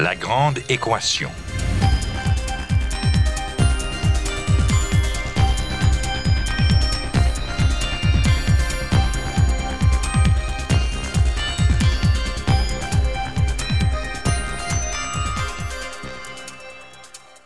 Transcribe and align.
La 0.00 0.14
grande 0.14 0.60
équation. 0.68 1.28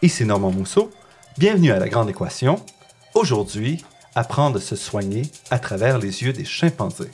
Ici 0.02 0.26
Normand 0.26 0.50
Mousseau. 0.50 0.90
Bienvenue 1.38 1.70
à 1.72 1.78
La 1.78 1.88
Grande 1.88 2.10
Équation. 2.10 2.56
Aujourd'hui, 3.14 3.82
apprendre 4.14 4.58
à 4.58 4.60
se 4.60 4.76
soigner 4.76 5.22
à 5.50 5.58
travers 5.58 5.96
les 5.96 6.22
yeux 6.22 6.34
des 6.34 6.44
chimpanzés. 6.44 7.10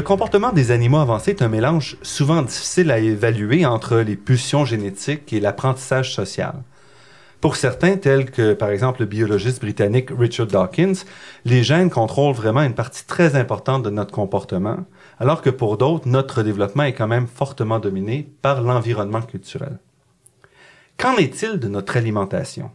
Le 0.00 0.06
comportement 0.06 0.50
des 0.50 0.70
animaux 0.70 0.96
avancés 0.96 1.32
est 1.32 1.42
un 1.42 1.48
mélange 1.48 1.98
souvent 2.00 2.40
difficile 2.40 2.90
à 2.90 3.00
évaluer 3.00 3.66
entre 3.66 3.98
les 3.98 4.16
pulsions 4.16 4.64
génétiques 4.64 5.30
et 5.34 5.40
l'apprentissage 5.40 6.14
social. 6.14 6.54
Pour 7.42 7.54
certains, 7.54 7.98
tels 7.98 8.30
que 8.30 8.54
par 8.54 8.70
exemple 8.70 9.00
le 9.00 9.06
biologiste 9.06 9.60
britannique 9.60 10.08
Richard 10.18 10.46
Dawkins, 10.46 10.94
les 11.44 11.62
gènes 11.62 11.90
contrôlent 11.90 12.34
vraiment 12.34 12.62
une 12.62 12.72
partie 12.72 13.04
très 13.04 13.36
importante 13.36 13.82
de 13.82 13.90
notre 13.90 14.10
comportement, 14.10 14.78
alors 15.18 15.42
que 15.42 15.50
pour 15.50 15.76
d'autres, 15.76 16.08
notre 16.08 16.42
développement 16.42 16.84
est 16.84 16.94
quand 16.94 17.06
même 17.06 17.26
fortement 17.26 17.78
dominé 17.78 18.26
par 18.40 18.62
l'environnement 18.62 19.20
culturel. 19.20 19.80
Qu'en 20.96 21.18
est-il 21.18 21.58
de 21.58 21.68
notre 21.68 21.98
alimentation? 21.98 22.70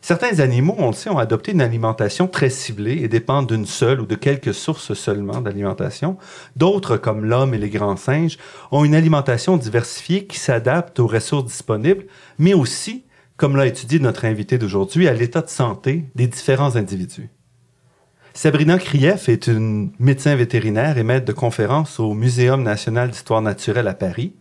Certains 0.00 0.38
animaux, 0.38 0.76
on 0.78 0.88
le 0.88 0.92
sait, 0.92 1.10
ont 1.10 1.18
adopté 1.18 1.52
une 1.52 1.60
alimentation 1.60 2.28
très 2.28 2.50
ciblée 2.50 3.02
et 3.02 3.08
dépendent 3.08 3.48
d'une 3.48 3.66
seule 3.66 4.00
ou 4.00 4.06
de 4.06 4.14
quelques 4.14 4.54
sources 4.54 4.94
seulement 4.94 5.40
d'alimentation. 5.40 6.16
D'autres, 6.56 6.96
comme 6.96 7.24
l'homme 7.24 7.54
et 7.54 7.58
les 7.58 7.68
grands 7.68 7.96
singes, 7.96 8.38
ont 8.70 8.84
une 8.84 8.94
alimentation 8.94 9.56
diversifiée 9.56 10.26
qui 10.26 10.38
s'adapte 10.38 11.00
aux 11.00 11.06
ressources 11.06 11.46
disponibles, 11.46 12.06
mais 12.38 12.54
aussi, 12.54 13.04
comme 13.36 13.56
l'a 13.56 13.66
étudié 13.66 13.98
notre 13.98 14.24
invité 14.24 14.56
d'aujourd'hui, 14.56 15.08
à 15.08 15.14
l'état 15.14 15.42
de 15.42 15.48
santé 15.48 16.04
des 16.14 16.26
différents 16.26 16.76
individus. 16.76 17.30
Sabrina 18.34 18.78
Krief 18.78 19.28
est 19.28 19.48
une 19.48 19.90
médecin 19.98 20.36
vétérinaire 20.36 20.96
et 20.96 21.02
maître 21.02 21.26
de 21.26 21.32
conférences 21.32 21.98
au 21.98 22.14
Muséum 22.14 22.62
national 22.62 23.10
d'histoire 23.10 23.42
naturelle 23.42 23.88
à 23.88 23.94
Paris. 23.94 24.34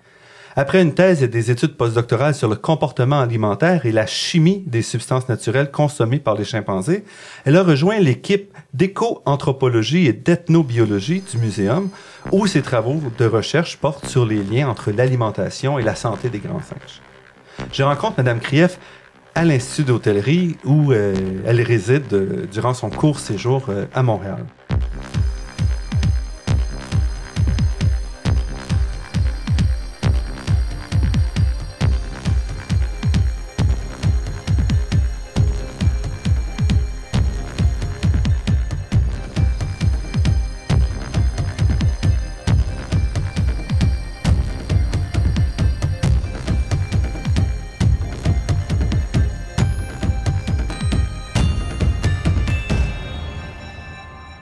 Après 0.59 0.81
une 0.81 0.95
thèse 0.95 1.21
et 1.21 1.27
des 1.27 1.51
études 1.51 1.77
postdoctorales 1.77 2.33
sur 2.33 2.49
le 2.49 2.55
comportement 2.55 3.19
alimentaire 3.19 3.85
et 3.85 3.91
la 3.91 4.07
chimie 4.07 4.63
des 4.65 4.81
substances 4.81 5.29
naturelles 5.29 5.69
consommées 5.69 6.17
par 6.17 6.33
les 6.33 6.45
chimpanzés, 6.45 7.03
elle 7.45 7.57
a 7.57 7.61
rejoint 7.61 7.99
l'équipe 7.99 8.51
d'éco-anthropologie 8.73 10.07
et 10.07 10.13
d'ethnobiologie 10.13 11.21
du 11.31 11.37
muséum, 11.37 11.89
où 12.31 12.47
ses 12.47 12.63
travaux 12.63 12.99
de 13.19 13.25
recherche 13.25 13.77
portent 13.77 14.07
sur 14.07 14.25
les 14.25 14.41
liens 14.43 14.67
entre 14.67 14.89
l'alimentation 14.89 15.77
et 15.77 15.83
la 15.83 15.93
santé 15.93 16.27
des 16.29 16.39
grands 16.39 16.63
singes. 16.63 17.03
Je 17.71 17.83
rencontre 17.83 18.15
Madame 18.17 18.39
Krief 18.39 18.79
à 19.35 19.45
l'Institut 19.45 19.83
d'hôtellerie 19.83 20.57
où 20.65 20.91
euh, 20.91 21.13
elle 21.45 21.61
réside 21.61 22.11
euh, 22.13 22.47
durant 22.51 22.73
son 22.73 22.89
court 22.89 23.19
séjour 23.19 23.65
euh, 23.69 23.85
à 23.93 24.01
Montréal. 24.01 24.43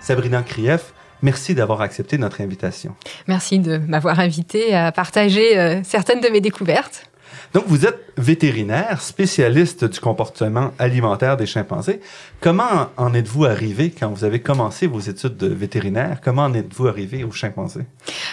Sabrina 0.05 0.43
Krief, 0.43 0.93
merci 1.23 1.55
d'avoir 1.55 1.81
accepté 1.81 2.19
notre 2.19 2.41
invitation. 2.41 2.95
Merci 3.27 3.57
de 3.57 3.77
m'avoir 3.77 4.19
invité 4.19 4.75
à 4.75 4.91
partager 4.91 5.57
euh, 5.57 5.81
certaines 5.83 6.21
de 6.21 6.27
mes 6.27 6.41
découvertes. 6.41 7.09
Donc, 7.55 7.63
vous 7.67 7.85
êtes 7.85 8.05
vétérinaire, 8.17 9.01
spécialiste 9.01 9.85
du 9.85 9.99
comportement 10.01 10.71
alimentaire 10.77 11.37
des 11.37 11.45
chimpanzés. 11.45 12.01
Comment 12.41 12.89
en 12.97 13.13
êtes-vous 13.13 13.45
arrivé 13.45 13.93
quand 13.97 14.09
vous 14.09 14.25
avez 14.25 14.39
commencé 14.39 14.87
vos 14.87 14.99
études 14.99 15.37
de 15.37 15.47
vétérinaire? 15.47 16.19
Comment 16.21 16.43
en 16.43 16.53
êtes-vous 16.53 16.87
arrivé 16.87 17.23
aux 17.23 17.31
chimpanzés? 17.31 17.85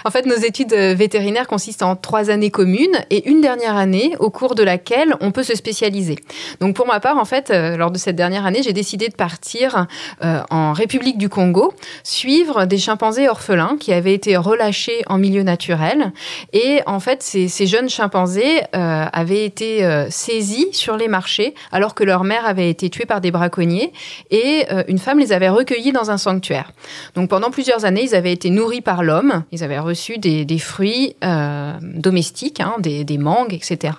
En 0.04 0.10
fait, 0.10 0.26
nos 0.26 0.36
études 0.36 0.74
vétérinaires 0.74 1.46
consistent 1.46 1.82
en 1.82 1.94
trois 1.94 2.30
années 2.30 2.50
communes 2.50 2.98
et 3.10 3.28
une 3.28 3.40
dernière 3.40 3.76
année 3.76 4.14
au 4.18 4.30
cours 4.30 4.56
de 4.56 4.64
laquelle 4.64 5.14
on 5.20 5.30
peut 5.30 5.42
se 5.44 5.54
spécialiser. 5.54 6.16
Donc, 6.60 6.74
pour 6.74 6.88
ma 6.88 6.98
part, 6.98 7.18
en 7.18 7.24
fait, 7.24 7.50
euh, 7.50 7.76
lors 7.76 7.92
de 7.92 7.98
cette 7.98 8.16
dernière 8.16 8.44
année, 8.44 8.62
j'ai 8.62 8.72
décidé 8.72 9.08
de 9.08 9.14
partir 9.14 9.86
euh, 10.24 10.42
en 10.50 10.72
République 10.72 11.18
du 11.18 11.28
Congo, 11.28 11.74
suivre 12.02 12.64
des 12.64 12.78
chimpanzés 12.78 13.28
orphelins 13.28 13.76
qui 13.78 13.92
avaient 13.92 14.14
été 14.14 14.36
relâchés 14.36 15.02
en 15.06 15.18
milieu 15.18 15.44
naturel. 15.44 16.12
Et 16.52 16.80
en 16.86 16.98
fait, 16.98 17.22
ces, 17.22 17.48
jeunes 17.66 17.88
chimpanzés 17.88 18.62
euh, 18.74 19.06
avaient 19.12 19.44
été 19.44 19.84
euh, 19.84 20.08
saisis 20.10 20.68
sur 20.72 20.96
les 20.96 21.08
marchés 21.08 21.54
alors 21.70 21.94
que 21.94 22.04
leur 22.04 22.24
mère 22.24 22.46
avait 22.46 22.70
été 22.70 22.90
tuée 22.90 23.06
par 23.06 23.20
des 23.20 23.30
braconniers 23.30 23.92
et 24.30 24.66
euh, 24.70 24.82
une 24.88 24.98
femme 24.98 25.18
les 25.18 25.32
avait 25.32 25.48
recueillis 25.48 25.92
dans 25.92 26.10
un 26.10 26.18
sanctuaire. 26.18 26.72
Donc 27.14 27.30
pendant 27.30 27.50
plusieurs 27.50 27.84
années, 27.84 28.04
ils 28.04 28.14
avaient 28.14 28.32
été 28.32 28.50
nourris 28.50 28.80
par 28.80 29.02
l'homme, 29.02 29.44
ils 29.52 29.64
avaient 29.64 29.78
reçu 29.78 30.18
des, 30.18 30.58
fruits 30.58 31.16
euh, 31.24 31.72
domestiques, 31.82 32.60
hein, 32.60 32.74
des, 32.78 33.04
des 33.04 33.18
mangues, 33.18 33.54
etc. 33.54 33.94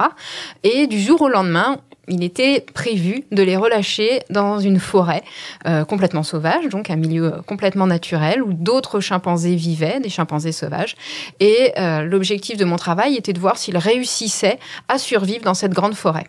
Et 0.64 0.88
du 0.88 1.00
jour 1.00 1.22
au 1.22 1.30
lendemain, 1.30 1.78
il 2.08 2.24
était 2.24 2.66
prévu 2.74 3.24
de 3.32 3.44
les 3.44 3.56
relâcher 3.56 4.22
dans 4.30 4.60
une 4.60 4.80
forêt 4.80 5.24
euh, 5.66 5.86
complètement 5.86 6.24
sauvage, 6.24 6.68
donc 6.68 6.90
un 6.90 6.96
milieu 6.96 7.42
complètement 7.46 7.88
naturel 7.88 8.42
où 8.42 8.54
d'autres 8.54 9.00
chimpanzés 9.00 9.56
vivaient, 9.56 10.00
des 10.00 10.10
chimpanzés 10.10 10.52
sauvages. 10.52 10.96
Et 11.40 11.72
euh, 11.78 12.02
l'objectif 12.02 12.58
de 12.58 12.66
mon 12.66 12.76
travail 12.76 13.16
était 13.16 13.34
de 13.34 13.40
voir 13.40 13.58
s'ils 13.58 13.78
réussissaient 13.78 14.60
à 14.90 14.98
survivre 14.98 15.44
dans 15.44 15.54
cette 15.54 15.74
grande 15.74 15.96
forêt. 15.96 16.26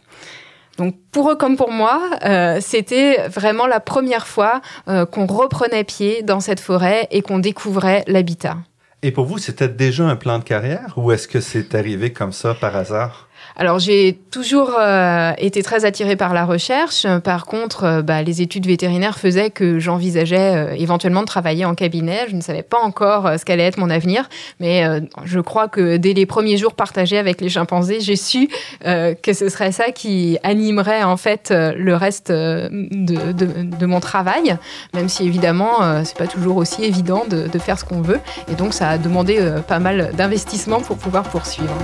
Donc 0.79 0.97
pour 1.12 1.31
eux 1.31 1.37
comme 1.37 1.57
pour 1.57 1.71
moi, 1.71 2.11
euh, 2.25 2.59
c'était 2.61 3.29
vraiment 3.29 3.67
la 3.67 3.81
première 3.81 4.27
fois 4.27 4.61
euh, 4.89 5.06
qu'on 5.06 5.27
reprenait 5.27 5.85
pied 5.85 6.23
dans 6.23 6.41
cette 6.41 6.61
forêt 6.61 7.06
et 7.11 7.23
qu'on 7.23 7.39
découvrait 7.39 8.05
l'habitat. 8.06 8.59
Et 9.03 9.11
pour 9.11 9.27
vous, 9.27 9.39
c'était 9.39 9.69
déjà 9.69 10.05
un 10.05 10.17
plan 10.17 10.39
de 10.39 10.45
carrière 10.45 10.95
ou 10.97 11.12
est-ce 11.12 11.29
que 11.29 11.41
c'est 11.41 11.75
arrivé 11.75 12.12
comme 12.12 12.33
ça 12.33 12.55
par 12.55 12.75
hasard? 12.75 13.29
Alors 13.56 13.79
j'ai 13.79 14.19
toujours 14.33 14.73
euh, 14.81 15.33
été 15.39 15.62
très 15.62 15.85
attirée 15.85 16.17
par 16.17 16.35
la 16.35 16.45
recherche. 16.45 17.06
Par 17.23 17.47
contre, 17.47 17.85
euh, 17.85 18.03
bah, 18.03 18.21
les 18.23 18.43
études 18.43 18.67
vétérinaires 18.67 19.17
faisaient 19.17 19.51
que 19.51 19.79
j'envisageais 19.79 20.56
euh, 20.56 20.75
éventuellement 20.77 21.21
de 21.21 21.27
travailler 21.27 21.65
en 21.65 21.77
cabinet. 21.77 22.27
Je 22.29 22.35
ne 22.35 22.41
savais 22.41 22.65
pas 22.65 22.79
encore 22.79 23.27
euh, 23.27 23.37
ce 23.37 23.45
qu'allait 23.45 23.62
être 23.62 23.79
mon 23.79 23.91
avenir, 23.91 24.29
mais 24.59 24.85
euh, 24.85 24.99
je 25.25 25.39
crois 25.39 25.69
que 25.69 25.99
dès 25.99 26.15
les 26.15 26.27
premiers 26.27 26.56
jours 26.56 26.75
partagés 26.75 27.17
avec 27.17 27.41
les 27.41 27.49
chimpanzés, 27.49 28.01
j'ai 28.01 28.17
su 28.17 28.49
que 28.83 29.33
ce 29.33 29.49
serait 29.49 29.73
ça 29.73 29.93
qui 29.93 30.39
animerait 30.43 31.03
en 31.05 31.17
fait 31.17 31.53
le 31.53 31.95
reste 31.95 32.31
de, 32.31 33.33
de, 33.33 33.62
de 33.62 33.87
mon 33.87 34.00
travail, 34.00 34.57
même 34.95 35.09
si 35.09 35.25
évidemment 35.25 36.05
c'est 36.05 36.17
pas 36.17 36.27
toujours 36.27 36.57
aussi 36.57 36.85
évident 36.85 37.25
de, 37.29 37.47
de 37.49 37.59
faire 37.59 37.79
ce 37.79 37.85
qu'on 37.85 38.03
veut. 38.03 38.21
Et 38.50 38.55
donc 38.55 38.75
ça 38.75 38.89
a 38.91 38.99
demandé 38.99 39.39
pas 39.67 39.79
mal 39.79 40.11
d'investissement 40.17 40.81
pour 40.81 40.97
pouvoir 40.97 41.25
poursuivre. 41.25 41.75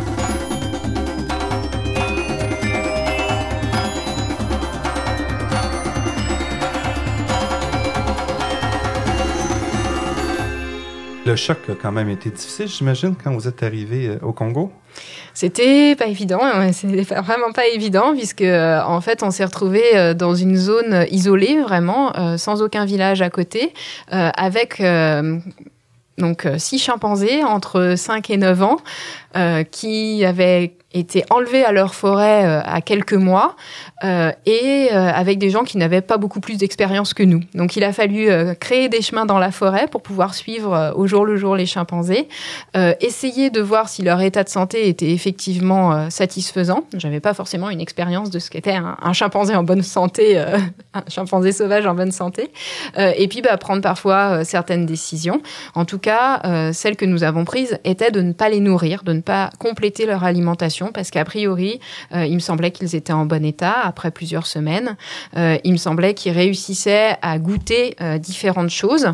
Le 11.30 11.36
choc 11.36 11.58
a 11.68 11.74
quand 11.80 11.92
même 11.92 12.08
été 12.08 12.28
difficile, 12.28 12.66
j'imagine, 12.66 13.14
quand 13.14 13.32
vous 13.32 13.46
êtes 13.46 13.62
arrivé 13.62 14.08
euh, 14.08 14.18
au 14.20 14.32
Congo. 14.32 14.72
C'était 15.32 15.94
pas 15.94 16.06
évident, 16.06 16.40
hein, 16.42 16.72
c'était 16.72 17.02
vraiment 17.02 17.52
pas 17.54 17.68
évident 17.68 18.14
puisque 18.16 18.42
euh, 18.42 18.82
en 18.82 19.00
fait 19.00 19.22
on 19.22 19.30
s'est 19.30 19.44
retrouvé 19.44 19.80
euh, 19.94 20.12
dans 20.12 20.34
une 20.34 20.56
zone 20.56 21.06
isolée 21.12 21.60
vraiment, 21.60 22.36
sans 22.36 22.62
aucun 22.62 22.84
village 22.84 23.22
à 23.22 23.30
côté, 23.30 23.72
avec 24.08 24.82
donc 26.18 26.48
six 26.58 26.80
chimpanzés 26.80 27.44
entre 27.44 27.94
5 27.96 28.28
et 28.30 28.36
9 28.36 28.62
ans, 28.64 28.78
qui 29.70 30.24
avaient 30.24 30.74
étaient 30.92 31.24
enlevés 31.30 31.64
à 31.64 31.72
leur 31.72 31.94
forêt 31.94 32.44
euh, 32.44 32.60
à 32.64 32.80
quelques 32.80 33.14
mois 33.14 33.56
euh, 34.02 34.32
et 34.44 34.88
euh, 34.92 35.10
avec 35.12 35.38
des 35.38 35.50
gens 35.50 35.62
qui 35.62 35.78
n'avaient 35.78 36.00
pas 36.00 36.16
beaucoup 36.16 36.40
plus 36.40 36.56
d'expérience 36.56 37.14
que 37.14 37.22
nous. 37.22 37.40
Donc 37.54 37.76
il 37.76 37.84
a 37.84 37.92
fallu 37.92 38.28
créer 38.58 38.88
des 38.88 39.02
chemins 39.02 39.26
dans 39.26 39.38
la 39.38 39.52
forêt 39.52 39.86
pour 39.86 40.02
pouvoir 40.02 40.34
suivre 40.34 40.92
au 40.96 41.06
jour 41.06 41.24
le 41.24 41.36
jour 41.36 41.54
les 41.56 41.66
chimpanzés, 41.66 42.28
essayer 43.00 43.50
de 43.50 43.60
voir 43.60 43.88
si 43.88 44.02
leur 44.02 44.20
état 44.20 44.44
de 44.44 44.48
santé 44.48 44.88
était 44.88 45.10
effectivement 45.10 46.10
satisfaisant. 46.10 46.84
J'avais 46.96 47.20
pas 47.20 47.34
forcément 47.34 47.70
une 47.70 47.80
expérience 47.80 48.30
de 48.30 48.38
ce 48.38 48.50
qu'était 48.50 48.74
un, 48.74 49.12
chimpanzé 49.12 49.54
en 49.54 49.62
bonne 49.62 49.82
santé, 49.82 50.38
un 50.94 51.02
chimpanzé 51.08 51.52
sauvage 51.52 51.86
en 51.86 51.94
bonne 51.94 52.12
santé, 52.12 52.50
et 52.96 53.28
puis 53.28 53.42
bah, 53.42 53.56
prendre 53.56 53.82
parfois 53.82 54.44
certaines 54.44 54.86
décisions. 54.86 55.40
En 55.74 55.84
tout 55.84 55.98
cas, 55.98 56.72
celle 56.72 56.96
que 56.96 57.04
nous 57.04 57.24
avons 57.24 57.44
prise 57.44 57.78
était 57.84 58.10
de 58.10 58.20
ne 58.20 58.32
pas 58.32 58.48
les 58.48 58.60
nourrir, 58.60 59.02
de 59.02 59.12
ne 59.12 59.20
pas 59.20 59.50
compléter 59.58 60.06
leur 60.06 60.24
alimentation 60.24 60.79
parce 60.88 61.10
qu'a 61.10 61.24
priori, 61.24 61.80
euh, 62.14 62.26
il 62.26 62.34
me 62.34 62.40
semblait 62.40 62.70
qu'ils 62.70 62.96
étaient 62.96 63.12
en 63.12 63.26
bon 63.26 63.44
état 63.44 63.76
après 63.82 64.10
plusieurs 64.10 64.46
semaines. 64.46 64.96
Euh, 65.36 65.58
il 65.64 65.72
me 65.72 65.76
semblait 65.76 66.14
qu'ils 66.14 66.32
réussissaient 66.32 67.16
à 67.22 67.38
goûter 67.38 67.96
euh, 68.00 68.18
différentes 68.18 68.70
choses. 68.70 69.08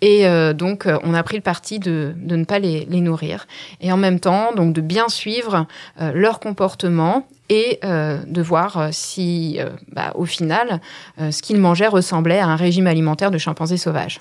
Et 0.00 0.24
donc, 0.54 0.86
on 1.02 1.14
a 1.14 1.22
pris 1.22 1.36
le 1.36 1.42
parti 1.42 1.78
de, 1.78 2.14
ne 2.18 2.44
pas 2.44 2.58
les, 2.58 2.86
nourrir. 2.86 3.46
Et 3.80 3.92
en 3.92 3.96
même 3.96 4.20
temps, 4.20 4.52
donc 4.54 4.72
de 4.72 4.80
bien 4.80 5.08
suivre 5.08 5.66
leur 5.98 6.40
comportement 6.40 7.26
et 7.48 7.80
de 7.82 8.42
voir 8.42 8.88
si, 8.92 9.58
bah, 9.92 10.12
au 10.14 10.24
final, 10.24 10.80
ce 11.18 11.42
qu'ils 11.42 11.58
mangeaient 11.58 11.88
ressemblait 11.88 12.38
à 12.38 12.46
un 12.46 12.56
régime 12.56 12.86
alimentaire 12.86 13.30
de 13.30 13.38
chimpanzés 13.38 13.76
sauvages. 13.76 14.20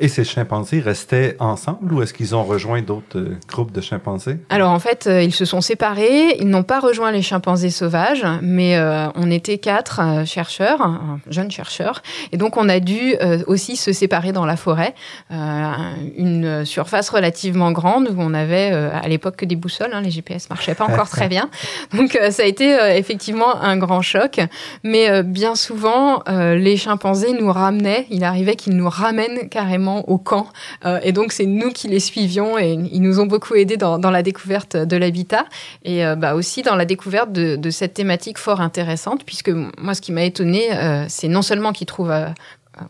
Et 0.00 0.08
ces 0.08 0.24
chimpanzés 0.24 0.80
restaient 0.80 1.36
ensemble 1.38 1.92
ou 1.92 2.02
est-ce 2.02 2.14
qu'ils 2.14 2.34
ont 2.34 2.44
rejoint 2.44 2.82
d'autres 2.82 3.18
euh, 3.18 3.36
groupes 3.46 3.72
de 3.72 3.80
chimpanzés? 3.80 4.38
Alors 4.48 4.70
en 4.70 4.78
fait, 4.78 5.06
euh, 5.06 5.22
ils 5.22 5.34
se 5.34 5.44
sont 5.44 5.60
séparés. 5.60 6.36
Ils 6.40 6.48
n'ont 6.48 6.62
pas 6.62 6.80
rejoint 6.80 7.12
les 7.12 7.22
chimpanzés 7.22 7.70
sauvages, 7.70 8.26
mais 8.40 8.76
euh, 8.76 9.08
on 9.14 9.30
était 9.30 9.58
quatre 9.58 10.00
chercheurs, 10.26 10.98
jeunes 11.28 11.50
chercheurs. 11.50 12.02
Et 12.32 12.36
donc 12.36 12.56
on 12.56 12.68
a 12.68 12.80
dû 12.80 13.14
aussi 13.46 13.76
se 13.76 13.92
séparer 13.92 14.32
dans 14.32 14.46
la 14.46 14.56
forêt. 14.56 14.94
une 15.30 16.64
surface 16.64 17.10
relativement 17.10 17.72
grande 17.72 18.08
où 18.08 18.14
on 18.18 18.34
avait 18.34 18.70
à 18.70 19.06
l'époque 19.08 19.36
que 19.36 19.44
des 19.44 19.56
boussoles. 19.56 19.90
Hein, 19.92 20.00
les 20.00 20.10
GPS 20.10 20.48
marchaient 20.50 20.74
pas 20.74 20.84
encore 20.84 21.08
très 21.08 21.28
bien. 21.28 21.50
Donc 21.96 22.18
ça 22.30 22.42
a 22.42 22.46
été 22.46 22.76
effectivement 22.96 23.60
un 23.60 23.76
grand 23.76 24.02
choc. 24.02 24.40
Mais 24.82 25.22
bien 25.22 25.54
souvent, 25.54 26.22
les 26.28 26.76
chimpanzés 26.76 27.32
nous 27.32 27.52
ramenaient. 27.52 28.06
Il 28.10 28.24
arrivait 28.24 28.56
qu'ils 28.56 28.76
nous 28.76 28.88
ramènent 28.88 29.48
carrément 29.48 29.81
au 29.88 30.18
camp. 30.18 30.48
Euh, 30.84 31.00
et 31.02 31.12
donc, 31.12 31.32
c'est 31.32 31.46
nous 31.46 31.70
qui 31.70 31.88
les 31.88 32.00
suivions 32.00 32.58
et 32.58 32.72
ils 32.72 33.02
nous 33.02 33.20
ont 33.20 33.26
beaucoup 33.26 33.54
aidés 33.54 33.76
dans, 33.76 33.98
la 33.98 34.22
découverte 34.22 34.76
de 34.76 34.96
l'habitat 34.96 35.46
et 35.84 36.04
euh, 36.04 36.16
bah, 36.16 36.34
aussi 36.34 36.62
dans 36.62 36.76
la 36.76 36.84
découverte 36.84 37.32
de, 37.32 37.70
cette 37.70 37.94
thématique 37.94 38.38
fort 38.38 38.60
intéressante, 38.60 39.24
puisque 39.24 39.50
moi, 39.78 39.94
ce 39.94 40.00
qui 40.00 40.12
m'a 40.12 40.24
étonné, 40.24 40.72
euh, 40.72 41.06
c'est 41.08 41.28
non 41.28 41.42
seulement 41.42 41.72
qu'ils 41.72 41.86
trouvent 41.86 42.14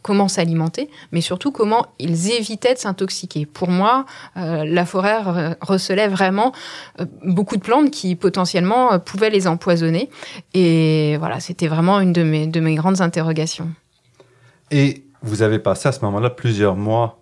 comment 0.02 0.28
s'alimenter, 0.28 0.88
mais 1.12 1.20
surtout 1.20 1.50
comment 1.50 1.86
ils 1.98 2.32
évitaient 2.32 2.74
de 2.74 2.78
s'intoxiquer. 2.78 3.46
Pour 3.46 3.68
moi, 3.68 4.06
la 4.36 4.86
forêt 4.86 5.18
recelait 5.60 6.08
vraiment 6.08 6.52
beaucoup 7.24 7.56
de 7.56 7.62
plantes 7.62 7.90
qui 7.90 8.14
potentiellement 8.14 8.98
pouvaient 9.00 9.30
les 9.30 9.46
empoisonner. 9.46 10.08
Et 10.54 11.16
voilà, 11.18 11.40
c'était 11.40 11.68
vraiment 11.68 12.00
une 12.00 12.12
de 12.12 12.22
mes, 12.22 12.46
de 12.46 12.60
mes 12.60 12.76
grandes 12.76 13.00
interrogations. 13.00 13.70
Et 14.70 15.02
vous 15.22 15.42
avez 15.42 15.58
passé 15.58 15.88
à 15.88 15.92
ce 15.92 16.04
moment-là 16.04 16.30
plusieurs 16.30 16.76
mois 16.76 17.21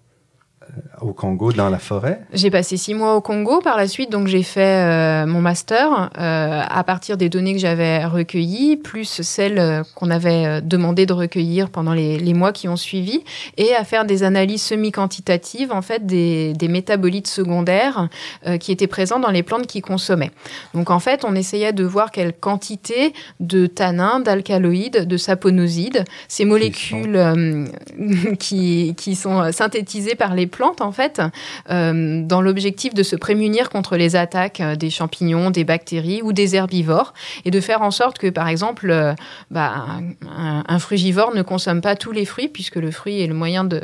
au 1.00 1.12
Congo, 1.12 1.52
dans 1.52 1.70
la 1.70 1.78
forêt? 1.78 2.20
J'ai 2.32 2.50
passé 2.50 2.76
six 2.76 2.94
mois 2.94 3.17
au 3.17 3.20
Congo. 3.20 3.61
Par 3.61 3.76
la 3.76 3.88
suite, 3.88 4.11
donc 4.11 4.26
j'ai 4.26 4.43
fait 4.43 4.61
euh, 4.61 5.26
mon 5.26 5.40
master 5.40 6.11
euh, 6.19 6.62
à 6.69 6.84
partir 6.84 7.17
des 7.17 7.28
données 7.28 7.55
que 7.55 7.58
j'avais 7.58 8.05
recueillies, 8.05 8.76
plus 8.76 9.22
celles 9.22 9.82
qu'on 9.94 10.11
avait 10.11 10.61
demandé 10.61 11.06
de 11.06 11.12
recueillir 11.12 11.70
pendant 11.70 11.93
les, 11.93 12.19
les, 12.19 12.34
mois 12.34 12.52
qui 12.52 12.69
ont 12.69 12.76
suivi, 12.76 13.22
et 13.56 13.75
à 13.75 13.84
faire 13.84 14.05
des 14.05 14.22
analyses 14.22 14.62
semi-quantitatives 14.62 15.72
en 15.72 15.82
fait 15.82 16.06
des, 16.06 16.52
des 16.55 16.69
métabolites 16.69 17.26
secondaires 17.26 18.08
qui 18.61 18.73
étaient 18.73 18.87
présents 18.87 19.20
dans 19.20 19.31
les 19.31 19.43
plantes 19.43 19.66
qui 19.66 19.81
consommaient. 19.81 20.31
Donc 20.75 20.90
en 20.90 21.00
fait, 21.00 21.25
on 21.25 21.34
essayait 21.34 21.73
de 21.73 21.84
voir 21.84 22.11
quelle 22.11 22.32
quantité 22.32 23.12
de 23.40 23.66
tanins, 23.66 24.20
d'alcaloïdes, 24.20 25.06
de 25.06 25.16
saponosides, 25.16 26.05
ces 26.28 26.44
molécules 26.44 27.19
qui, 28.38 28.94
qui 28.96 29.14
sont 29.14 29.52
synthétisées 29.52 30.14
par 30.14 30.34
les 30.34 30.46
plantes, 30.46 30.60
en 30.62 30.93
fait, 30.93 31.21
euh, 31.71 32.23
dans 32.25 32.41
l'objectif 32.41 32.95
de 32.95 33.03
se 33.03 33.17
prémunir 33.17 33.71
contre 33.71 33.97
les 33.97 34.17
attaques 34.17 34.61
euh, 34.61 34.77
des 34.77 34.91
champignons, 34.91 35.51
des 35.51 35.65
bactéries 35.65 36.23
ou 36.23 36.33
des 36.33 36.57
herbivores, 36.57 37.15
et 37.45 37.51
de 37.51 37.61
faire 37.61 37.83
en 37.83 37.91
sorte 37.91 38.19
que, 38.19 38.29
par 38.29 38.49
exemple, 38.49 38.91
euh, 38.91 39.15
bah, 39.51 39.87
un, 40.27 40.79
frugivore 40.79 41.35
ne 41.35 41.43
consomme 41.43 41.81
pas 41.81 41.97
tous 41.97 42.12
les 42.12 42.25
fruits, 42.25 42.49
puisque 42.49 42.77
le 42.77 42.91
fruit 42.91 43.21
est 43.21 43.27
le 43.27 43.35
moyen 43.35 43.65
de, 43.65 43.81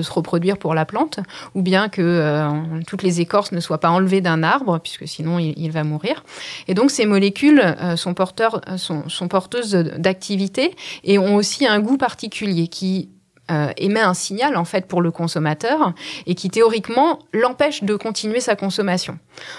se 0.00 0.12
reproduire 0.12 0.58
pour 0.58 0.74
la 0.74 0.84
plante, 0.84 1.20
ou 1.54 1.62
bien 1.62 1.88
que 1.88 2.48
toutes 2.86 3.02
les 3.02 3.20
écorces 3.20 3.52
ne 3.52 3.60
soient 3.60 3.80
pas 3.80 3.90
enlevées 3.90 4.20
d'un 4.20 4.42
arbre, 4.42 4.78
puisque 4.78 5.08
sinon 5.08 5.38
il, 5.38 5.70
va 5.70 5.84
mourir. 5.84 6.24
Et 6.68 6.74
donc 6.74 6.90
ces 6.90 7.06
molécules 7.06 7.62
sont, 7.96 8.14
porteurs, 8.14 8.60
sont, 8.76 9.08
sont 9.08 9.28
porteuses 9.28 9.72
d'activité 9.72 10.74
et 11.04 11.18
ont 11.18 11.34
aussi 11.34 11.66
un 11.66 11.80
goût 11.80 11.96
particulier 11.96 12.68
qui 12.68 13.08
euh, 13.50 13.70
émet 13.76 14.00
un 14.00 14.14
signal 14.14 14.56
en 14.56 14.64
fait 14.64 14.86
pour 14.86 15.00
le 15.00 15.10
consommateur 15.10 15.94
et 16.26 16.34
qui 16.34 16.50
théoriquement 16.50 17.20
l'empêche 17.32 17.82
de 17.82 17.96
continuer 17.96 18.40
sa 18.40 18.56
consommation. 18.56 19.18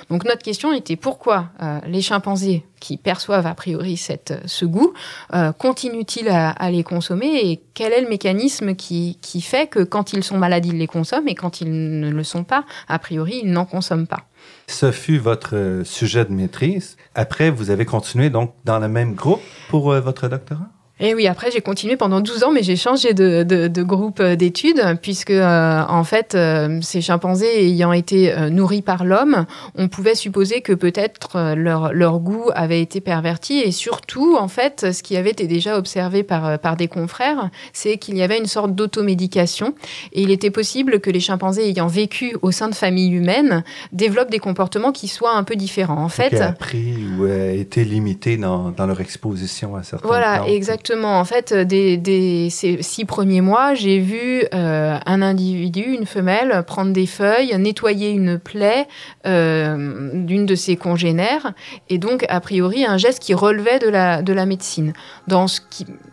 Donc 0.10 0.26
notre 0.26 0.44
question 0.44 0.72
était 0.72 0.96
pourquoi 0.96 1.50
euh, 1.62 1.80
les 1.88 2.02
chimpanzés 2.02 2.64
qui 2.80 2.98
perçoivent 2.98 3.48
a 3.48 3.56
priori 3.56 3.98
cette, 3.98 4.34
ce 4.46 4.66
goût 4.66 4.94
euh, 5.34 5.52
continuent-ils 5.52 6.30
à, 6.30 6.72
les 6.72 6.84
consommer 6.84 7.50
et 7.50 7.62
quel 7.74 7.92
est 7.92 8.02
le 8.02 8.10
mécanisme 8.10 8.76
qui, 8.76 9.18
qui 9.22 9.42
fait 9.42 9.68
que 9.68 9.80
quand 9.80 10.14
ils 10.14 10.24
sont 10.24 10.38
malades 10.38 10.66
ils 10.68 10.78
les 10.78 10.88
consomment 10.88 11.28
et 11.28 11.36
quand 11.36 11.62
ils 11.62 12.00
ne 12.00 12.10
le 12.12 12.24
sont 12.24 12.44
pas 12.44 12.66
a 12.88 13.00
priori 13.00 13.42
ils 13.44 13.52
n'en 13.52 13.66
consomment 13.66 14.08
pas? 14.08 14.26
Ce 14.68 14.92
fut 14.92 15.18
votre 15.18 15.82
sujet 15.84 16.26
de 16.26 16.32
maîtrise. 16.32 16.96
Après, 17.16 17.50
vous 17.50 17.72
avez 17.72 17.86
continué 17.86 18.30
donc 18.30 18.54
dans 18.66 18.80
le 18.80 18.88
même 18.88 19.16
groupe 19.16 19.42
pour 19.68 19.92
votre 20.00 20.28
doctorat? 20.28 20.70
Et 21.02 21.14
oui, 21.16 21.28
après 21.28 21.50
j'ai 21.50 21.62
continué 21.62 21.96
pendant 21.96 22.20
12 22.20 22.44
ans, 22.44 22.52
mais 22.52 22.62
j'ai 22.62 22.76
changé 22.76 23.14
de, 23.14 23.44
de, 23.44 23.70
de 23.70 23.84
groupe 23.84 24.20
euh, 24.20 24.36
d'études, 24.36 24.84
puisque 25.02 25.32
euh, 25.32 25.82
en 25.88 26.04
fait, 26.04 26.36
euh, 26.36 26.80
ces 26.82 27.00
chimpanzés 27.00 27.68
ayant 27.68 27.94
été 27.94 28.36
nourris 28.50 28.82
par 28.82 29.06
l'homme, 29.06 29.46
on 29.76 29.88
pouvait 29.88 30.16
supposer 30.16 30.62
que 30.62 30.74
peut-être 30.74 31.54
leur, 31.56 31.94
leur 31.94 32.20
goût 32.20 32.50
avait 32.54 32.82
été 32.82 33.00
perverti, 33.00 33.60
et 33.60 33.72
surtout, 33.72 34.36
en 34.38 34.50
fait, 34.50 34.92
ce 34.92 35.02
qui 35.02 35.16
avait 35.16 35.30
été 35.30 35.48
déjà 35.48 35.78
observé 35.78 36.24
par, 36.24 36.60
par 36.60 36.76
des 36.76 36.88
confrères, 36.88 37.50
c'est 37.72 37.98
qu'il 37.98 38.18
y 38.18 38.22
avait 38.22 38.38
une 38.38 38.46
sorte 38.46 38.76
d'automédication, 38.76 39.76
et 40.12 40.22
il 40.22 40.32
était 40.32 40.52
possible 40.52 41.00
que 41.00 41.10
les 41.10 41.22
chimpanzés 41.22 41.70
ayant 41.70 41.88
vécu 41.88 42.36
au 42.42 42.52
sein 42.52 42.68
de 42.68 42.76
familles 42.76 43.14
humaines 43.14 43.64
développent 43.94 44.32
des 44.32 44.40
comportements 44.40 44.92
qui 44.92 45.08
soient 45.08 45.36
un 45.36 45.44
peu 45.44 45.56
différents. 45.56 46.04
En 46.04 46.10
fait, 46.10 46.34
appris 46.42 46.96
ou 47.18 47.26
été 47.26 47.86
limités 47.86 48.38
dans, 48.38 48.72
dans 48.72 48.86
leur 48.86 49.00
exposition 49.00 49.76
à 49.76 49.84
certains. 49.84 50.08
Voilà, 50.08 50.46
exactement 50.48 50.89
en 50.92 51.24
fait, 51.24 51.54
des, 51.54 52.48
ces 52.50 52.82
six 52.82 53.06
premiers 53.06 53.42
mois, 53.42 53.74
j'ai 53.74 54.00
vu 54.00 54.44
euh, 54.54 54.98
un 55.06 55.22
individu, 55.22 55.82
une 55.82 56.06
femelle, 56.06 56.64
prendre 56.66 56.92
des 56.92 57.06
feuilles, 57.06 57.56
nettoyer 57.58 58.10
une 58.10 58.40
plaie 58.40 58.88
euh, 59.26 60.12
d'une 60.14 60.46
de 60.46 60.56
ses 60.56 60.76
congénères, 60.76 61.54
et 61.90 61.98
donc, 61.98 62.26
a 62.30 62.40
priori, 62.40 62.86
un 62.86 62.98
geste 62.98 63.20
qui 63.20 63.34
relevait 63.34 63.80
de 63.80 63.90
la, 63.90 64.22
de 64.22 64.34
la 64.34 64.46
médecine, 64.46 64.94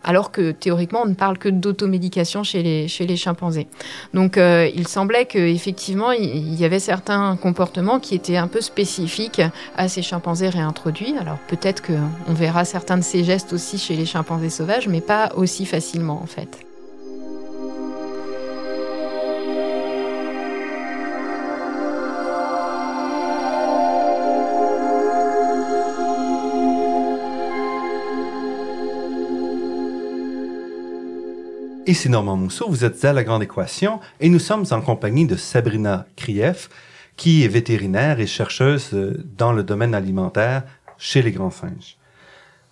alors 0.04 0.30
que 0.30 0.50
théoriquement, 0.50 1.02
on 1.04 1.08
ne 1.08 1.14
parle 1.14 1.38
que 1.38 1.48
d'automédication 1.48 2.42
chez 2.42 2.62
les, 2.62 3.16
chimpanzés. 3.16 3.68
Donc, 4.14 4.36
euh, 4.36 4.68
il 4.74 4.86
semblait 4.86 5.24
qu'effectivement, 5.24 6.12
il 6.12 6.54
y 6.54 6.64
avait 6.64 6.80
certains 6.80 7.36
comportements 7.36 7.98
qui 7.98 8.14
étaient 8.14 8.36
un 8.36 8.48
peu 8.48 8.60
spécifiques 8.60 9.42
à 9.76 9.88
ces 9.88 10.02
chimpanzés 10.02 10.48
réintroduits. 10.48 11.14
Alors, 11.18 11.38
peut-être 11.48 11.82
qu'on 11.82 12.34
verra 12.34 12.64
certains 12.64 12.98
de 12.98 13.02
ces 13.02 13.24
gestes 13.24 13.52
aussi 13.52 13.78
chez 13.78 13.96
les 13.96 14.04
chimpanzés 14.04 14.50
sauvages 14.50 14.65
mais 14.88 15.00
pas 15.00 15.32
aussi 15.36 15.64
facilement 15.64 16.20
en 16.22 16.26
fait. 16.26 16.66
Ici 31.88 32.08
Normand 32.08 32.36
Mousseau, 32.36 32.66
vous 32.68 32.84
êtes 32.84 33.04
à 33.04 33.12
La 33.12 33.22
Grande 33.22 33.44
Équation 33.44 34.00
et 34.18 34.28
nous 34.28 34.40
sommes 34.40 34.64
en 34.72 34.80
compagnie 34.80 35.24
de 35.24 35.36
Sabrina 35.36 36.04
Krief, 36.16 36.68
qui 37.16 37.44
est 37.44 37.48
vétérinaire 37.48 38.18
et 38.18 38.26
chercheuse 38.26 38.90
dans 39.38 39.52
le 39.52 39.62
domaine 39.62 39.94
alimentaire 39.94 40.64
chez 40.98 41.22
les 41.22 41.30
grands 41.30 41.52
singes 41.52 41.96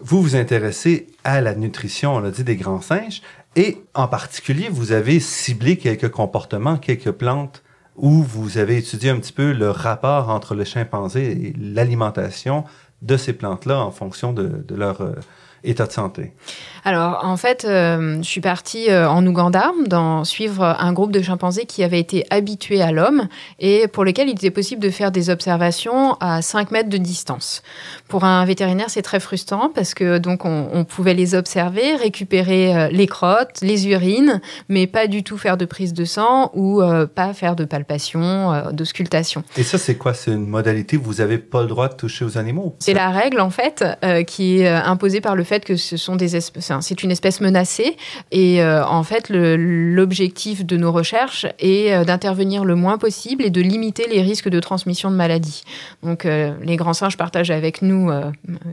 vous 0.01 0.23
vous 0.23 0.37
intéressez 0.37 1.07
à 1.25 1.41
la 1.41 1.55
nutrition, 1.55 2.17
on 2.17 2.21
l'a 2.21 2.31
dit, 2.31 2.45
des 2.45 2.57
grands 2.57 2.81
singes, 2.81 3.23
et 3.57 3.79
en 3.95 4.09
particulier, 4.09 4.69
vous 4.69 4.93
avez 4.93 5.21
ciblé 5.21 5.77
quelques 5.77 6.11
comportements, 6.11 6.77
quelques 6.77 7.13
plantes 7.13 7.63
où 7.97 8.23
vous 8.23 8.59
avez 8.59 8.79
étudié 8.79 9.11
un 9.11 9.19
petit 9.19 9.33
peu 9.33 9.53
le 9.53 9.71
rapport 9.71 10.29
entre 10.31 10.55
le 10.55 10.65
chimpanzé 10.65 11.31
et 11.31 11.55
l'alimentation 11.57 12.65
de 13.03 13.17
ces 13.17 13.33
plantes-là 13.33 13.79
en 13.79 13.93
fonction 13.93 14.33
de, 14.33 14.65
leur 14.75 15.01
euh, 15.01 15.13
état 15.65 15.87
de 15.87 15.93
santé. 15.93 16.33
Alors, 16.87 17.21
en 17.23 17.39
fait, 17.39 17.65
euh, 17.65 18.19
je 18.19 18.29
suis 18.29 18.43
partie 18.43 18.91
euh, 18.91 19.09
en 19.09 19.27
Ouganda 19.27 19.73
dans, 19.87 20.25
suivre 20.25 20.63
un 20.63 20.93
groupe 20.93 21.13
de 21.13 21.23
chimpanzés 21.23 21.65
qui 21.65 21.83
avait 21.83 21.99
été 21.99 22.27
habitués 22.29 22.83
à 22.83 22.93
l'homme 22.93 23.29
et 23.59 23.89
pour 23.89 24.05
lequel 24.05 24.29
il 24.29 24.33
était 24.33 24.51
possible 24.51 24.83
de 24.83 24.91
faire 24.91 25.11
des 25.11 25.31
observations 25.31 26.15
à 26.21 26.43
5 26.43 26.71
mètres 26.73 26.91
de 26.91 26.99
distance. 26.99 27.63
Pour 28.09 28.25
un 28.25 28.45
vétérinaire, 28.45 28.91
c'est 28.91 29.03
très 29.03 29.19
frustrant 29.19 29.71
parce 29.75 29.95
que 29.95 30.19
donc 30.19 30.45
on, 30.45 30.85
pouvait 30.85 31.15
les 31.15 31.35
observer, 31.35 31.97
récupérer 31.97 32.77
euh, 32.77 32.89
les 32.91 33.07
crottes, 33.07 33.61
les 33.63 33.89
urines, 33.89 34.43
mais 34.69 34.87
pas 34.87 35.07
du 35.07 35.23
tout 35.23 35.39
faire 35.39 35.57
de 35.57 35.65
prise 35.65 35.95
de 35.95 36.05
sang 36.05 36.51
ou 36.53 36.83
pas 37.15 37.33
faire 37.33 37.57
de 37.57 37.65
palpation, 37.65 38.71
d'auscultation. 38.73 39.43
Et 39.57 39.63
ça, 39.63 39.79
c'est 39.79 39.97
quoi? 39.97 40.13
C'est 40.13 40.33
une 40.33 40.47
modalité 40.47 40.97
Vous 40.97 41.15
n'avez 41.15 41.39
pas 41.39 41.63
le 41.63 41.69
droit 41.69 41.89
de 41.89 41.95
toucher 41.95 42.25
aux 42.25 42.37
animaux? 42.37 42.77
C'est 42.81 42.93
la 42.93 43.11
règle, 43.11 43.41
en 43.41 43.51
fait, 43.51 43.85
qui 44.27 44.61
est 44.61 44.69
imposée 44.69 45.21
par 45.21 45.35
le 45.35 45.45
fait 45.45 45.54
que 45.61 45.77
ce 45.77 45.97
sont 45.97 46.17
des 46.17 46.37
espèces 46.37 46.55
c'est 46.81 47.03
une 47.03 47.11
espèce 47.11 47.41
menacée. 47.41 47.97
Et 48.31 48.63
euh, 48.63 48.85
en 48.87 49.03
fait, 49.03 49.31
l'objectif 49.31 50.65
de 50.65 50.77
nos 50.77 50.93
recherches 50.93 51.47
est 51.59 51.93
euh, 51.93 52.05
d'intervenir 52.05 52.65
le 52.65 52.75
moins 52.75 52.99
possible 52.99 53.45
et 53.45 53.51
de 53.51 53.61
limiter 53.61 54.07
les 54.09 54.23
risques 54.23 54.49
de 54.49 54.61
transmission 54.61 55.11
de 55.11 55.17
maladies. 55.17 55.63
Donc, 56.03 56.27
euh, 56.27 56.53
les 56.63 56.77
grands 56.77 56.93
singes 56.93 57.17
partagent 57.17 57.51
avec 57.51 57.83
nous 57.83 58.11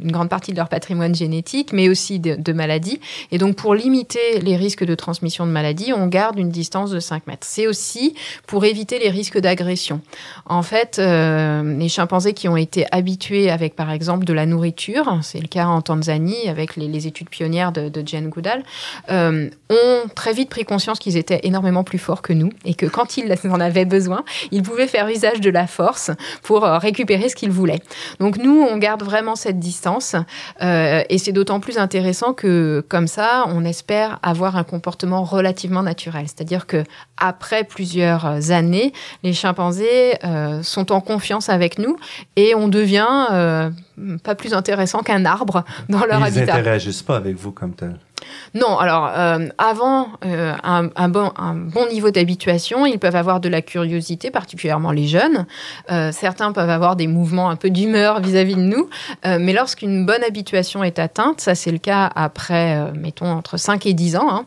une 0.01 0.11
grande 0.11 0.29
partie 0.29 0.51
de 0.51 0.57
leur 0.57 0.69
patrimoine 0.69 1.15
génétique, 1.15 1.73
mais 1.73 1.89
aussi 1.89 2.19
de, 2.19 2.53
maladies. 2.53 3.00
Et 3.31 3.38
donc, 3.38 3.55
pour 3.55 3.75
limiter 3.75 4.39
les 4.41 4.55
risques 4.55 4.83
de 4.83 4.95
transmission 4.95 5.45
de 5.45 5.51
maladies, 5.51 5.93
on 5.93 6.07
garde 6.07 6.38
une 6.38 6.50
distance 6.50 6.91
de 6.91 7.00
5 7.00 7.27
mètres. 7.27 7.47
C'est 7.47 7.67
aussi 7.67 8.13
pour 8.45 8.65
éviter 8.65 9.00
les 9.00 9.09
risques 9.09 9.39
d'agression. 9.39 10.01
En 10.45 10.63
fait, 10.63 10.97
les 10.97 11.89
chimpanzés 11.89 12.33
qui 12.33 12.47
ont 12.47 12.57
été 12.57 12.85
habitués 12.91 13.50
avec, 13.50 13.75
par 13.75 13.91
exemple, 13.91 14.25
de 14.25 14.33
la 14.33 14.45
nourriture, 14.45 15.19
c'est 15.21 15.39
le 15.39 15.47
cas 15.47 15.67
en 15.67 15.81
Tanzanie 15.81 16.50
avec 16.50 16.70
les, 16.79 17.07
études 17.07 17.29
pionnières 17.29 17.71
de 17.71 17.89
de 17.91 18.07
Jane 18.07 18.29
Goodall, 18.29 18.63
euh, 19.09 19.49
ont 19.69 20.07
très 20.15 20.33
vite 20.33 20.49
pris 20.49 20.65
conscience 20.65 20.99
qu'ils 20.99 21.17
étaient 21.17 21.41
énormément 21.43 21.83
plus 21.83 21.97
forts 21.97 22.21
que 22.21 22.33
nous 22.33 22.49
et 22.65 22.73
que 22.73 22.85
quand 22.85 23.17
ils 23.17 23.31
en 23.49 23.59
avaient 23.59 23.85
besoin, 23.85 24.23
ils 24.51 24.63
pouvaient 24.63 24.87
faire 24.87 25.07
usage 25.07 25.41
de 25.41 25.49
la 25.49 25.67
force 25.67 26.11
pour 26.43 26.65
euh, 26.65 26.77
récupérer 26.77 27.29
ce 27.29 27.35
qu'ils 27.35 27.51
voulaient. 27.51 27.81
Donc 28.19 28.37
nous, 28.37 28.65
on 28.69 28.77
garde 28.77 29.03
vraiment 29.03 29.35
cette 29.35 29.59
distance 29.59 30.15
euh, 30.61 31.03
et 31.09 31.17
c'est 31.17 31.31
d'autant 31.31 31.59
plus 31.59 31.77
intéressant 31.77 32.33
que 32.33 32.83
comme 32.87 33.07
ça, 33.07 33.45
on 33.47 33.65
espère 33.65 34.19
avoir 34.23 34.55
un 34.55 34.63
comportement 34.63 35.23
relativement 35.23 35.83
naturel. 35.83 36.25
C'est-à-dire 36.27 36.65
que 36.65 36.83
après 37.17 37.63
plusieurs 37.63 38.51
années, 38.51 38.93
les 39.23 39.33
chimpanzés 39.33 40.13
sont 40.63 40.91
en 40.91 41.01
confiance 41.01 41.49
avec 41.49 41.77
nous 41.77 41.97
et 42.35 42.55
on 42.55 42.67
devient 42.67 43.71
pas 44.24 44.36
plus 44.36 44.53
intéressant 44.53 45.00
qu'un 45.00 45.25
arbre 45.25 45.63
dans 45.89 46.05
leur 46.05 46.24
habitat. 46.24 46.41
Ils 46.41 46.48
n'interagissent 46.48 47.03
pas 47.03 47.17
avec 47.17 47.36
vous 47.36 47.51
comme 47.51 47.74
tel. 47.74 47.98
Non, 48.53 48.77
alors 48.77 49.11
euh, 49.15 49.47
avant 49.57 50.09
euh, 50.25 50.53
un, 50.63 51.09
bon, 51.09 51.31
un, 51.37 51.55
bon, 51.55 51.87
niveau 51.87 52.11
d'habituation, 52.11 52.85
ils 52.85 52.99
peuvent 52.99 53.15
avoir 53.15 53.39
de 53.39 53.49
la 53.49 53.61
curiosité, 53.61 54.31
particulièrement 54.31 54.91
les 54.91 55.07
jeunes. 55.07 55.45
Euh, 55.91 56.11
certains 56.11 56.51
peuvent 56.51 56.69
avoir 56.69 56.95
des 56.95 57.07
mouvements 57.07 57.49
un 57.49 57.55
peu 57.55 57.69
d'humeur 57.69 58.19
vis-à-vis 58.19 58.55
de 58.55 58.61
nous, 58.61 58.89
mais 59.25 59.53
lorsqu'une 59.53 60.05
bonne 60.05 60.23
habituation 60.23 60.83
est 60.83 60.99
atteinte, 60.99 61.41
ça 61.41 61.55
c'est 61.55 61.71
le 61.71 61.77
cas 61.77 62.09
après, 62.15 62.91
mettons, 62.93 63.31
entre 63.31 63.57
5 63.57 63.85
et 63.85 63.93
10 63.93 64.15
ans, 64.17 64.27
hein, 64.29 64.45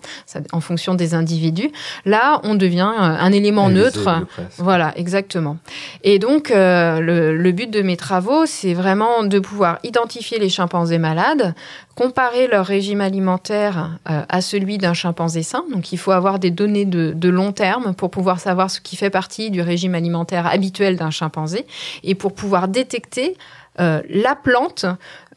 en 0.52 0.61
fonction 0.61 0.95
des 0.95 1.14
individus, 1.14 1.71
là 2.04 2.40
on 2.45 2.54
devient 2.54 2.93
un 2.97 3.33
élément 3.33 3.69
neutre. 3.69 4.25
Voilà, 4.59 4.93
exactement. 4.97 5.57
Et 6.02 6.19
donc 6.19 6.50
le, 6.50 7.37
le 7.37 7.52
but 7.52 7.71
de 7.71 7.83
mes 7.83 7.97
travaux, 7.97 8.47
c'est 8.47 8.75
vraiment 8.75 9.25
de 9.25 9.38
pouvoir 9.38 9.78
identifier 9.83 10.38
les 10.38 10.49
chimpanzés 10.49 10.99
malades, 10.99 11.54
comparer 11.95 12.49
leur 12.49 12.66
régime 12.66 13.00
alimentaire 13.00 13.63
euh, 13.66 14.23
à 14.28 14.40
celui 14.40 14.78
d'un 14.78 14.94
chimpanzé 14.94 15.42
sain. 15.42 15.64
Donc 15.73 15.92
il 15.92 15.99
faut 15.99 16.12
avoir 16.12 16.38
des 16.38 16.50
données 16.50 16.85
de, 16.85 17.28
long 17.28 17.52
terme 17.52 17.94
pour 17.94 18.11
pouvoir 18.11 18.38
savoir 18.38 18.71
ce 18.71 18.80
qui 18.80 18.97
fait 18.97 19.11
partie 19.11 19.50
du 19.50 19.61
régime 19.61 19.94
alimentaire 19.94 20.47
habituel 20.47 20.97
d'un 20.97 21.11
chimpanzé 21.11 21.66
et 22.02 22.14
pour 22.14 22.35
pouvoir 22.35 22.68
détecter 22.68 23.37
euh, 23.80 24.02
la 24.09 24.37
plante 24.37 24.87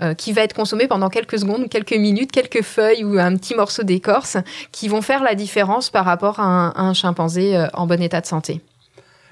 euh, 0.01 0.13
qui 0.13 0.34
va 0.34 0.43
être 0.43 0.53
consommée 0.53 0.88
pendant 0.88 1.10
quelques 1.10 1.39
secondes, 1.39 1.69
quelques 1.69 1.93
minutes, 1.98 2.31
quelques 2.31 2.62
feuilles 2.62 3.03
ou 3.03 3.17
un 3.17 3.36
petit 3.36 3.55
morceau 3.55 3.84
d'écorce 3.84 4.38
qui 4.72 4.88
vont 4.88 5.01
faire 5.01 5.24
la 5.24 5.34
différence 5.34 5.89
par 5.89 6.05
rapport 6.05 6.39
à 6.39 6.79
un 6.79 6.93
chimpanzé 6.93 7.67
en 7.74 7.88
bon 7.88 8.01
état 8.01 8.22
de 8.22 8.27
santé. 8.27 8.62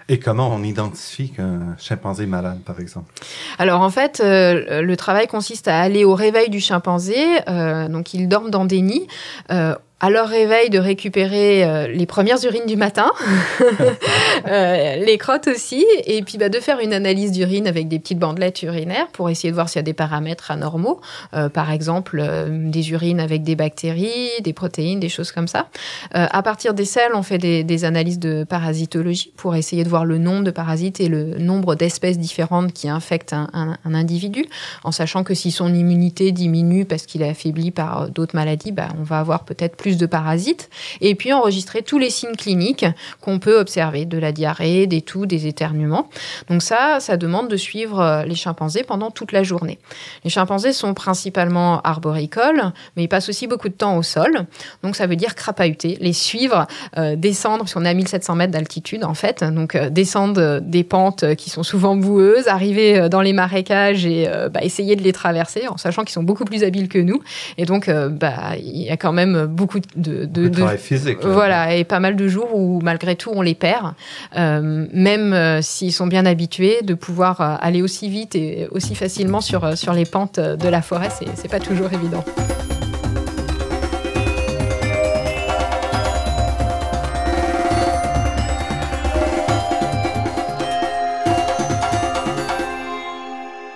Et 0.07 0.19
comment 0.19 0.49
on 0.53 0.61
identifie 0.61 1.31
qu'un 1.31 1.75
chimpanzé 1.79 2.23
est 2.23 2.27
malade, 2.27 2.59
par 2.63 2.79
exemple? 2.79 3.11
Alors 3.57 3.81
en 3.81 3.89
fait, 3.89 4.21
euh, 4.23 4.81
le 4.81 4.97
travail 4.97 5.25
consiste 5.27 5.67
à 5.67 5.79
aller 5.79 6.05
au 6.05 6.13
réveil 6.13 6.49
du 6.49 6.59
chimpanzé. 6.59 7.15
Euh, 7.47 7.87
donc 7.87 8.13
ils 8.13 8.27
dorment 8.27 8.51
dans 8.51 8.65
des 8.65 8.81
nids. 8.81 9.07
Euh, 9.51 9.75
à 10.01 10.09
leur 10.09 10.27
réveil 10.27 10.69
de 10.69 10.77
récupérer 10.77 11.63
euh, 11.63 11.87
les 11.87 12.05
premières 12.05 12.43
urines 12.43 12.65
du 12.65 12.75
matin, 12.75 13.11
euh, 14.47 14.95
les 14.97 15.17
crottes 15.17 15.47
aussi, 15.47 15.85
et 16.05 16.21
puis 16.21 16.37
bah, 16.37 16.49
de 16.49 16.59
faire 16.59 16.79
une 16.79 16.91
analyse 16.91 17.31
d'urine 17.31 17.65
avec 17.65 17.87
des 17.87 17.99
petites 17.99 18.19
bandelettes 18.19 18.61
urinaires 18.63 19.07
pour 19.13 19.29
essayer 19.29 19.51
de 19.51 19.55
voir 19.55 19.69
s'il 19.69 19.77
y 19.77 19.79
a 19.79 19.83
des 19.83 19.93
paramètres 19.93 20.51
anormaux, 20.51 20.99
euh, 21.33 21.47
par 21.47 21.71
exemple 21.71 22.23
des 22.49 22.91
urines 22.91 23.21
avec 23.21 23.43
des 23.43 23.55
bactéries, 23.55 24.29
des 24.41 24.51
protéines, 24.51 24.99
des 24.99 25.09
choses 25.09 25.31
comme 25.31 25.47
ça. 25.47 25.67
à 26.11 26.43
partir 26.43 26.73
des 26.73 26.85
selles, 26.85 27.13
on 27.13 27.23
fait 27.23 27.37
des, 27.37 27.85
analyses 27.85 28.19
de 28.19 28.43
parasitologie 28.43 29.33
pour 29.37 29.55
essayer 29.55 29.83
de 29.83 29.89
voir 29.89 30.05
le 30.05 30.17
nombre 30.17 30.43
de 30.43 30.51
parasites 30.51 30.99
et 30.99 31.07
le 31.07 31.37
nombre 31.37 31.75
d'espèces 31.75 32.17
différentes 32.17 32.73
qui 32.73 32.89
infectent 32.89 33.33
un, 33.33 33.77
individu, 33.85 34.45
en 34.83 34.91
sachant 34.91 35.23
que 35.23 35.33
si 35.33 35.51
son 35.51 35.73
immunité 35.73 36.31
diminue 36.31 36.85
parce 36.85 37.05
qu'il 37.05 37.21
est 37.21 37.29
affaibli 37.29 37.71
par 37.71 38.09
d'autres 38.09 38.35
maladies, 38.35 38.71
bah, 38.71 38.89
on 38.99 39.03
va 39.03 39.19
avoir 39.19 39.45
peut-être 39.45 39.75
de 39.93 40.05
parasites, 40.05 40.69
et 41.01 41.15
puis 41.15 41.31
enregistrer 41.33 41.81
tous 41.83 41.99
les 41.99 42.09
signes 42.09 42.35
cliniques 42.35 42.85
qu'on 43.21 43.39
peut 43.39 43.59
observer, 43.59 44.05
de 44.05 44.17
la 44.17 44.31
diarrhée, 44.31 44.87
des 44.87 45.01
toux, 45.01 45.25
des 45.25 45.47
éternuements. 45.47 46.09
Donc 46.49 46.61
ça, 46.61 46.99
ça 46.99 47.17
demande 47.17 47.47
de 47.47 47.57
suivre 47.57 47.99
euh, 47.99 48.23
les 48.23 48.35
chimpanzés 48.35 48.83
pendant 48.83 49.11
toute 49.11 49.31
la 49.31 49.43
journée. 49.43 49.79
Les 50.23 50.29
chimpanzés 50.29 50.73
sont 50.73 50.93
principalement 50.93 51.81
arboricoles, 51.81 52.71
mais 52.95 53.03
ils 53.03 53.07
passent 53.07 53.29
aussi 53.29 53.47
beaucoup 53.47 53.69
de 53.69 53.73
temps 53.73 53.97
au 53.97 54.03
sol. 54.03 54.45
Donc 54.83 54.95
ça 54.95 55.07
veut 55.07 55.15
dire 55.15 55.35
crapahuter, 55.35 55.97
les 56.01 56.13
suivre, 56.13 56.67
euh, 56.97 57.15
descendre, 57.15 57.59
parce 57.59 57.73
qu'on 57.73 57.85
est 57.85 57.89
à 57.89 57.93
1700 57.93 58.35
mètres 58.35 58.51
d'altitude 58.51 59.03
en 59.03 59.13
fait, 59.13 59.43
donc 59.43 59.75
euh, 59.75 59.89
descendre 59.89 60.59
des 60.59 60.83
pentes 60.83 61.35
qui 61.35 61.49
sont 61.49 61.63
souvent 61.63 61.95
boueuses, 61.95 62.47
arriver 62.47 63.07
dans 63.09 63.21
les 63.21 63.33
marécages 63.33 64.05
et 64.05 64.27
bah, 64.51 64.61
essayer 64.63 64.95
de 64.95 65.03
les 65.03 65.13
traverser 65.13 65.67
en 65.67 65.77
sachant 65.77 66.03
qu'ils 66.03 66.13
sont 66.13 66.23
beaucoup 66.23 66.45
plus 66.45 66.63
habiles 66.63 66.87
que 66.87 66.99
nous. 66.99 67.21
Et 67.57 67.65
donc 67.65 67.89
bah, 67.89 68.55
il 68.57 68.83
y 68.83 68.89
a 68.89 68.97
quand 68.97 69.13
même 69.13 69.45
beaucoup 69.45 69.74
de, 69.95 70.25
de, 70.25 70.49
travail 70.49 70.77
physique. 70.77 71.19
Voilà, 71.23 71.75
et 71.75 71.83
pas 71.83 71.99
mal 71.99 72.15
de 72.15 72.27
jours 72.27 72.55
où 72.55 72.79
malgré 72.81 73.15
tout 73.15 73.31
on 73.33 73.41
les 73.41 73.55
perd, 73.55 73.93
euh, 74.35 74.85
même 74.93 75.33
euh, 75.33 75.61
s'ils 75.61 75.93
sont 75.93 76.07
bien 76.07 76.25
habitués, 76.25 76.81
de 76.81 76.93
pouvoir 76.93 77.41
euh, 77.41 77.55
aller 77.59 77.81
aussi 77.81 78.09
vite 78.09 78.35
et 78.35 78.67
aussi 78.71 78.95
facilement 78.95 79.41
sur, 79.41 79.77
sur 79.77 79.93
les 79.93 80.05
pentes 80.05 80.39
de 80.39 80.67
la 80.67 80.81
forêt, 80.81 81.09
c'est 81.35 81.49
pas 81.49 81.59
toujours 81.59 81.91
évident. 81.93 82.23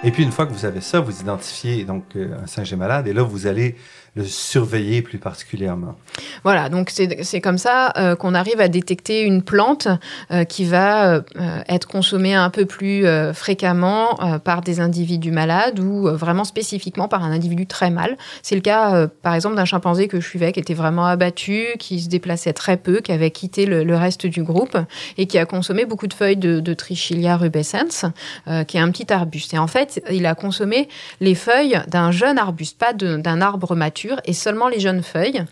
Et 0.10 0.12
puis 0.12 0.24
une 0.24 0.32
fois 0.32 0.48
que 0.48 0.54
vous 0.54 0.66
avez 0.66 0.82
ça, 0.82 1.02
vous 1.02 1.22
identifiez 1.22 1.84
donc 1.84 2.04
un 2.16 2.48
singe 2.48 2.74
malade 2.74 3.08
et 3.08 3.14
là 3.14 3.22
vous 3.22 3.46
allez 3.46 3.76
le 4.16 4.26
surveiller 4.26 5.02
plus 5.02 5.18
particulièrement. 5.18 5.96
Voilà, 6.44 6.70
donc 6.70 6.90
c'est 6.90 7.42
comme 7.42 7.58
ça 7.58 7.94
euh, 7.98 8.16
qu'on 8.16 8.34
arrive 8.34 8.60
à 8.60 8.68
détecter 8.68 9.22
une 9.22 9.44
plante 9.44 9.88
euh, 10.32 10.44
qui 10.44 10.66
va 10.66 11.14
euh, 11.14 11.22
être 11.68 11.88
consommée 11.88 12.34
un 12.34 12.50
peu 12.50 12.66
plus 12.66 13.06
fréquemment 13.34 14.18
par 14.44 14.62
des 14.62 14.80
individus 14.80 15.32
malades 15.32 15.80
ou 15.80 16.08
vraiment 16.10 16.44
spécifiquement 16.44 17.08
par 17.08 17.24
un 17.24 17.32
individu 17.32 17.66
très 17.66 17.90
mal. 17.90 18.18
C'est 18.42 18.56
le 18.56 18.62
cas, 18.62 19.08
par 19.22 19.34
exemple, 19.34 19.56
d'un 19.56 19.66
chimpanzé 19.66 20.08
que 20.08 20.20
je 20.20 20.28
suivais 20.28 20.52
qui 20.52 20.60
était 20.60 20.74
vraiment 20.74 21.06
abattu, 21.06 21.66
qui 21.78 22.00
se 22.00 22.10
déplaçait 22.10 22.54
très 22.54 22.78
peu, 22.78 23.00
qui 23.02 23.12
avait 23.12 23.32
quitté 23.32 23.66
le, 23.66 23.96
reste 23.96 24.26
du 24.26 24.44
groupe 24.44 24.78
et 25.18 25.26
qui 25.26 25.38
a 25.38 25.46
consommé 25.46 25.86
beaucoup 25.86 26.08
de 26.08 26.14
feuilles 26.14 26.38
de, 26.38 26.60
de 26.60 26.74
Trichilia 26.74 27.38
rubescens, 27.38 28.06
qui 28.68 28.78
est 28.78 28.82
un 28.82 28.92
petit 28.92 29.12
arbuste. 29.12 29.54
Et 29.54 29.58
en 29.58 29.68
fait, 29.68 29.99
il 30.12 30.26
a 30.26 30.36
consommé 30.36 30.90
les 31.20 31.36
feuilles 31.36 31.80
d'un 31.88 32.12
jeune 32.12 32.38
arbuste, 32.38 32.78
pas 32.78 32.94
d'un 32.94 33.42
arbre 33.42 33.76
mature, 33.76 34.20
et 34.26 34.34
seulement 34.34 34.68
les 34.68 34.80
jeunes 34.80 35.04
feuilles 35.04 35.44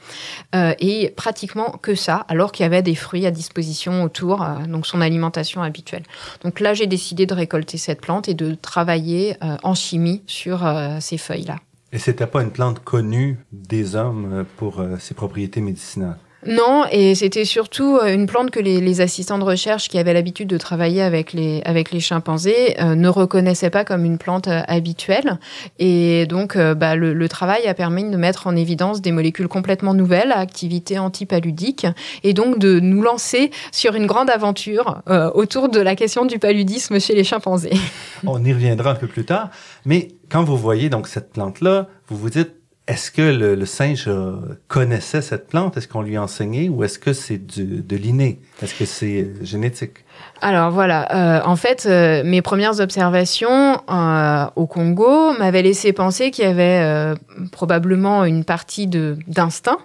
et 0.54 1.13
pratiquement 1.16 1.72
que 1.82 1.96
ça, 1.96 2.25
alors 2.27 2.51
qu'il 2.51 2.63
y 2.63 2.66
avait 2.66 2.82
des 2.82 2.96
fruits 2.96 3.25
à 3.25 3.32
disposition 3.32 4.04
autour, 4.04 4.42
euh, 4.42 4.66
donc 4.68 4.86
son 4.86 5.01
alimentation 5.01 5.62
habituelle. 5.62 6.04
Donc 6.44 6.60
là, 6.60 6.74
j'ai 6.74 6.88
décidé 6.88 7.25
de 7.25 7.34
récolter 7.34 7.77
cette 7.77 8.01
plante 8.01 8.27
et 8.27 8.34
de 8.34 8.56
travailler 8.56 9.36
euh, 9.44 9.58
en 9.63 9.75
chimie 9.75 10.24
sur 10.27 10.66
euh, 10.66 10.98
ces 11.00 11.18
feuilles-là. 11.18 11.58
Et 11.92 12.00
c'était 12.00 12.27
pas 12.27 12.42
une 12.42 12.51
plante 12.51 12.84
connue 12.84 13.38
des 13.51 13.96
hommes 13.96 14.46
pour 14.58 14.84
ses 15.00 15.13
propriétés 15.13 15.62
médicinales? 15.62 16.18
Non, 16.46 16.86
et 16.91 17.15
c'était 17.15 17.46
surtout 17.46 17.98
euh, 17.98 18.13
une 18.13 18.27
plante 18.27 18.51
que 18.51 18.60
les, 18.60 19.01
assistants 19.01 19.39
de 19.39 19.44
recherche 19.44 19.89
qui 19.89 19.98
avaient 19.98 20.13
l'habitude 20.13 20.48
de 20.48 20.58
travailler 20.58 21.01
avec 21.01 21.34
les, 21.34 21.62
avec 21.65 21.91
les 21.91 22.00
chimpanzés 22.00 22.75
euh, 22.79 22.96
ne 22.96 23.10
reconnaissaient 23.10 23.70
pas 23.70 23.84
comme 23.84 24.06
une 24.06 24.17
plante 24.17 24.48
euh, 24.48 24.62
habituelle. 24.67 25.39
Et 25.79 26.25
donc, 26.27 26.58
bah, 26.58 26.96
le, 26.96 27.27
travail 27.27 27.67
a 27.67 27.74
permis 27.74 28.10
de 28.10 28.15
mettre 28.15 28.48
en 28.48 28.56
évidence 28.56 29.01
des 29.01 29.12
molécules 29.12 29.48
complètement 29.48 29.94
nouvelles 29.94 30.32
à 30.32 30.39
activité 30.39 30.98
antipaludique 30.98 31.86
et 32.24 32.34
donc 32.34 32.58
de 32.58 32.79
nous 32.79 33.01
lancer 33.01 33.51
sur 33.72 33.96
une 33.96 34.06
grande 34.06 34.29
aventure 34.29 35.01
autour 35.34 35.67
de 35.67 35.79
la 35.82 35.96
question 35.96 36.25
du 36.25 36.39
paludisme 36.39 37.00
chez 37.00 37.13
les 37.13 37.25
chimpanzés. 37.25 37.74
On 38.25 38.44
y 38.46 38.53
reviendra 38.53 38.91
un 38.91 38.96
peu 38.96 39.08
plus 39.08 39.25
tard, 39.25 39.50
mais 39.86 40.10
quand 40.29 40.44
vous 40.44 40.58
voyez 40.58 40.89
donc 40.89 41.08
cette 41.08 41.34
plante-là, 41.34 41.88
vous 42.08 42.17
vous 42.17 42.29
dites 42.29 42.53
est-ce 42.88 43.12
que 43.12 43.22
le, 43.22 43.65
singe 43.65 44.06
euh, 44.08 44.38
connaissait 44.67 45.22
cette 45.22 45.48
plante? 45.48 45.75
Est-ce 45.75 45.88
qu'on 45.88 46.01
lui 46.01 46.15
a 46.15 46.24
enseigné 46.24 46.70
ou 46.70 46.84
est-ce 46.84 47.00
que 47.00 47.13
c'est 47.13 47.38
de 47.38 47.96
l'inné? 47.96 48.39
Est-ce 48.62 48.75
que 48.75 48.86
c'est 48.86 49.24
euh, 49.24 49.44
génétique? 49.44 50.06
Alors 50.41 50.69
voilà, 50.71 51.07
euh, 51.15 51.41
en 51.45 51.55
fait, 51.55 51.88
euh, 51.88 52.21
mes 52.24 52.41
premières 52.43 52.79
observations 52.79 53.81
euh, 53.89 54.45
au 54.55 54.67
Congo 54.67 55.33
m'avaient 55.33 55.63
laissé 55.63 55.93
penser 55.93 56.29
qu'il 56.29 56.45
y 56.45 56.47
avait 56.47 57.15
probablement 57.51 58.25
une 58.25 58.43
partie 58.43 58.88
d'instinct 58.88 59.77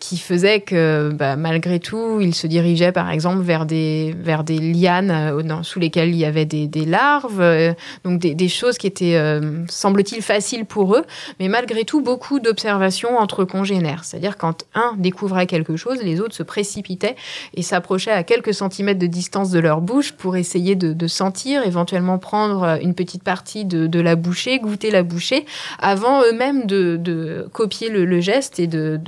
qui 0.00 0.18
faisait 0.18 0.60
que 0.60 1.10
bah, 1.12 1.36
malgré 1.36 1.78
tout, 1.80 2.20
il 2.20 2.34
se 2.34 2.46
dirigeait 2.46 2.92
par 2.92 3.10
exemple 3.10 3.42
vers 3.42 3.66
des 3.66 4.14
vers 4.18 4.44
des 4.44 4.58
lianes 4.58 5.62
sous 5.62 5.78
lesquelles 5.78 6.10
il 6.10 6.16
y 6.16 6.24
avait 6.24 6.44
des, 6.44 6.66
des 6.66 6.84
larves, 6.84 7.42
donc 8.04 8.20
des, 8.20 8.34
des, 8.34 8.48
choses 8.48 8.78
qui 8.78 8.86
étaient 8.86 9.40
semble-t-il 9.68 10.22
faciles 10.22 10.64
pour 10.64 10.94
eux, 10.94 11.04
mais 11.40 11.48
malgré 11.48 11.84
tout 11.84 12.00
beaucoup 12.00 12.40
d'observations 12.40 13.18
entre 13.18 13.44
congénères, 13.44 14.04
c'est-à-dire 14.04 14.36
quand 14.36 14.64
un 14.74 14.94
découvrait 14.96 15.46
quelque 15.46 15.76
chose, 15.76 15.98
les 16.02 16.20
autres 16.20 16.34
se 16.34 16.42
précipitaient 16.42 17.16
et 17.54 17.62
s'approchaient 17.62 18.12
à 18.12 18.22
quelques 18.22 18.54
centimètres 18.54 19.00
de 19.00 19.06
distance 19.06 19.47
de 19.50 19.58
leur 19.58 19.80
bouche 19.80 20.12
pour 20.12 20.36
essayer 20.36 20.74
de, 20.76 21.06
sentir, 21.06 21.66
éventuellement 21.66 22.18
prendre 22.18 22.78
une 22.82 22.94
petite 22.94 23.22
partie 23.22 23.64
de, 23.64 24.00
la 24.00 24.16
bouchée, 24.16 24.58
goûter 24.58 24.90
la 24.90 25.02
bouchée, 25.02 25.46
avant 25.78 26.22
eux-mêmes 26.22 26.66
de, 26.66 27.48
copier 27.52 27.88
le, 27.88 28.20
geste 28.20 28.58
et 28.60 28.66
de, 28.66 29.00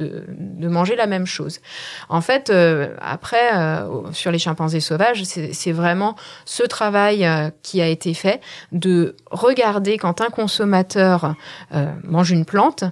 manger 0.61 0.97
la 0.97 1.07
même 1.07 1.27
chose. 1.27 1.61
En 2.09 2.21
fait, 2.21 2.51
euh, 2.51 2.95
après, 3.01 3.55
euh, 3.55 4.13
sur 4.13 4.31
les 4.31 4.39
chimpanzés 4.39 4.81
sauvages, 4.81 5.25
c'est 5.25 5.73
vraiment 5.73 6.17
ce 6.45 6.63
travail 6.63 7.25
euh, 7.25 7.51
qui 7.63 7.81
a 7.81 7.87
été 7.87 8.15
fait 8.15 8.41
de 8.73 9.17
regarder 9.31 9.99
quand 9.99 10.21
un 10.21 10.31
consommateur 10.31 11.35
mange 12.05 12.31
une 12.31 12.45
plante, 12.45 12.85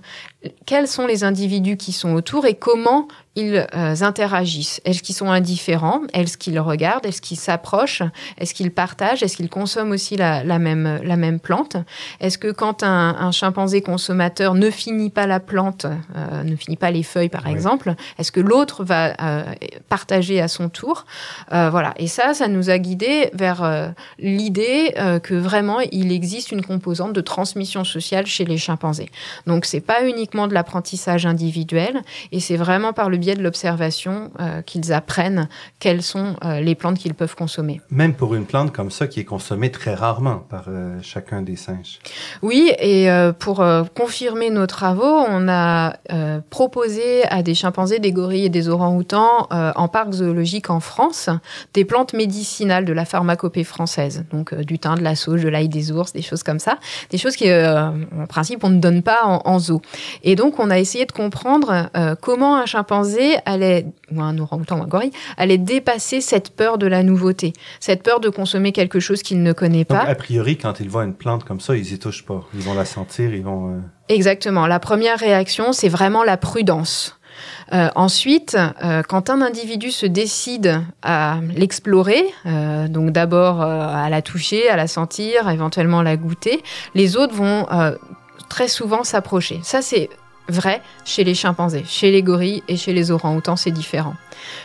quels 0.66 0.87
sont 0.87 1.07
les 1.07 1.25
individus 1.25 1.76
qui 1.76 1.92
sont 1.92 2.12
autour 2.12 2.47
et 2.47 2.54
comment 2.54 3.09
ils 3.35 3.66
euh, 3.75 3.95
interagissent? 4.00 4.80
Est-ce 4.85 5.02
qu'ils 5.02 5.14
sont 5.14 5.30
indifférents? 5.30 6.02
Est-ce 6.12 6.37
qu'ils 6.37 6.59
regardent? 6.61 7.07
Est-ce 7.07 7.21
qu'ils 7.21 7.38
s'approchent? 7.38 8.02
Est-ce 8.38 8.54
qu'ils 8.54 8.71
partagent? 8.71 9.23
Est-ce 9.23 9.37
qu'ils 9.37 9.49
consomment 9.49 9.92
aussi 9.92 10.16
la, 10.16 10.42
même, 10.59 11.00
la 11.02 11.16
même 11.16 11.40
plante? 11.40 11.76
Est-ce 12.21 12.38
que 12.38 12.52
quand 12.52 12.83
un, 12.83 13.30
chimpanzé 13.33 13.80
consommateur 13.80 14.54
ne 14.54 14.71
finit 14.71 15.11
pas 15.11 15.26
la 15.26 15.40
plante, 15.40 15.87
euh, 15.87 16.42
ne 16.42 16.57
finit 16.57 16.76
pas 16.76 16.90
les 16.90 17.02
feuilles 17.02 17.28
par 17.28 17.47
exemple, 17.47 17.95
est-ce 18.18 18.33
que 18.33 18.40
l'autre 18.40 18.85
va 18.85 19.14
euh, 19.21 19.45
partager 19.88 20.40
à 20.40 20.49
son 20.49 20.68
tour? 20.68 21.04
Voilà. 21.50 21.95
Et 21.97 22.07
ça, 22.07 22.35
ça 22.35 22.49
nous 22.49 22.71
a 22.71 22.78
guidés 22.78 23.30
vers 23.33 23.92
l'idée 24.18 24.95
que 25.23 25.35
vraiment 25.35 25.80
il 25.80 26.12
existe 26.12 26.52
une 26.52 26.64
composante 26.64 27.12
de 27.12 27.21
transmission 27.21 27.85
sociale 27.85 28.26
chez 28.26 28.45
les 28.45 28.59
chimpanzés. 28.59 29.11
Donc 29.47 29.64
c'est 29.64 29.80
pas 29.80 30.04
uniquement 30.07 30.27
de 30.37 30.54
l'apprentissage 30.54 31.26
individuel 31.26 32.02
et 32.32 32.41
c'est 32.41 32.56
vraiment 32.56 32.93
par 32.93 33.10
le 33.10 33.17
biais 33.17 33.34
de 33.34 33.43
l'observation 33.43 34.30
euh, 34.41 34.62
qu'ils 34.62 34.93
apprennent 34.93 35.49
quelles 35.80 36.02
sont 36.02 36.36
euh, 36.45 36.60
les 36.60 36.75
plantes 36.75 36.99
qu'ils 36.99 37.14
peuvent 37.14 37.34
consommer. 37.34 37.80
Même 37.91 38.14
pour 38.14 38.34
une 38.34 38.45
plante 38.45 38.73
comme 38.73 38.91
ça 38.91 39.06
qui 39.06 39.21
est 39.21 39.25
consommée 39.25 39.71
très 39.71 39.95
rarement 39.95 40.38
par 40.38 40.64
euh, 40.69 40.99
chacun 41.02 41.43
des 41.43 41.56
singes. 41.56 41.99
Oui, 42.43 42.73
et 42.78 43.08
pour 43.38 43.64
confirmer 43.95 44.50
nos 44.50 44.67
travaux, 44.67 45.25
on 45.28 45.49
a 45.49 45.95
proposé 46.50 47.25
à 47.28 47.43
des 47.43 47.54
chimpanzés, 47.54 47.99
des 47.99 48.12
gorilles 48.12 48.47
et 48.47 48.50
des 48.50 48.69
orang-outans 48.69 49.49
en 49.50 49.88
parc 49.88 50.12
zoologique 50.12 50.71
en 50.71 50.80
France 50.80 51.30
des 51.75 51.84
plantes 51.84 52.12
médicinales 52.12 52.84
de 52.84 52.93
la 52.93 53.04
pharmacopée 53.04 53.64
française, 53.64 54.25
donc 54.30 54.54
du 54.54 54.78
thym, 54.78 54.97
de 54.97 55.02
la 55.02 55.17
sauge, 55.17 55.43
de 55.43 55.49
l'ail 55.49 55.69
des 55.69 55.91
ours, 55.91 56.12
des 56.12 56.23
choses 56.23 56.43
comme 56.43 56.58
ça, 56.58 56.78
des 57.10 57.19
choses 57.19 57.36
qui, 57.36 57.50
en 57.50 58.26
principe, 58.28 58.64
on 58.64 58.71
ne 58.71 58.80
donne 58.80 59.02
pas 59.02 59.25
en, 59.25 59.41
en 59.45 59.58
zoo. 59.58 59.80
Et 60.23 60.37
donc, 60.37 60.59
on 60.59 60.71
a 60.71 60.78
essayé 60.78 61.07
de 61.07 61.13
comprendre 61.13 61.91
euh, 61.97 62.15
comment 62.21 62.57
un 62.57 62.67
chimpanzé 62.67 63.37
allait, 63.47 63.87
ou 64.15 64.21
un 64.21 64.39
orang-outan 64.39 64.78
ou 64.78 64.83
un 64.83 64.87
gorille, 64.87 65.13
allait 65.37 65.59
dépasser 65.59 66.21
cette 66.21 66.50
peur 66.50 66.78
de 66.78 66.87
la 66.87 67.02
nouveauté, 67.02 67.52
cette 67.81 68.02
peur 68.02 68.21
de 68.21 68.28
consommer 68.28 68.73
quelque 68.73 69.00
chose 69.00 69.23
qu'il 69.23 69.43
ne 69.43 69.52
connaît 69.52 69.85
pas. 69.85 70.00
Donc, 70.00 70.09
a 70.09 70.15
priori, 70.15 70.57
quand 70.57 70.81
ils 70.81 70.89
voient 70.89 71.04
une 71.04 71.15
plante 71.15 71.45
comme 71.45 71.61
ça, 71.61 71.76
ils 71.76 71.93
y 71.93 71.99
touchent 71.99 72.25
pas. 72.25 72.45
Ils 72.54 72.61
vont 72.61 72.75
la 72.75 72.85
sentir, 72.85 73.35
ils 73.35 73.45
vont. 73.45 73.75
Euh, 73.75 73.78
Exactement. 74.09 74.67
La 74.67 74.81
première 74.81 75.19
réaction, 75.19 75.73
c'est 75.73 75.89
vraiment 75.89 76.25
la 76.25 76.37
prudence. 76.37 77.19
Euh, 77.73 77.89
ensuite, 77.95 78.57
quand 79.09 79.31
un 79.31 79.43
individu 79.43 79.93
se 79.93 80.07
décide 80.07 80.81
à 81.02 81.39
l'explorer, 81.54 82.25
donc 82.89 83.11
d'abord 83.11 83.61
à 83.61 84.09
la 84.11 84.23
toucher, 84.23 84.69
à 84.69 84.76
la 84.76 84.89
sentir, 84.89 85.49
éventuellement 85.49 86.02
la 86.02 86.17
goûter, 86.17 86.63
les 86.95 87.17
autres 87.17 87.35
vont 87.35 87.67
très 88.49 88.69
souvent 88.69 89.04
s'approcher. 89.04 89.61
Ça, 89.63 89.82
c'est 89.82 90.11
vrai 90.49 90.82
chez 91.04 91.25
les 91.25 91.34
chimpanzés. 91.34 91.84
Chez 91.87 92.11
les 92.11 92.23
gorilles 92.23 92.63
et 92.69 92.76
chez 92.76 92.93
les 92.93 93.11
orang-outans, 93.11 93.56
c'est 93.56 93.71
différent. 93.71 94.15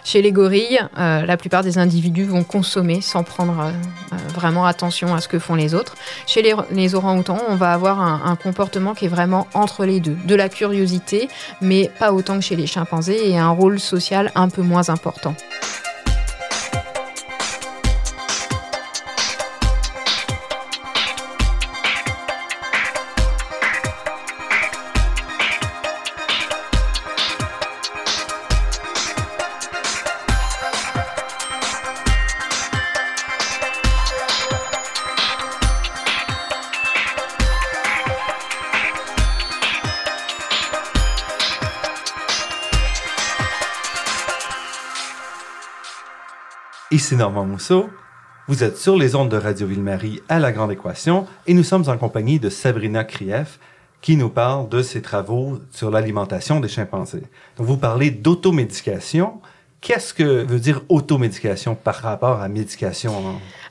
Chez 0.04 0.22
les 0.22 0.32
gorilles, 0.32 0.80
euh, 0.98 1.26
la 1.26 1.38
plupart 1.38 1.63
des 1.63 1.78
individus 1.78 2.26
vont 2.26 2.43
consommer 2.43 3.02
sans 3.02 3.24
prendre 3.24 3.60
euh, 3.60 3.72
euh, 4.13 4.15
vraiment 4.34 4.65
attention 4.65 5.13
à 5.13 5.22
ce 5.22 5.28
que 5.28 5.39
font 5.39 5.56
les 5.56 5.74
autres. 5.74 5.96
Chez 6.26 6.41
les, 6.41 6.96
orang-outans, 6.96 7.39
on 7.50 7.56
va 7.56 7.74
avoir 7.74 8.02
un, 8.02 8.36
comportement 8.36 8.93
qui 8.93 9.06
est 9.06 9.10
vraiment 9.10 9.48
entre 9.54 9.86
les 9.86 10.00
deux. 10.00 10.17
De 10.26 10.36
la 10.36 10.50
curiosité, 10.50 11.30
mais 11.62 11.89
pas 12.00 12.13
autant 12.13 12.36
que 12.36 12.41
chez 12.41 12.56
les 12.56 12.67
chimpanzés, 12.67 13.30
et 13.30 13.38
un 13.38 13.50
rôle 13.50 13.80
social 13.80 14.32
un 14.36 14.50
peu 14.50 14.62
moins 14.62 14.89
important. 14.89 15.36
Ici 46.93 47.15
Normand 47.15 47.45
Mousseau. 47.45 47.89
Vous 48.47 48.63
êtes 48.63 48.77
sur 48.77 48.95
les 48.95 49.15
ondes 49.15 49.29
de 49.29 49.36
Radio 49.36 49.65
Ville-Marie 49.65 50.21
à 50.29 50.38
La 50.38 50.51
Grande 50.51 50.71
Équation 50.71 51.25
et 51.47 51.56
nous 51.56 51.63
sommes 51.63 51.89
en 51.89 51.97
compagnie 51.97 52.39
de 52.39 52.51
Sabrina 52.51 53.03
Krief 53.03 53.58
qui 53.99 54.15
nous 54.15 54.29
parle 54.29 54.69
de 54.69 54.84
ses 54.84 55.01
travaux 55.01 55.60
sur 55.71 55.89
l'alimentation 55.89 56.60
des 56.60 56.67
chimpanzés. 56.67 57.23
Donc 57.58 57.65
vous 57.65 57.77
parlez 57.77 58.12
d'automédication. 58.12 59.41
Qu'est-ce 59.84 60.13
que 60.13 60.46
veut 60.46 60.62
dire 60.62 60.82
automédication 60.88 61.76
par 61.76 61.96
rapport 61.96 62.41
à 62.41 62.48
médication 62.48 63.13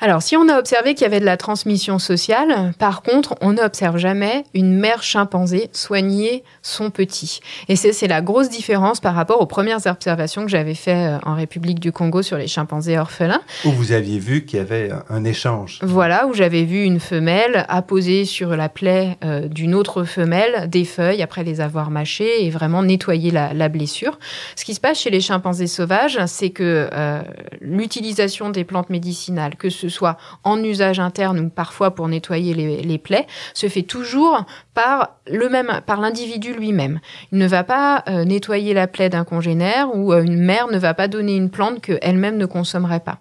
alors, 0.05 0.21
si 0.21 0.37
on 0.37 0.49
a 0.49 0.59
observé 0.59 0.95
qu'il 0.95 1.03
y 1.03 1.07
avait 1.07 1.21
de 1.21 1.25
la 1.25 1.37
transmission 1.37 2.01
sociale, 2.01 2.73
par 2.81 3.03
contre, 3.03 3.37
on 3.41 3.53
n'observe 3.53 3.99
jamais 3.99 4.43
une 4.53 4.75
mère 4.75 5.05
chimpanzé 5.05 5.71
soigner 5.73 6.43
son 6.61 6.91
petit. 6.91 7.39
Et 7.69 7.77
c'est 7.77 8.09
la 8.09 8.21
grosse 8.21 8.49
différence 8.49 8.99
par 8.99 9.15
rapport 9.15 9.41
aux 9.41 9.47
premières 9.47 9.87
observations 9.87 10.43
que 10.43 10.51
j'avais 10.51 10.75
faites 10.75 10.97
euh, 10.97 11.19
en 11.23 11.37
République 11.37 11.79
du 11.79 11.93
Congo 11.93 12.23
sur 12.23 12.37
les 12.37 12.49
chimpanzés 12.49 12.99
orphelins. 12.99 13.43
Où 13.65 13.71
vous 13.71 13.93
aviez 13.93 14.19
vu 14.19 14.45
qu'il 14.45 14.59
y 14.59 14.61
avait 14.61 14.91
un 15.09 15.23
échange. 15.23 15.79
Voilà, 15.83 16.27
où 16.27 16.35
j'avais 16.35 16.65
vu 16.65 16.83
une 16.83 16.99
femelle 16.99 17.65
apposer 17.69 18.25
sur 18.25 18.57
la 18.57 18.69
plaie 18.69 19.19
euh, 19.25 19.47
d'une 19.47 19.73
autre 19.73 20.03
femelle 20.03 20.69
des 20.69 20.85
feuilles 20.85 21.23
après 21.23 21.45
les 21.45 21.61
avoir 21.61 21.93
mâchées 21.93 22.45
et 22.45 22.51
vraiment 22.51 22.83
nettoyer 22.83 23.31
la, 23.31 23.69
blessure. 23.69 24.19
Ce 24.57 24.65
qui 24.65 24.75
se 24.75 24.81
passe 24.81 24.99
chez 24.99 25.11
les 25.11 25.21
chimpanzés 25.21 25.69
sauvages, 25.69 26.02
c'est 26.27 26.51
que 26.51 26.89
euh, 26.93 27.23
l'utilisation 27.61 28.51
des 28.51 28.65
plantes 28.65 28.91
médicinales, 28.91 29.57
que 29.57 29.71
ce 29.71 29.89
soit 29.89 30.17
en 30.45 30.63
usage 30.63 31.01
interne 31.01 31.39
ou 31.39 31.49
parfois 31.49 31.95
pour 31.95 32.09
nettoyer 32.09 32.55
les, 32.55 32.99
plaies, 32.99 33.27
se 33.55 33.69
fait 33.69 33.83
toujours 33.83 34.45
par 34.75 35.17
le 35.27 35.49
même, 35.49 35.81
par 35.87 36.01
l'individu 36.01 36.55
lui-même. 36.55 37.01
Il 37.33 37.39
ne 37.39 37.47
va 37.47 37.65
pas 37.65 38.05
euh, 38.09 38.25
nettoyer 38.25 38.75
la 38.75 38.87
plaie 38.87 39.09
d'un 39.09 39.25
congénère 39.25 39.95
ou 39.95 40.13
euh, 40.13 40.23
une 40.23 40.41
mère 40.41 40.69
ne 40.69 40.79
va 40.79 40.95
pas 40.95 41.09
donner 41.09 41.37
une 41.37 41.51
plante 41.51 41.81
qu'elle-même 41.81 42.37
ne 42.37 42.47
consommerait 42.47 43.01
pas. 43.01 43.19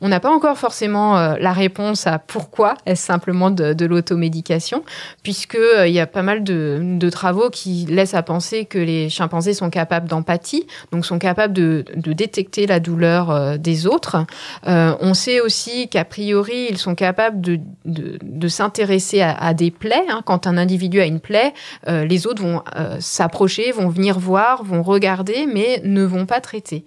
On 0.00 0.08
n'a 0.08 0.20
pas 0.20 0.30
encore 0.30 0.58
forcément 0.58 1.18
euh, 1.18 1.34
la 1.40 1.52
réponse 1.52 2.06
à 2.06 2.18
pourquoi 2.18 2.74
est-ce 2.86 3.04
simplement 3.04 3.50
de, 3.50 3.86
l'automédication, 3.86 4.84
puisque 5.22 5.58
il 5.86 5.92
y 5.92 6.00
a 6.00 6.06
pas 6.06 6.22
mal 6.22 6.42
de, 6.42 7.08
travaux 7.10 7.50
qui 7.50 7.86
laissent 7.88 8.14
à 8.14 8.22
penser 8.22 8.64
que 8.64 8.78
les 8.78 9.08
chimpanzés 9.08 9.54
sont 9.54 9.70
capables 9.70 10.08
d'empathie, 10.08 10.66
donc 10.90 11.06
sont 11.06 11.18
capables 11.18 11.52
de, 11.52 11.84
détecter 11.96 12.66
la 12.66 12.80
douleur 12.80 13.58
des 13.58 13.86
autres. 13.86 14.24
on 14.64 15.14
sait 15.14 15.40
aussi 15.40 15.88
qu'a 15.88 16.04
priori, 16.04 16.66
ils 16.70 16.78
sont 16.78 16.94
capables 16.94 17.40
de, 17.40 18.48
s'intéresser 18.48 19.22
à, 19.22 19.54
des 19.54 19.70
plaies. 19.70 20.04
Hein. 20.08 20.22
Quand 20.24 20.46
un 20.46 20.56
individu 20.58 21.00
a 21.00 21.06
une 21.06 21.20
plaie, 21.20 21.54
les 21.86 22.26
autres 22.26 22.42
vont 22.42 22.62
s'approcher, 22.98 23.70
vont 23.70 23.88
venir 23.88 24.18
voir, 24.18 24.64
vont 24.64 24.82
regarder, 24.82 25.46
mais 25.46 25.80
ne 25.84 26.02
vont 26.02 26.26
pas 26.26 26.40
traiter. 26.40 26.84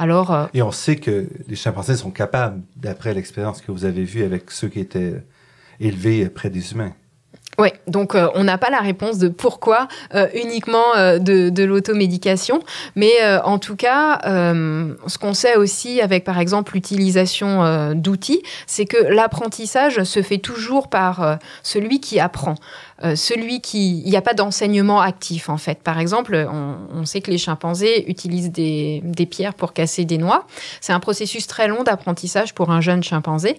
Alors, 0.00 0.32
euh, 0.32 0.46
Et 0.54 0.62
on 0.62 0.72
sait 0.72 0.96
que 0.96 1.28
les 1.46 1.56
chimpanzés 1.56 1.94
sont 1.94 2.10
capables, 2.10 2.62
d'après 2.74 3.12
l'expérience 3.12 3.60
que 3.60 3.70
vous 3.70 3.84
avez 3.84 4.04
vue 4.04 4.24
avec 4.24 4.50
ceux 4.50 4.68
qui 4.68 4.80
étaient 4.80 5.22
élevés 5.78 6.30
près 6.30 6.48
des 6.48 6.72
humains. 6.72 6.94
Oui, 7.60 7.68
donc 7.86 8.14
euh, 8.14 8.28
on 8.34 8.44
n'a 8.44 8.56
pas 8.56 8.70
la 8.70 8.80
réponse 8.80 9.18
de 9.18 9.28
pourquoi 9.28 9.86
euh, 10.14 10.26
uniquement 10.34 10.94
de, 10.96 11.50
de 11.50 11.64
l'automédication, 11.64 12.60
mais 12.96 13.12
en 13.44 13.58
tout 13.58 13.76
cas, 13.76 14.20
ce 14.24 15.18
qu'on 15.18 15.34
sait 15.34 15.56
aussi 15.56 16.00
avec 16.00 16.24
par 16.24 16.38
exemple 16.38 16.72
l'utilisation 16.72 17.94
d'outils, 17.94 18.42
c'est 18.66 18.86
que 18.86 18.96
l'apprentissage 18.96 20.02
se 20.04 20.22
fait 20.22 20.38
toujours 20.38 20.88
par 20.88 21.38
celui 21.62 22.00
qui 22.00 22.18
apprend. 22.18 22.54
Euh, 23.02 23.16
celui 23.16 23.60
qui... 23.60 24.02
Il 24.02 24.10
n'y 24.10 24.16
a 24.16 24.22
pas 24.22 24.34
d'enseignement 24.34 25.00
actif, 25.00 25.48
en 25.48 25.56
fait. 25.56 25.82
Par 25.82 25.98
exemple, 25.98 26.48
on, 26.50 27.04
sait 27.04 27.20
que 27.20 27.30
les 27.30 27.38
chimpanzés 27.38 28.08
utilisent 28.10 28.52
des, 28.52 29.26
pierres 29.30 29.54
pour 29.54 29.72
casser 29.72 30.04
des 30.04 30.18
noix. 30.18 30.46
C'est 30.80 30.92
un 30.92 31.00
processus 31.00 31.46
très 31.46 31.66
long 31.66 31.82
d'apprentissage 31.82 32.54
pour 32.54 32.70
un 32.70 32.80
jeune 32.80 33.02
chimpanzé. 33.02 33.58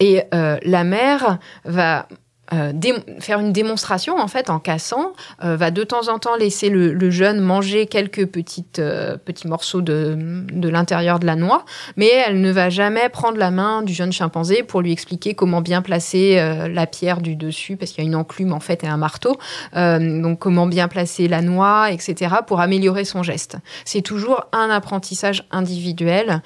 Et 0.00 0.22
euh, 0.32 0.58
la 0.62 0.84
mère 0.84 1.38
va 1.64 2.08
euh, 2.52 2.72
faire 3.20 3.40
une 3.40 3.52
démonstration 3.52 4.18
en 4.18 4.28
fait 4.28 4.48
en 4.48 4.58
cassant, 4.58 5.12
euh, 5.44 5.56
va 5.56 5.70
de 5.70 5.84
temps 5.84 6.08
en 6.08 6.18
temps 6.18 6.36
laisser 6.36 6.70
le, 6.70 7.10
jeune 7.10 7.40
manger 7.40 7.86
quelques 7.86 8.26
petites, 8.26 8.78
euh, 8.78 9.16
petits 9.16 9.48
morceaux 9.48 9.80
de, 9.80 10.16
de 10.50 10.68
l'intérieur 10.68 11.18
de 11.18 11.26
la 11.26 11.36
noix, 11.36 11.64
mais 11.96 12.08
elle 12.08 12.40
ne 12.40 12.50
va 12.50 12.70
jamais 12.70 13.08
prendre 13.08 13.38
la 13.38 13.50
main 13.50 13.82
du 13.82 13.92
jeune 13.92 14.12
chimpanzé 14.12 14.62
pour 14.62 14.80
lui 14.80 14.92
expliquer 14.92 15.34
comment 15.34 15.60
bien 15.60 15.82
placer 15.82 16.36
la 16.70 16.86
pierre 16.86 17.20
du 17.20 17.36
dessus, 17.36 17.76
parce 17.76 17.92
qu'il 17.92 18.04
y 18.04 18.06
a 18.06 18.08
une 18.08 18.16
enclume 18.16 18.52
en 18.52 18.60
fait 18.60 18.84
et 18.84 18.86
un 18.86 18.96
marteau, 18.96 19.36
donc 19.74 20.38
comment 20.38 20.66
bien 20.66 20.88
placer 20.88 21.28
la 21.28 21.42
noix, 21.42 21.90
etc., 21.90 22.36
pour 22.46 22.60
améliorer 22.60 23.04
son 23.04 23.22
geste. 23.22 23.56
C'est 23.84 24.02
toujours 24.02 24.46
un 24.52 24.70
apprentissage 24.70 25.44
individuel 25.50 26.42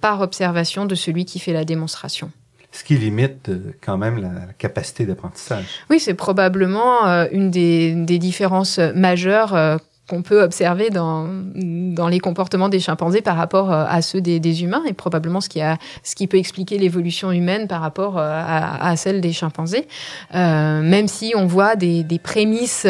par 0.00 0.20
observation 0.20 0.86
de 0.86 0.94
celui 0.94 1.24
qui 1.24 1.38
fait 1.38 1.52
la 1.52 1.64
démonstration 1.64 2.30
ce 2.74 2.82
qui 2.82 2.96
limite 2.96 3.48
euh, 3.48 3.72
quand 3.80 3.96
même 3.96 4.20
la, 4.20 4.52
capacité 4.58 5.06
d'apprentissage. 5.06 5.64
Oui, 5.90 6.00
c'est 6.00 6.14
probablement 6.14 7.06
euh, 7.06 7.26
une 7.30 7.50
des, 7.50 7.94
des, 7.94 8.18
différences 8.18 8.78
majeures 8.78 9.54
euh, 9.54 9.76
qu'on 10.08 10.20
peut 10.20 10.42
observer 10.42 10.90
dans, 10.90 11.26
dans 11.54 12.08
les 12.08 12.20
comportements 12.20 12.68
des 12.68 12.80
chimpanzés 12.80 13.22
par 13.22 13.36
rapport 13.36 13.72
euh, 13.72 13.84
à 13.88 14.02
ceux 14.02 14.20
des, 14.20 14.62
humains 14.62 14.82
et 14.86 14.92
probablement 14.92 15.40
ce 15.40 15.48
qui, 15.48 15.62
a, 15.62 15.78
ce 16.02 16.14
qui 16.14 16.26
peut 16.26 16.36
expliquer 16.36 16.76
l'évolution 16.76 17.32
humaine 17.32 17.66
par 17.68 17.80
rapport 17.80 18.18
euh, 18.18 18.42
à, 18.44 18.94
celle 18.96 19.22
des 19.22 19.32
chimpanzés. 19.32 19.88
Euh, 20.34 20.82
même 20.82 21.08
si 21.08 21.32
on 21.34 21.46
voit 21.46 21.74
des, 21.76 22.04
des 22.04 22.18
prémices 22.18 22.86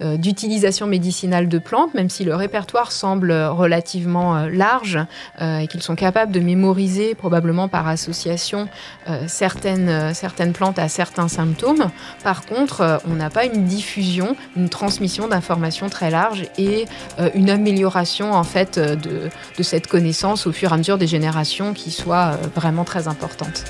d'utilisation 0.00 0.86
médicinale 0.86 1.48
de 1.48 1.58
plantes, 1.58 1.94
même 1.94 2.08
si 2.08 2.24
le 2.24 2.34
répertoire 2.34 2.92
semble 2.92 3.32
relativement 3.32 4.46
large 4.46 4.98
et 5.40 5.66
qu'ils 5.66 5.82
sont 5.82 5.94
capables 5.96 6.32
de 6.32 6.40
mémoriser 6.40 7.14
probablement 7.14 7.68
par 7.68 7.88
association 7.88 8.68
certaines, 9.26 10.14
certaines 10.14 10.52
plantes 10.52 10.78
à 10.78 10.88
certains 10.88 11.28
symptômes. 11.28 11.90
Par 12.22 12.44
contre, 12.46 13.00
on 13.08 13.14
n'a 13.14 13.30
pas 13.30 13.44
une 13.44 13.64
diffusion, 13.64 14.36
une 14.56 14.68
transmission 14.68 15.28
d'informations 15.28 15.88
très 15.88 16.10
large 16.10 16.44
et 16.58 16.86
euh, 17.18 17.30
une 17.34 17.50
amélioration 17.50 18.32
en 18.32 18.44
fait 18.44 18.78
euh, 18.78 18.96
de, 18.96 19.28
de, 19.56 19.62
cette 19.62 19.86
connaissance 19.86 20.46
au 20.46 20.52
fur 20.52 20.70
et 20.70 20.74
à 20.74 20.76
mesure 20.76 20.98
des 20.98 21.06
générations 21.06 21.74
qui 21.74 21.90
soit 21.90 22.32
euh, 22.32 22.46
vraiment 22.54 22.84
très 22.84 23.08
importante. 23.08 23.64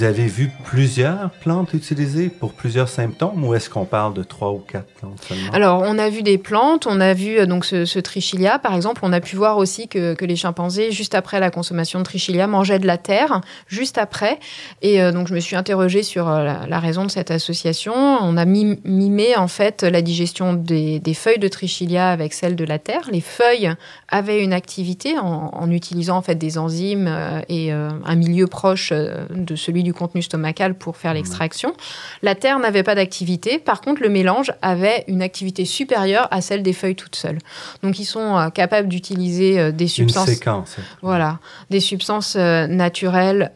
Vous 0.00 0.06
avez 0.06 0.28
vu 0.28 0.50
plusieurs 0.64 1.28
plantes 1.42 1.74
utilisées 1.74 2.30
pour 2.30 2.54
plusieurs 2.54 2.88
symptômes 2.88 3.44
ou 3.44 3.54
est-ce 3.54 3.68
qu'on 3.68 3.84
parle 3.84 4.14
de 4.14 4.22
trois 4.22 4.50
ou 4.50 4.56
quatre 4.56 4.86
plantes 4.94 5.22
seulement? 5.28 5.52
Alors, 5.52 5.82
on 5.84 5.98
a 5.98 6.08
vu 6.08 6.22
des 6.22 6.38
plantes, 6.38 6.86
on 6.86 7.02
a 7.02 7.12
vu 7.12 7.38
euh, 7.38 7.44
donc 7.44 7.66
ce, 7.66 7.98
trichilia, 7.98 8.58
par 8.58 8.74
exemple. 8.74 9.02
On 9.04 9.12
a 9.12 9.20
pu 9.20 9.36
voir 9.36 9.58
aussi 9.58 9.88
que, 9.88 10.16
les 10.24 10.36
chimpanzés, 10.36 10.90
juste 10.90 11.14
après 11.14 11.38
la 11.38 11.50
consommation 11.50 11.98
de 11.98 12.04
trichilia, 12.04 12.46
mangeaient 12.46 12.78
de 12.78 12.86
la 12.86 12.96
terre, 12.96 13.42
juste 13.66 13.98
après. 13.98 14.38
Et 14.80 15.02
euh, 15.02 15.12
donc, 15.12 15.28
je 15.28 15.34
me 15.34 15.40
suis 15.40 15.54
interrogée 15.54 16.02
sur 16.02 16.30
euh, 16.30 16.50
la, 16.66 16.78
raison 16.78 17.04
de 17.04 17.10
cette 17.10 17.30
association. 17.30 17.92
On 17.94 18.38
a 18.38 18.46
mimé, 18.46 19.36
en 19.36 19.48
fait, 19.48 19.82
la 19.82 20.00
digestion 20.00 20.54
des, 20.54 21.02
feuilles 21.12 21.38
de 21.38 21.48
trichilia 21.48 22.08
avec 22.08 22.32
celle 22.32 22.56
de 22.56 22.64
la 22.64 22.78
terre. 22.78 23.02
Les 23.12 23.20
feuilles 23.20 23.74
avaient 24.08 24.42
une 24.42 24.54
activité 24.54 25.18
en 25.18 25.70
utilisant, 25.70 26.16
en 26.16 26.22
fait, 26.22 26.36
des 26.36 26.56
enzymes 26.56 27.42
et 27.50 27.70
un 27.72 28.14
milieu 28.14 28.46
proche 28.46 28.92
de 28.92 29.56
celui 29.56 29.82
du 29.82 29.89
contenu 29.92 30.22
stomacal 30.22 30.74
pour 30.74 30.96
faire 30.96 31.14
l'extraction. 31.14 31.74
La 32.22 32.34
terre 32.34 32.58
n'avait 32.58 32.82
pas 32.82 32.94
d'activité. 32.94 33.58
Par 33.58 33.80
contre, 33.80 34.02
le 34.02 34.08
mélange 34.08 34.52
avait 34.62 35.04
une 35.08 35.22
activité 35.22 35.64
supérieure 35.64 36.28
à 36.30 36.40
celle 36.40 36.62
des 36.62 36.72
feuilles 36.72 36.96
toutes 36.96 37.16
seules. 37.16 37.38
Donc, 37.82 37.98
ils 37.98 38.04
sont 38.04 38.36
euh, 38.36 38.48
capables 38.50 38.88
d'utiliser 38.88 39.58
euh, 39.58 39.72
des 39.72 39.88
substances. 39.88 40.28
Une 40.28 40.34
séquence. 40.34 40.76
Voilà, 41.02 41.38
des 41.70 41.80
substances 41.80 42.36
euh, 42.36 42.66
naturelles, 42.66 43.52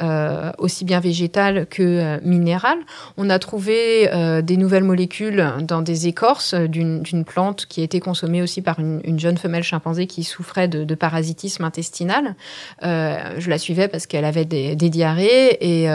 aussi 0.59 0.85
bien 0.85 1.01
végétales 1.01 1.67
que 1.67 2.21
minérales. 2.23 2.79
On 3.17 3.31
a 3.31 3.39
trouvé 3.39 4.09
des 4.43 4.57
nouvelles 4.57 4.85
molécules 4.85 5.53
dans 5.61 5.83
des 5.83 6.07
écorces 6.07 6.55
d'une 6.55 7.25
plante 7.25 7.67
qui 7.67 7.81
a 7.81 7.85
été 7.85 8.01
consommée 8.01 8.43
aussi 8.43 8.63
par 8.63 8.79
une, 8.79 9.19
jeune 9.19 9.39
femelle 9.39 9.63
chimpanzé 9.63 10.07
qui 10.07 10.25
souffrait 10.25 10.69
de, 10.69 10.95
parasitisme 10.95 11.65
intestinal. 11.65 12.35
je 12.83 13.49
la 13.49 13.59
suivais 13.59 13.89
parce 13.89 14.07
qu'elle 14.07 14.25
avait 14.25 14.45
des, 14.45 14.77
des 14.77 14.91
diarrhées 14.91 15.57
et 15.61 15.89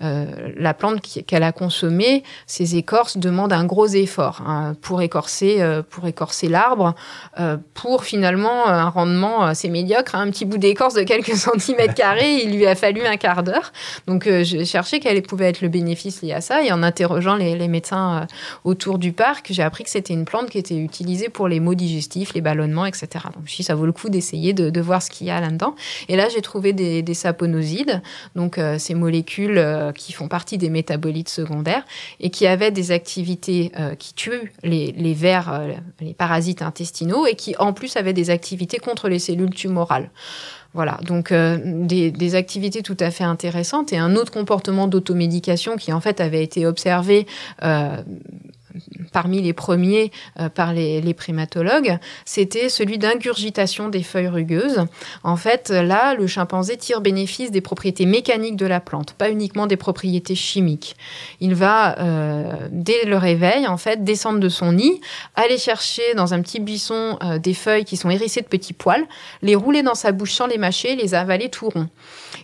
la 0.00 0.74
plante 0.74 1.00
qu'elle 1.26 1.42
a 1.42 1.52
consommée, 1.52 2.22
ses 2.46 2.76
écorces 2.76 3.16
demandent 3.16 3.52
un 3.52 3.64
gros 3.64 3.86
effort 3.86 4.42
hein, 4.46 4.74
pour 4.80 5.02
écorcer, 5.02 5.56
euh, 5.60 5.82
pour 5.82 6.06
écorcer 6.06 6.48
l'arbre, 6.48 6.94
euh, 7.38 7.56
pour 7.74 8.04
finalement 8.04 8.66
un 8.66 8.88
rendement 8.88 9.42
assez 9.42 9.68
médiocre. 9.68 10.14
Hein, 10.14 10.22
un 10.28 10.30
petit 10.30 10.44
bout 10.44 10.58
d'écorce 10.58 10.94
de 10.94 11.02
quelques 11.02 11.36
centimètres 11.36 11.94
carrés, 11.94 12.42
il 12.42 12.56
lui 12.56 12.66
a 12.66 12.74
fallu 12.74 13.02
un 13.02 13.16
quart 13.16 13.42
d'heure. 13.42 13.72
Donc 14.06 14.24
je 14.26 14.64
cherchais 14.64 15.00
quel 15.00 15.22
pouvait 15.22 15.48
être 15.48 15.60
le 15.60 15.68
bénéfice 15.68 16.22
lié 16.22 16.32
à 16.32 16.40
ça 16.40 16.62
et 16.62 16.72
en 16.72 16.82
interrogeant 16.82 17.36
les, 17.36 17.68
médecins 17.68 18.26
autour 18.64 18.98
du 18.98 19.12
parc, 19.12 19.48
j'ai 19.50 19.62
appris 19.62 19.84
que 19.84 19.90
c'était 19.90 20.14
une 20.14 20.24
plante 20.24 20.48
qui 20.48 20.58
était 20.58 20.76
utilisée 20.76 21.28
pour 21.28 21.48
les 21.48 21.60
maux 21.60 21.74
digestifs, 21.74 22.32
les 22.32 22.40
ballonnements, 22.40 22.86
etc. 22.86 23.08
Donc 23.34 23.44
je 23.46 23.62
ça 23.62 23.74
vaut 23.74 23.84
le 23.84 23.92
coup 23.92 24.08
d'essayer 24.08 24.54
de, 24.54 24.80
voir 24.80 25.02
ce 25.02 25.10
qu'il 25.10 25.26
y 25.26 25.30
a 25.30 25.40
là-dedans. 25.40 25.74
Et 26.08 26.16
là, 26.16 26.28
j'ai 26.28 26.40
trouvé 26.40 26.72
des 26.72 27.14
saponosides, 27.14 28.00
donc 28.36 28.58
ces 28.78 28.94
molécules 28.94 29.47
euh, 29.56 29.92
qui 29.92 30.12
font 30.12 30.28
partie 30.28 30.58
des 30.58 30.68
métabolites 30.68 31.28
secondaires 31.28 31.84
et 32.20 32.30
qui 32.30 32.46
avaient 32.46 32.70
des 32.70 32.90
activités 32.90 33.72
euh, 33.78 33.94
qui 33.94 34.12
tuent 34.14 34.52
les, 34.62 35.14
vers, 35.14 35.52
euh, 35.52 35.72
les 36.00 36.12
parasites 36.12 36.60
intestinaux 36.60 37.26
et 37.26 37.34
qui 37.34 37.54
en 37.58 37.72
plus 37.72 37.96
avaient 37.96 38.12
des 38.12 38.30
activités 38.30 38.78
contre 38.78 39.08
les 39.08 39.18
cellules 39.18 39.54
tumorales. 39.54 40.10
Voilà, 40.74 40.98
donc 41.02 41.32
des, 41.32 42.34
activités 42.34 42.82
tout 42.82 42.96
à 43.00 43.10
fait 43.10 43.24
intéressantes 43.24 43.92
et 43.94 43.96
un 43.96 44.14
autre 44.16 44.30
comportement 44.30 44.86
d'automédication 44.86 45.76
qui 45.76 45.94
en 45.94 46.00
fait 46.00 46.20
avait 46.20 46.44
été 46.44 46.66
observé 46.66 47.26
parmi 49.12 49.42
les 49.42 49.52
premiers 49.52 50.12
par 50.54 50.72
les, 50.72 51.14
primatologues, 51.14 51.98
c'était 52.24 52.68
celui 52.68 52.98
d'ingurgitation 52.98 53.88
des 53.88 54.02
feuilles 54.02 54.28
rugueuses. 54.28 54.86
En 55.24 55.36
fait, 55.36 55.70
là, 55.70 56.14
le 56.14 56.26
chimpanzé 56.26 56.76
tire 56.76 57.00
bénéfice 57.00 57.50
des 57.50 57.60
propriétés 57.60 58.06
mécaniques 58.06 58.56
de 58.56 58.66
la 58.66 58.80
plante, 58.80 59.14
pas 59.14 59.30
uniquement 59.30 59.66
des 59.66 59.76
propriétés 59.76 60.34
chimiques. 60.34 60.96
Il 61.40 61.54
va, 61.54 61.96
dès 62.70 63.04
le 63.04 63.16
réveil, 63.16 63.66
en 63.66 63.76
fait, 63.76 64.04
descendre 64.04 64.40
de 64.40 64.48
son 64.48 64.72
nid, 64.72 65.00
aller 65.34 65.58
chercher 65.58 66.14
dans 66.14 66.34
un 66.34 66.42
petit 66.42 66.60
buisson 66.60 67.18
des 67.42 67.54
feuilles 67.54 67.84
qui 67.84 67.96
sont 67.96 68.10
hérissées 68.10 68.42
de 68.42 68.46
petits 68.46 68.74
poils, 68.74 69.06
les 69.42 69.54
rouler 69.54 69.82
dans 69.82 69.94
sa 69.94 70.12
bouche 70.12 70.32
sans 70.32 70.46
les 70.46 70.58
mâcher, 70.58 70.96
les 70.96 71.14
avaler 71.14 71.48
tout 71.48 71.68
rond. 71.70 71.88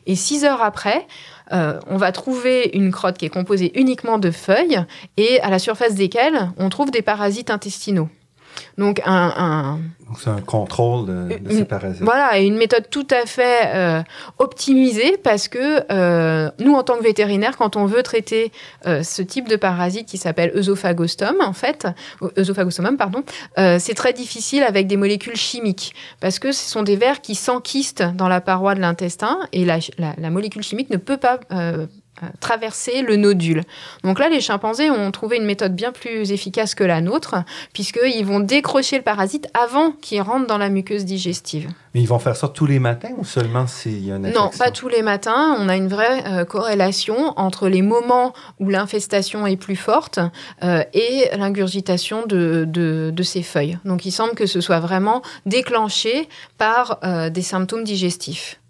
Et 0.06 0.16
six 0.16 0.44
heures 0.44 0.62
après, 0.62 1.06
euh, 1.52 1.78
on 1.87 1.96
va 1.96 2.12
trouver 2.12 2.70
une 2.74 2.90
crotte 2.90 3.18
qui 3.18 3.26
est 3.26 3.30
composée 3.30 3.72
uniquement 3.78 4.18
de 4.18 4.30
feuilles 4.30 4.85
et 5.16 5.40
à 5.40 5.50
la 5.50 5.59
surface 5.59 5.94
desquelles 5.94 6.50
on 6.57 6.68
trouve 6.68 6.90
des 6.90 7.02
parasites 7.02 7.50
intestinaux. 7.50 8.09
Donc 8.78 9.00
un, 9.04 9.78
c'est 10.18 10.30
un 10.30 10.40
contrôle 10.40 11.06
de, 11.06 11.50
ces 11.50 11.64
parasites. 11.64 12.02
Voilà, 12.02 12.38
et 12.38 12.46
une 12.46 12.56
méthode 12.56 12.88
tout 12.90 13.06
à 13.10 13.26
fait 13.26 13.74
euh, 13.74 14.02
optimisée 14.38 15.16
parce 15.22 15.48
que 15.48 15.84
euh, 15.92 16.50
nous, 16.58 16.74
en 16.74 16.82
tant 16.82 16.96
que 16.96 17.02
vétérinaires, 17.02 17.56
quand 17.56 17.76
on 17.76 17.87
veut 17.87 18.02
traiter 18.02 18.52
euh, 18.87 19.02
ce 19.02 19.22
type 19.22 19.48
de 19.48 19.56
parasite 19.56 20.06
qui 20.06 20.18
s'appelle 20.18 20.52
œsophagostum, 20.56 21.37
en 21.40 21.52
fait, 21.52 21.87
œsophagostomum, 22.38 22.96
pardon, 22.96 23.22
c'est 23.56 23.94
très 23.94 24.12
difficile 24.12 24.62
avec 24.62 24.87
des 24.87 24.96
molécules 24.96 25.37
chimiques 25.37 25.94
parce 26.20 26.38
que 26.38 26.52
ce 26.52 26.68
sont 26.68 26.82
des 26.82 26.96
vers 26.96 27.20
qui 27.20 27.34
s'enquistent 27.34 28.04
dans 28.14 28.28
la 28.28 28.40
paroi 28.40 28.74
de 28.74 28.80
l'intestin 28.80 29.38
et 29.52 29.64
la, 29.64 29.78
la, 29.98 30.30
molécule 30.30 30.62
chimique 30.62 30.90
ne 30.90 30.96
peut 30.96 31.16
pas 31.16 31.40
euh, 31.52 31.87
traverser 32.40 33.03
le 33.03 33.16
nodule. 33.16 33.62
Donc 34.03 34.18
là, 34.18 34.29
les 34.29 34.40
chimpanzés 34.40 34.90
ont 34.90 35.11
trouvé 35.11 35.37
une 35.37 35.44
méthode 35.44 35.74
bien 35.74 35.92
plus 35.92 36.33
efficace 36.33 36.74
que 36.74 36.85
la 36.85 37.00
nôtre, 37.00 37.37
puisqu'ils 37.72 38.24
vont 38.24 38.40
décrocher 38.40 38.96
le 38.96 39.03
parasite 39.03 39.48
avant 39.55 39.92
qu'il 39.92 40.20
rentre 40.22 40.46
dans 40.46 40.59
la 40.59 40.68
muqueuse 40.68 41.05
digestive. 41.05 41.68
Mais 41.94 42.00
ils 42.00 42.09
vont 42.09 42.18
faire 42.18 42.37
ça 42.37 42.48
tous 42.48 42.66
les 42.66 42.79
matins 42.79 43.12
ou 43.18 43.24
seulement 43.24 43.66
s'il 43.66 44.05
y 44.05 44.11
a 44.11 44.16
une 44.16 44.27
infection? 44.27 44.44
Non, 44.44 44.50
pas 44.57 44.70
tous 44.70 44.88
les 44.88 45.03
matins. 45.03 45.57
On 45.59 45.68
a 45.68 45.77
une 45.77 45.88
vraie 45.88 46.24
euh, 46.27 46.44
corrélation 46.44 47.33
entre 47.37 47.68
les 47.68 47.83
moments 47.83 48.33
où 48.59 48.68
l'infestation 48.68 49.46
est 49.46 49.57
plus 49.57 49.77
forte 49.77 50.18
euh, 50.62 50.83
et 50.92 51.29
l'ingurgitation 51.37 52.27
de, 52.27 52.64
de, 52.66 53.22
ces 53.22 53.42
feuilles. 53.42 53.79
Donc 53.85 54.05
il 54.05 54.12
semble 54.12 54.35
que 54.35 54.46
ce 54.46 54.61
soit 54.61 54.81
vraiment 54.81 55.22
déclenché 55.46 56.29
par 56.59 57.00
des 57.31 57.42
symptômes 57.42 57.85
digestifs. 57.85 58.61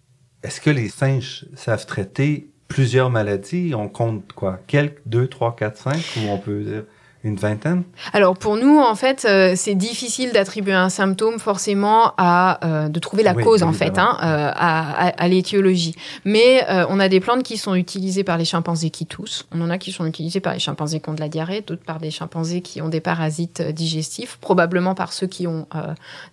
Est-ce 0.45 0.61
que 0.61 0.71
les 0.71 0.89
singes 0.89 1.47
savent 1.57 1.87
traiter 1.87 2.54
plusieurs 2.75 3.09
maladies. 3.09 3.73
On 3.77 3.89
compte 3.89 4.33
quoi? 4.33 4.59
Quelques, 4.67 4.99
deux, 5.07 5.29
trois, 5.29 5.55
quatre, 5.55 5.77
cinq 5.77 6.03
Ou 6.17 6.29
on 6.29 6.39
peut 6.39 6.61
dire? 6.65 6.83
Une 7.25 7.37
vingtaine? 7.37 7.85
Alors 8.13 8.37
pour 8.37 8.57
nous, 8.57 8.79
en 8.79 8.95
fait, 8.95 9.27
euh, 9.29 9.55
c'est 9.57 9.75
difficile 9.75 10.33
d'attribuer 10.33 10.75
un 10.75 10.91
symptôme 10.91 11.39
forcément 11.39 12.13
à 12.19 12.65
euh, 12.65 12.89
de 12.89 13.01
trouver 13.01 13.23
la 13.23 13.35
cause 13.35 13.63
en 13.63 13.73
fait, 13.73 13.99
hein, 13.99 14.19
euh, 14.23 14.51
à, 14.55 15.07
à, 15.07 15.29
l'étiologie. 15.29 15.97
Mais 16.25 16.65
on 16.89 17.01
a 17.01 17.09
des 17.09 17.21
plantes 17.21 17.43
qui 17.43 17.57
sont 17.57 17.75
utilisées 17.75 18.25
par 18.25 18.37
les 18.37 18.45
chimpanzés 18.45 18.91
qui 18.91 19.07
toussent. 19.07 19.47
On 19.55 19.61
en 19.63 19.71
a 19.71 19.79
qui 19.79 19.91
sont 19.91 20.05
utilisées 20.05 20.41
par 20.41 20.53
les 20.53 20.59
chimpanzés 20.59 21.01
qui 21.01 21.09
ont 21.09 21.15
de 21.15 21.21
la 21.21 21.29
diarrhée, 21.29 21.63
d'autres 21.67 21.83
par 21.83 21.99
des 21.99 22.11
chimpanzés 22.11 22.61
qui 22.61 22.83
ont 22.83 22.89
des 22.89 23.01
parasites 23.01 23.63
digestifs, 23.63 24.37
probablement 24.41 24.95
par 24.95 25.13
ceux 25.13 25.27
qui 25.27 25.47
ont 25.47 25.67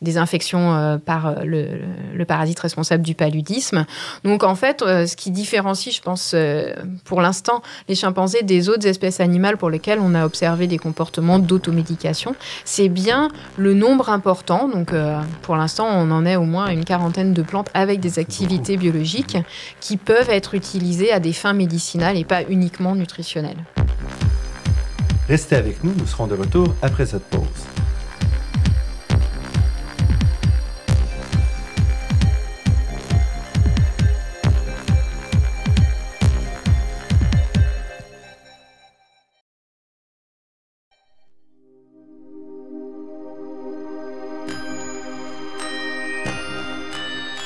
des 0.02 0.18
infections 0.18 1.00
par 1.06 1.44
le, 1.46 1.80
le, 2.14 2.26
parasite 2.26 2.60
responsable 2.60 3.04
du 3.04 3.16
paludisme. 3.16 3.86
Donc 4.26 4.44
en 4.44 4.56
fait, 4.56 4.82
ce 4.82 5.16
qui 5.16 5.32
différencie, 5.32 5.96
je 5.96 6.02
pense, 6.02 6.36
pour 7.06 7.22
l'instant, 7.22 7.62
les 7.88 7.96
chimpanzés 7.96 8.44
des 8.44 8.68
autres 8.68 8.88
espèces 8.88 9.22
animales 9.22 9.58
pour 9.58 9.70
lesquelles 9.70 10.00
on 10.00 10.14
a 10.16 10.26
observé 10.26 10.68
des 10.68 10.78
comportements 10.82 11.40
d'automédication, 11.40 12.36
c'est 12.66 12.90
bien 12.90 13.30
le 13.58 13.74
nombre 13.74 14.10
important. 14.10 14.68
Donc, 14.68 14.92
euh, 14.92 15.22
pour 15.42 15.56
l'instant, 15.56 15.88
on 15.90 16.12
en 16.12 16.26
est 16.26 16.36
au 16.36 16.44
moins 16.44 16.68
une 16.68 16.84
quarantaine 16.84 17.34
de 17.34 17.42
plantes 17.42 17.70
avec 17.74 18.00
des 18.00 18.20
activités 18.20 18.76
biologiques 18.76 19.38
qui 19.80 19.96
peuvent 19.96 20.30
être 20.30 20.54
utilisées 20.56 21.12
à 21.12 21.20
des 21.20 21.34
fins 21.34 21.54
médicinales 21.54 22.18
et 22.18 22.26
pas 22.26 22.44
uniquement 22.44 22.96
nutritionnelles. 22.96 23.64
Restez 25.30 25.56
avec 25.56 25.84
nous, 25.84 25.94
nous 25.98 26.06
serons 26.06 26.28
de 26.28 26.36
retour 26.36 26.76
après 26.82 27.06
cette 27.06 27.24
pause. 27.30 27.71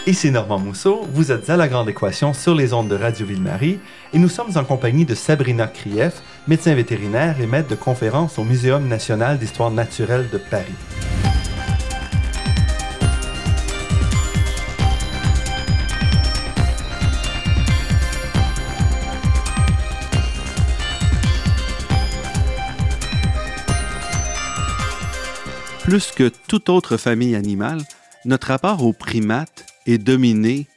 Ici 0.07 0.29
Normand 0.29 0.59
Mousseau, 0.59 1.01
vous 1.13 1.31
êtes 1.31 1.49
à 1.49 1.57
La 1.57 1.67
Grande 1.67 1.89
Équation 1.89 2.31
sur 2.31 2.53
les 2.53 2.73
ondes 2.73 2.89
de 2.89 2.95
Radio 2.95 3.25
Ville-Marie 3.25 3.79
et 4.13 4.19
nous 4.19 4.29
sommes 4.29 4.55
en 4.55 4.63
compagnie 4.63 5.03
de 5.03 5.15
Sabrina 5.15 5.65
Krief, 5.65 6.21
médecin 6.47 6.75
vétérinaire 6.75 7.41
et 7.41 7.47
maître 7.47 7.69
de 7.69 7.75
conférence 7.75 8.37
au 8.37 8.43
Muséum 8.43 8.87
national 8.87 9.39
d'histoire 9.39 9.71
naturelle 9.71 10.29
de 10.31 10.37
Paris. 10.37 10.65
Plus 25.83 26.11
que 26.11 26.31
toute 26.47 26.69
autre 26.69 26.97
famille 26.97 27.35
animale, 27.35 27.81
notre 28.25 28.49
rapport 28.49 28.83
aux 28.83 28.93
primates 28.93 29.65
est 29.85 29.97
dominé, 29.97 30.67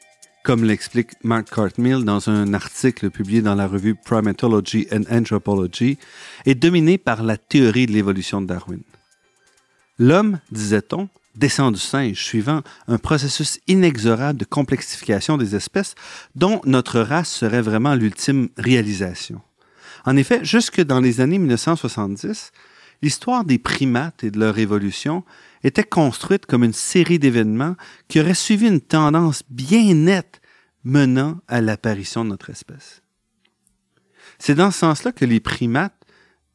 comme 0.44 0.64
l'explique 0.64 1.12
Mark 1.22 1.50
Cartmill 1.50 2.04
dans 2.04 2.28
un 2.28 2.54
article 2.54 3.10
publié 3.10 3.42
dans 3.42 3.54
la 3.54 3.66
revue 3.66 3.94
Primatology 3.94 4.86
and 4.92 5.02
Anthropology, 5.10 5.98
est 6.46 6.54
dominé 6.54 6.98
par 6.98 7.22
la 7.22 7.36
théorie 7.36 7.86
de 7.86 7.92
l'évolution 7.92 8.40
de 8.40 8.46
Darwin. 8.46 8.80
L'homme, 9.98 10.38
disait-on, 10.52 11.08
descend 11.34 11.74
du 11.74 11.80
singe, 11.80 12.22
suivant 12.22 12.62
un 12.86 12.98
processus 12.98 13.60
inexorable 13.66 14.38
de 14.38 14.44
complexification 14.44 15.38
des 15.38 15.54
espèces 15.54 15.94
dont 16.34 16.60
notre 16.64 17.00
race 17.00 17.30
serait 17.30 17.62
vraiment 17.62 17.94
l'ultime 17.94 18.48
réalisation. 18.56 19.40
En 20.04 20.16
effet, 20.16 20.44
jusque 20.44 20.80
dans 20.80 21.00
les 21.00 21.20
années 21.20 21.38
1970, 21.38 22.52
l'histoire 23.02 23.44
des 23.44 23.58
primates 23.58 24.24
et 24.24 24.30
de 24.30 24.38
leur 24.38 24.58
évolution 24.58 25.24
était 25.62 25.84
construite 25.84 26.46
comme 26.46 26.64
une 26.64 26.72
série 26.72 27.18
d'événements 27.18 27.76
qui 28.08 28.20
auraient 28.20 28.34
suivi 28.34 28.68
une 28.68 28.80
tendance 28.80 29.42
bien 29.50 29.94
nette 29.94 30.40
menant 30.84 31.38
à 31.48 31.60
l'apparition 31.60 32.24
de 32.24 32.30
notre 32.30 32.50
espèce. 32.50 33.02
C'est 34.38 34.54
dans 34.54 34.70
ce 34.70 34.78
sens-là 34.78 35.12
que 35.12 35.24
les 35.24 35.40
primates 35.40 35.94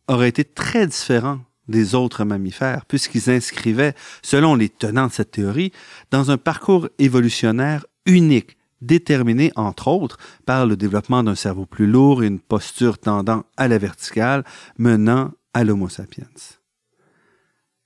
auraient 0.07 0.29
été 0.29 0.43
très 0.43 0.87
différents 0.87 1.39
des 1.67 1.95
autres 1.95 2.25
mammifères, 2.25 2.85
puisqu'ils 2.85 3.29
inscrivaient, 3.29 3.95
selon 4.21 4.55
les 4.55 4.69
tenants 4.69 5.07
de 5.07 5.11
cette 5.11 5.31
théorie, 5.31 5.71
dans 6.11 6.31
un 6.31 6.37
parcours 6.37 6.89
évolutionnaire 6.99 7.85
unique, 8.05 8.57
déterminé 8.81 9.51
entre 9.55 9.87
autres 9.87 10.17
par 10.45 10.65
le 10.65 10.75
développement 10.75 11.23
d'un 11.23 11.35
cerveau 11.35 11.65
plus 11.65 11.87
lourd 11.87 12.23
et 12.23 12.27
une 12.27 12.39
posture 12.39 12.97
tendant 12.97 13.45
à 13.55 13.67
la 13.69 13.77
verticale, 13.77 14.43
menant 14.77 15.31
à 15.53 15.63
l'Homo 15.63 15.89
sapiens. 15.89 16.27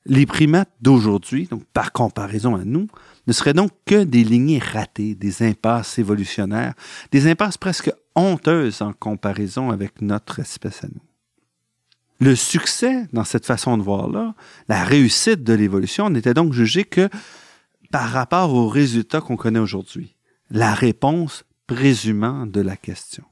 Les 0.06 0.26
primates 0.26 0.72
d'aujourd'hui, 0.82 1.48
donc 1.48 1.66
par 1.66 1.92
comparaison 1.92 2.56
à 2.56 2.64
nous, 2.64 2.88
ne 3.28 3.34
seraient 3.34 3.54
donc 3.54 3.72
que 3.86 4.04
des 4.04 4.24
lignées 4.24 4.60
ratées, 4.60 5.16
des 5.16 5.44
impasses 5.44 6.00
évolutionnaires, 6.00 6.74
des 7.12 7.30
impasses 7.30 7.58
presque 7.58 7.92
honteuses 8.16 8.82
en 8.82 8.94
comparaison 8.94 9.70
avec 9.70 10.02
notre 10.02 10.40
espèce 10.40 10.84
à 10.86 10.88
nous. 10.88 11.02
Le 12.20 12.36
succès 12.36 13.08
dans 13.14 13.26
cette 13.26 13.46
façon 13.46 13.78
de 13.78 13.84
voir-là, 13.84 14.34
la 14.70 14.84
réussite 14.84 15.44
de 15.44 15.54
l'évolution 15.54 16.10
n'était 16.10 16.34
donc 16.34 16.54
jugée 16.54 16.86
que 16.86 17.10
par 17.92 18.10
rapport 18.10 18.54
aux 18.54 18.68
résultats 18.68 19.22
qu'on 19.22 19.38
connaît 19.38 19.60
aujourd'hui, 19.60 20.16
la 20.50 20.74
réponse 20.74 21.44
présumant 21.68 22.48
de 22.48 22.62
la 22.62 22.78
question. 22.78 23.24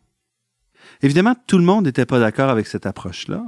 Évidemment, 1.01 1.35
tout 1.47 1.57
le 1.57 1.63
monde 1.63 1.85
n'était 1.85 2.05
pas 2.05 2.19
d'accord 2.19 2.49
avec 2.49 2.67
cette 2.67 2.85
approche-là, 2.85 3.43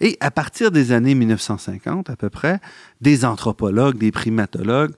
et 0.00 0.16
à 0.20 0.30
partir 0.30 0.70
des 0.70 0.92
années 0.92 1.14
1950 1.14 2.10
à 2.10 2.16
peu 2.16 2.30
près, 2.30 2.60
des 3.00 3.24
anthropologues, 3.24 3.98
des 3.98 4.12
primatologues 4.12 4.94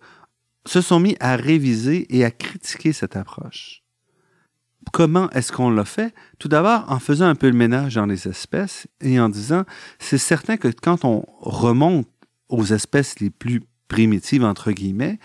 se 0.67 0.81
sont 0.81 1.01
mis 1.01 1.17
à 1.21 1.37
réviser 1.37 2.07
et 2.15 2.25
à 2.25 2.31
critiquer 2.31 2.93
cette 2.93 3.17
approche. 3.17 3.83
Comment 4.93 5.31
est-ce 5.31 5.53
qu'on 5.53 5.71
l'a 5.71 5.85
fait? 5.85 6.15
Tout 6.39 6.49
d'abord 6.49 6.85
en 6.89 6.99
faisant 6.99 7.27
un 7.27 7.35
peu 7.35 7.49
le 7.49 7.57
ménage 7.57 7.95
dans 7.95 8.07
les 8.07 8.29
espèces 8.29 8.87
et 9.01 9.21
en 9.21 9.29
disant, 9.29 9.65
c'est 9.99 10.19
certain 10.19 10.57
que 10.57 10.69
quand 10.69 11.05
on 11.05 11.25
remonte 11.41 12.09
aux 12.49 12.65
espèces 12.65 13.21
les 13.21 13.31
plus 13.31 13.63
primitives, 13.89 14.45
entre 14.45 14.73
guillemets, 14.73 15.19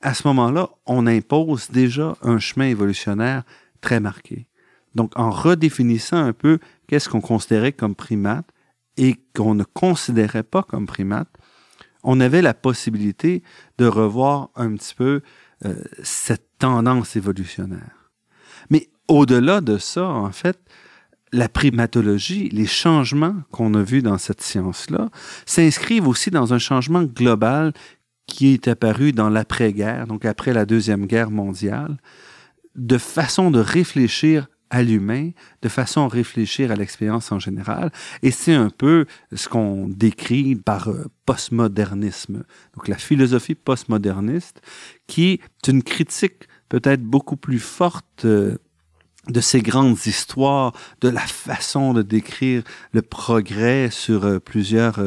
à 0.00 0.14
ce 0.14 0.26
moment-là, 0.28 0.70
on 0.86 1.06
impose 1.06 1.70
déjà 1.70 2.16
un 2.22 2.38
chemin 2.38 2.66
évolutionnaire 2.66 3.44
très 3.80 4.00
marqué. 4.00 4.46
Donc, 4.94 5.12
en 5.16 5.30
redéfinissant 5.30 6.18
un 6.18 6.32
peu 6.32 6.58
qu'est-ce 6.86 7.08
qu'on 7.08 7.20
considérait 7.20 7.72
comme 7.72 7.94
primate, 7.94 8.46
et 8.96 9.16
qu'on 9.34 9.54
ne 9.54 9.64
considérait 9.64 10.42
pas 10.42 10.62
comme 10.62 10.86
primates, 10.86 11.32
on 12.02 12.20
avait 12.20 12.42
la 12.42 12.54
possibilité 12.54 13.42
de 13.78 13.86
revoir 13.86 14.50
un 14.54 14.74
petit 14.74 14.94
peu 14.94 15.22
euh, 15.64 15.74
cette 16.02 16.46
tendance 16.58 17.16
évolutionnaire. 17.16 18.10
Mais 18.70 18.88
au-delà 19.08 19.60
de 19.60 19.78
ça, 19.78 20.06
en 20.06 20.30
fait, 20.30 20.58
la 21.32 21.48
primatologie, 21.48 22.48
les 22.50 22.66
changements 22.66 23.34
qu'on 23.50 23.74
a 23.74 23.82
vus 23.82 24.02
dans 24.02 24.18
cette 24.18 24.40
science-là, 24.40 25.10
s'inscrivent 25.46 26.06
aussi 26.06 26.30
dans 26.30 26.54
un 26.54 26.58
changement 26.58 27.02
global 27.02 27.72
qui 28.26 28.52
est 28.52 28.68
apparu 28.68 29.12
dans 29.12 29.28
l'après-guerre, 29.28 30.06
donc 30.06 30.24
après 30.24 30.52
la 30.52 30.64
Deuxième 30.64 31.06
Guerre 31.06 31.30
mondiale, 31.30 31.96
de 32.76 32.98
façon 32.98 33.50
de 33.50 33.58
réfléchir 33.58 34.48
à 34.74 34.82
l'humain, 34.82 35.30
de 35.62 35.68
façon 35.68 36.00
à 36.00 36.08
réfléchir 36.08 36.72
à 36.72 36.74
l'expérience 36.74 37.30
en 37.30 37.38
général. 37.38 37.92
Et 38.22 38.32
c'est 38.32 38.54
un 38.54 38.70
peu 38.70 39.06
ce 39.32 39.48
qu'on 39.48 39.86
décrit 39.88 40.56
par 40.56 40.88
euh, 40.88 41.06
postmodernisme. 41.26 42.42
Donc 42.74 42.88
la 42.88 42.98
philosophie 42.98 43.54
postmoderniste, 43.54 44.60
qui 45.06 45.40
est 45.64 45.68
une 45.68 45.84
critique 45.84 46.48
peut-être 46.68 47.02
beaucoup 47.02 47.36
plus 47.36 47.60
forte 47.60 48.24
euh, 48.24 48.58
de 49.28 49.40
ces 49.40 49.62
grandes 49.62 50.06
histoires, 50.06 50.72
de 51.00 51.08
la 51.08 51.20
façon 51.20 51.94
de 51.94 52.02
décrire 52.02 52.64
le 52.90 53.02
progrès 53.02 53.90
sur 53.92 54.24
euh, 54.24 54.40
plusieurs 54.40 55.00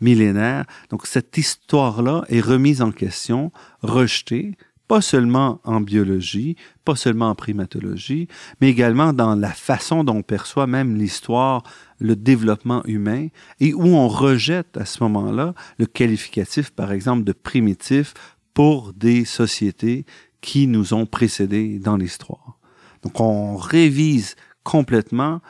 millénaires. 0.00 0.66
Donc 0.90 1.06
cette 1.06 1.38
histoire-là 1.38 2.24
est 2.28 2.40
remise 2.40 2.82
en 2.82 2.90
question, 2.90 3.52
rejetée, 3.82 4.56
pas 4.88 5.00
seulement 5.00 5.60
en 5.64 5.80
biologie, 5.80 6.56
pas 6.84 6.96
seulement 6.96 7.30
en 7.30 7.34
primatologie, 7.34 8.28
mais 8.60 8.68
également 8.68 9.12
dans 9.12 9.34
la 9.34 9.50
façon 9.50 10.04
dont 10.04 10.16
on 10.16 10.22
perçoit 10.22 10.66
même 10.66 10.96
l'histoire, 10.96 11.62
le 11.98 12.14
développement 12.14 12.84
humain, 12.84 13.28
et 13.60 13.74
où 13.74 13.86
on 13.86 14.08
rejette 14.08 14.76
à 14.76 14.84
ce 14.84 15.02
moment-là 15.02 15.54
le 15.78 15.86
qualificatif, 15.86 16.70
par 16.70 16.92
exemple, 16.92 17.24
de 17.24 17.32
primitif 17.32 18.14
pour 18.54 18.92
des 18.92 19.24
sociétés 19.24 20.06
qui 20.40 20.66
nous 20.66 20.94
ont 20.94 21.06
précédés 21.06 21.78
dans 21.78 21.96
l'histoire. 21.96 22.58
Donc 23.02 23.20
on 23.20 23.56
révise 23.56 24.36
complètement 24.62 25.40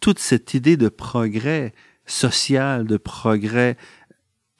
toute 0.00 0.18
cette 0.18 0.54
idée 0.54 0.76
de 0.76 0.88
progrès 0.88 1.72
social, 2.06 2.86
de 2.86 2.96
progrès 2.96 3.76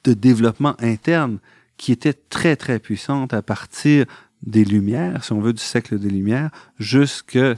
de 0.03 0.13
développement 0.13 0.75
interne 0.79 1.39
qui 1.77 1.91
était 1.91 2.13
très, 2.13 2.55
très 2.55 2.79
puissante 2.79 3.33
à 3.33 3.41
partir 3.41 4.05
des 4.41 4.65
Lumières, 4.65 5.23
si 5.23 5.31
on 5.33 5.39
veut, 5.39 5.53
du 5.53 5.61
siècle 5.61 5.97
des 5.99 6.09
Lumières, 6.09 6.49
jusque 6.77 7.35
euh, 7.35 7.55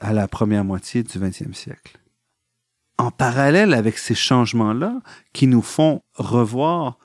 à 0.00 0.12
la 0.12 0.28
première 0.28 0.64
moitié 0.64 1.02
du 1.02 1.18
XXe 1.18 1.56
siècle. 1.56 1.98
En 2.98 3.10
parallèle 3.10 3.74
avec 3.74 3.98
ces 3.98 4.14
changements-là, 4.14 5.00
qui 5.32 5.48
nous 5.48 5.62
font 5.62 6.00
revoir 6.14 6.98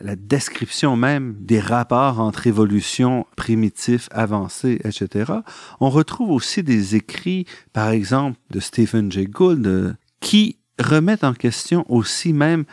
la 0.00 0.16
description 0.16 0.96
même 0.96 1.36
des 1.40 1.60
rapports 1.60 2.20
entre 2.20 2.46
évolution 2.46 3.26
primitif, 3.36 4.08
avancée, 4.10 4.80
etc., 4.84 5.32
on 5.80 5.88
retrouve 5.88 6.30
aussi 6.30 6.62
des 6.62 6.96
écrits, 6.96 7.46
par 7.72 7.90
exemple, 7.90 8.38
de 8.50 8.60
Stephen 8.60 9.10
Jay 9.10 9.26
Gould, 9.26 9.66
euh, 9.66 9.94
qui 10.20 10.58
remettent 10.78 11.24
en 11.24 11.34
question 11.34 11.84
aussi 11.88 12.32
même 12.32 12.64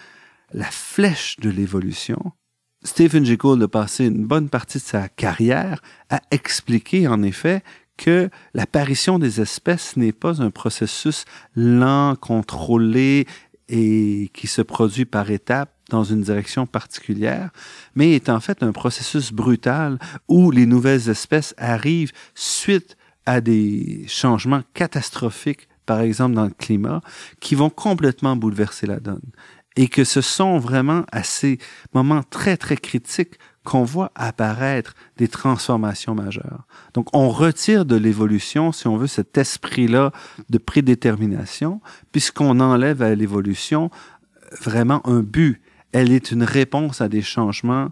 la 0.51 0.69
flèche 0.69 1.37
de 1.39 1.49
l'évolution, 1.49 2.33
Stephen 2.83 3.23
Gould 3.35 3.63
a 3.63 3.67
passé 3.67 4.05
une 4.05 4.25
bonne 4.25 4.49
partie 4.49 4.77
de 4.77 4.83
sa 4.83 5.07
carrière 5.07 5.81
à 6.09 6.21
expliquer 6.31 7.07
en 7.07 7.23
effet 7.23 7.63
que 7.95 8.29
l'apparition 8.53 9.19
des 9.19 9.39
espèces 9.39 9.95
n'est 9.95 10.11
pas 10.11 10.41
un 10.41 10.49
processus 10.49 11.23
lent, 11.55 12.15
contrôlé 12.15 13.25
et 13.69 14.29
qui 14.33 14.47
se 14.47 14.61
produit 14.61 15.05
par 15.05 15.31
étapes 15.31 15.73
dans 15.89 16.03
une 16.03 16.21
direction 16.21 16.65
particulière, 16.65 17.51
mais 17.95 18.11
est 18.13 18.29
en 18.29 18.39
fait 18.39 18.63
un 18.63 18.71
processus 18.71 19.31
brutal 19.31 19.97
où 20.27 20.51
les 20.51 20.65
nouvelles 20.65 21.09
espèces 21.09 21.53
arrivent 21.57 22.11
suite 22.35 22.97
à 23.25 23.39
des 23.39 24.03
changements 24.07 24.63
catastrophiques, 24.73 25.69
par 25.85 26.01
exemple 26.01 26.35
dans 26.35 26.45
le 26.45 26.53
climat, 26.57 27.01
qui 27.39 27.55
vont 27.55 27.69
complètement 27.69 28.35
bouleverser 28.35 28.87
la 28.87 28.99
donne 28.99 29.31
et 29.75 29.87
que 29.87 30.03
ce 30.03 30.21
sont 30.21 30.57
vraiment 30.59 31.05
à 31.11 31.23
ces 31.23 31.57
moments 31.93 32.23
très, 32.23 32.57
très 32.57 32.77
critiques 32.77 33.39
qu'on 33.63 33.83
voit 33.83 34.11
apparaître 34.15 34.93
des 35.17 35.27
transformations 35.27 36.15
majeures. 36.15 36.67
Donc, 36.93 37.07
on 37.13 37.29
retire 37.29 37.85
de 37.85 37.95
l'évolution, 37.95 38.71
si 38.71 38.87
on 38.87 38.97
veut, 38.97 39.07
cet 39.07 39.37
esprit-là 39.37 40.11
de 40.49 40.57
prédétermination, 40.57 41.81
puisqu'on 42.11 42.59
enlève 42.59 43.01
à 43.01 43.15
l'évolution 43.15 43.89
vraiment 44.61 45.05
un 45.07 45.21
but. 45.21 45.61
Elle 45.93 46.11
est 46.11 46.31
une 46.31 46.43
réponse 46.43 47.01
à 47.01 47.07
des 47.07 47.21
changements 47.21 47.89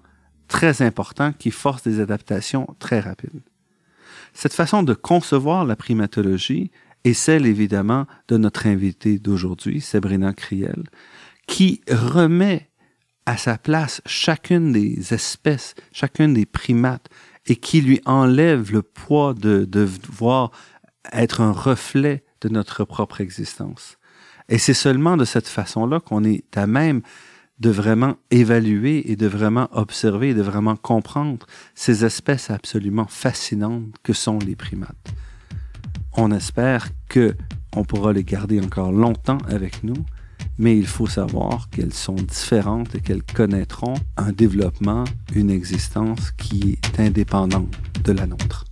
très 0.47 0.81
importants 0.81 1.31
qui 1.31 1.51
forcent 1.51 1.83
des 1.83 1.99
adaptations 1.99 2.67
très 2.79 2.99
rapides. 2.99 3.41
Cette 4.33 4.53
façon 4.53 4.83
de 4.83 4.93
concevoir 4.93 5.65
la 5.65 5.75
primatologie 5.75 6.71
est 7.03 7.13
celle, 7.13 7.45
évidemment, 7.45 8.05
de 8.27 8.37
notre 8.37 8.67
invité 8.67 9.17
d'aujourd'hui, 9.17 9.81
Sabrina 9.81 10.33
Criel, 10.33 10.83
qui 11.51 11.81
remet 11.89 12.69
à 13.25 13.35
sa 13.35 13.57
place 13.57 14.01
chacune 14.05 14.71
des 14.71 15.13
espèces, 15.13 15.75
chacune 15.91 16.33
des 16.33 16.45
primates, 16.45 17.09
et 17.45 17.57
qui 17.57 17.81
lui 17.81 17.99
enlève 18.05 18.71
le 18.71 18.81
poids 18.81 19.33
de, 19.33 19.65
de 19.65 19.85
devoir 19.85 20.51
être 21.11 21.41
un 21.41 21.51
reflet 21.51 22.23
de 22.39 22.47
notre 22.47 22.85
propre 22.85 23.19
existence. 23.19 23.97
Et 24.47 24.57
c'est 24.57 24.73
seulement 24.73 25.17
de 25.17 25.25
cette 25.25 25.49
façon-là 25.49 25.99
qu'on 25.99 26.23
est 26.23 26.57
à 26.57 26.67
même 26.67 27.01
de 27.59 27.69
vraiment 27.69 28.15
évaluer 28.31 29.11
et 29.11 29.17
de 29.17 29.27
vraiment 29.27 29.67
observer 29.73 30.29
et 30.29 30.33
de 30.33 30.41
vraiment 30.41 30.77
comprendre 30.77 31.45
ces 31.75 32.05
espèces 32.05 32.49
absolument 32.49 33.07
fascinantes 33.07 33.93
que 34.03 34.13
sont 34.13 34.39
les 34.39 34.55
primates. 34.55 35.13
On 36.15 36.31
espère 36.31 36.87
que 37.09 37.35
on 37.75 37.83
pourra 37.83 38.13
les 38.13 38.23
garder 38.23 38.61
encore 38.61 38.93
longtemps 38.93 39.39
avec 39.49 39.83
nous 39.83 40.05
mais 40.57 40.77
il 40.77 40.87
faut 40.87 41.07
savoir 41.07 41.69
qu'elles 41.69 41.93
sont 41.93 42.15
différentes 42.15 42.95
et 42.95 43.01
qu'elles 43.01 43.23
connaîtront 43.23 43.95
un 44.17 44.31
développement, 44.31 45.05
une 45.33 45.49
existence 45.49 46.31
qui 46.31 46.77
est 46.83 46.99
indépendante 46.99 47.73
de 48.03 48.11
la 48.11 48.27
nôtre. 48.27 48.65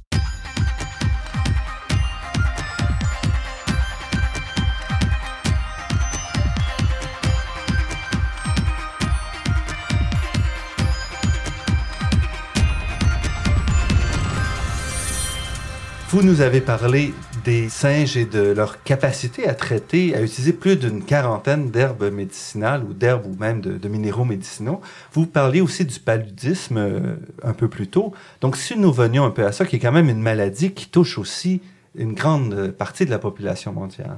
Vous 16.12 16.24
nous 16.24 16.42
avez 16.42 16.60
parlé 16.60 17.14
des 17.50 17.68
singes 17.68 18.16
et 18.16 18.26
de 18.26 18.52
leur 18.52 18.84
capacité 18.84 19.48
à 19.48 19.56
traiter, 19.56 20.16
à 20.16 20.22
utiliser 20.22 20.54
plus 20.54 20.76
d'une 20.76 21.04
quarantaine 21.04 21.72
d'herbes 21.72 22.12
médicinales 22.14 22.84
ou 22.84 22.94
d'herbes 22.94 23.26
ou 23.26 23.36
même 23.40 23.60
de, 23.60 23.90
minéraux 23.90 24.24
médicinaux. 24.24 24.82
Vous 25.14 25.26
parliez 25.26 25.60
aussi 25.60 25.84
du 25.84 26.00
paludisme 26.00 26.78
euh, 26.78 27.16
un 27.42 27.54
peu 27.54 27.68
plus 27.68 27.88
tôt. 27.88 28.14
Donc, 28.42 28.56
si 28.56 28.78
nous 28.78 28.94
venions 28.94 29.26
un 29.26 29.32
peu 29.32 29.48
à 29.48 29.52
ça, 29.52 29.66
qui 29.66 29.78
est 29.78 29.80
quand 29.80 29.92
même 29.92 30.10
une 30.10 30.22
maladie 30.22 30.74
qui 30.74 30.90
touche 30.90 31.18
aussi 31.18 31.60
une 31.96 32.14
grande 32.14 32.72
partie 32.78 33.06
de 33.06 33.10
la 33.10 33.18
population 33.18 33.74
mondiale. 33.74 34.18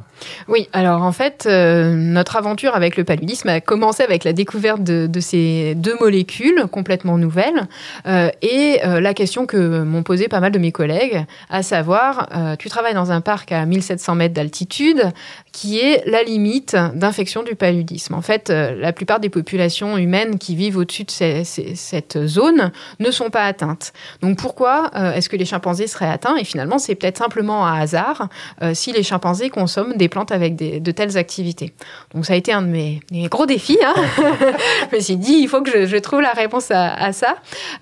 Oui, 0.50 0.68
alors 0.74 1.04
en 1.04 1.14
fait, 1.14 1.46
euh, 1.48 1.94
notre 1.96 2.36
aventure 2.36 2.76
avec 2.76 2.98
le 2.98 3.06
paludisme 3.06 3.48
a 3.48 3.62
commencé 3.62 4.04
avec 4.04 4.26
la 4.26 4.34
découverte 4.34 4.84
de, 4.84 5.20
ces 5.20 5.76
deux 5.76 5.96
molécules 6.00 6.66
complètement 6.72 7.18
nouvelles 7.18 7.68
euh, 8.08 8.30
et 8.42 8.80
euh, 8.84 9.00
la 9.00 9.14
question 9.14 9.46
que 9.46 9.84
m'ont 9.84 10.04
posé 10.04 10.28
pas 10.28 10.42
mal 10.42 10.52
de 10.52 10.60
mes 10.60 10.72
collègues, 10.72 11.26
à 11.50 11.64
savoir, 11.64 12.28
tu 12.60 12.70
travailles 12.70 12.94
dans 12.94 13.12
un 13.12 13.22
parc 13.22 13.52
à 13.52 13.66
1700 13.66 14.16
mètres 14.16 14.34
d'altitude, 14.34 15.12
qui 15.52 15.80
est 15.80 16.04
la 16.08 16.24
limite 16.24 16.76
d'infection 16.94 17.44
du 17.44 17.56
paludisme. 17.56 18.16
En 18.16 18.22
fait, 18.22 18.50
la 18.50 18.94
plupart 18.94 19.20
des 19.20 19.30
populations 19.30 19.98
humaines 19.98 20.38
qui 20.40 20.56
vivent 20.56 20.78
au-dessus 20.78 21.04
de 21.04 21.44
cette 21.44 22.26
zone 22.26 22.72
ne 23.00 23.12
sont 23.12 23.30
pas 23.30 23.46
atteintes. 23.46 23.94
Donc 24.22 24.38
pourquoi 24.38 24.92
est-ce 25.16 25.30
que 25.30 25.36
les 25.36 25.46
chimpanzés 25.46 25.88
seraient 25.88 26.10
atteints? 26.10 26.36
Et 26.38 26.44
finalement, 26.44 26.80
c'est 26.80 26.96
peut-être 26.96 27.18
simplement 27.18 27.62
un 27.72 27.82
hasard 27.82 28.30
euh, 28.62 28.74
si 28.74 28.92
les 28.92 29.04
chimpanzés 29.04 29.50
consomment 29.50 29.96
des 29.96 30.10
plantes 30.10 30.32
avec 30.32 30.56
de 30.56 30.92
telles 30.92 31.18
activités. 31.18 31.74
Donc 32.14 32.26
ça 32.26 32.34
a 32.34 32.36
été 32.36 32.52
un 32.52 32.62
de 32.62 32.68
mes, 32.68 33.02
gros 33.30 33.46
défis. 33.46 33.80
Hein. 33.84 33.94
je 34.92 34.96
me 34.96 35.02
suis 35.02 35.18
dit, 35.18 35.34
il 35.34 35.48
faut 35.48 35.62
que 35.62 35.86
je, 35.86 35.98
trouve 35.98 36.22
la 36.22 36.32
réponse 36.32 36.72
à, 36.72 37.12
ça, 37.14 37.36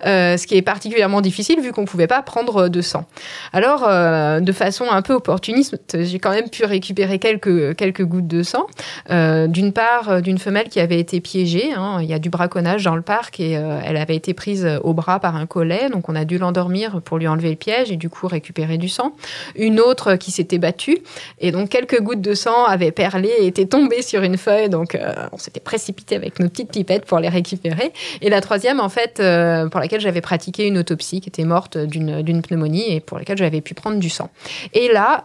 euh, 0.06 0.36
ce 0.36 0.46
qui 0.46 0.56
est 0.56 0.62
particulièrement 0.62 1.20
difficile 1.20 1.60
vu 1.60 1.72
qu'on 1.72 1.82
ne 1.82 1.86
pouvait 1.86 2.06
pas 2.06 2.22
prendre 2.22 2.68
de 2.68 2.80
sang. 2.80 3.04
Alors, 3.52 3.84
euh, 3.86 4.40
de 4.40 4.52
façon 4.52 4.86
un 4.90 5.02
peu 5.02 5.14
opportuniste, 5.14 5.76
j'ai 5.98 6.18
quand 6.18 6.30
même 6.30 6.50
pu 6.50 6.64
récupérer 6.64 7.18
quelques, 7.18 7.76
quelques 7.76 8.04
gouttes 8.04 8.28
de 8.28 8.42
sang. 8.42 8.66
d'une 9.08 9.72
part, 9.72 10.22
d'une 10.22 10.38
femelle 10.38 10.68
qui 10.68 10.80
avait 10.80 11.00
été 11.00 11.20
piégée. 11.20 11.72
Hein. 11.74 11.98
Il 12.02 12.08
y 12.08 12.14
a 12.14 12.18
du 12.18 12.30
braconnage 12.30 12.84
dans 12.84 12.96
le 12.96 13.02
parc 13.02 13.40
et 13.40 13.52
elle 13.52 13.96
avait 13.96 14.16
été 14.16 14.34
prise 14.34 14.68
au 14.82 14.94
bras 14.94 15.20
par 15.20 15.36
un 15.36 15.46
collet. 15.46 15.88
Donc 15.90 16.08
on 16.08 16.14
a 16.14 16.24
dû 16.24 16.38
l'endormir 16.38 17.00
pour 17.02 17.18
lui 17.18 17.28
enlever 17.28 17.50
le 17.50 17.56
piège 17.56 17.90
et 17.90 17.96
du 17.96 18.08
coup 18.08 18.28
récupérer 18.28 18.78
du 18.78 18.88
sang. 18.88 19.14
Une 19.56 19.69
une 19.70 19.80
autre 19.80 20.16
qui 20.16 20.30
s'était 20.30 20.58
battue. 20.58 20.98
Et 21.38 21.52
donc, 21.52 21.68
quelques 21.68 22.00
gouttes 22.00 22.20
de 22.20 22.34
sang 22.34 22.64
avaient 22.64 22.92
perlé 22.92 23.30
et 23.40 23.46
étaient 23.46 23.66
tombées 23.66 24.02
sur 24.02 24.22
une 24.22 24.36
feuille. 24.36 24.68
Donc, 24.68 24.98
on 25.32 25.38
s'était 25.38 25.60
précipité 25.60 26.16
avec 26.16 26.38
nos 26.40 26.48
petites 26.48 26.70
pipettes 26.70 27.04
pour 27.04 27.18
les 27.18 27.28
récupérer. 27.28 27.92
Et 28.20 28.30
la 28.30 28.40
troisième, 28.40 28.80
en 28.80 28.88
fait, 28.88 29.22
pour 29.70 29.80
laquelle 29.80 30.00
j'avais 30.00 30.20
pratiqué 30.20 30.66
une 30.66 30.78
autopsie, 30.78 31.20
qui 31.20 31.28
était 31.28 31.44
morte 31.44 31.78
d'une 31.78 32.42
pneumonie 32.42 32.92
et 32.92 33.00
pour 33.00 33.18
laquelle 33.18 33.38
j'avais 33.38 33.60
pu 33.60 33.74
prendre 33.74 33.98
du 33.98 34.10
sang. 34.10 34.30
Et 34.74 34.88
là, 34.92 35.24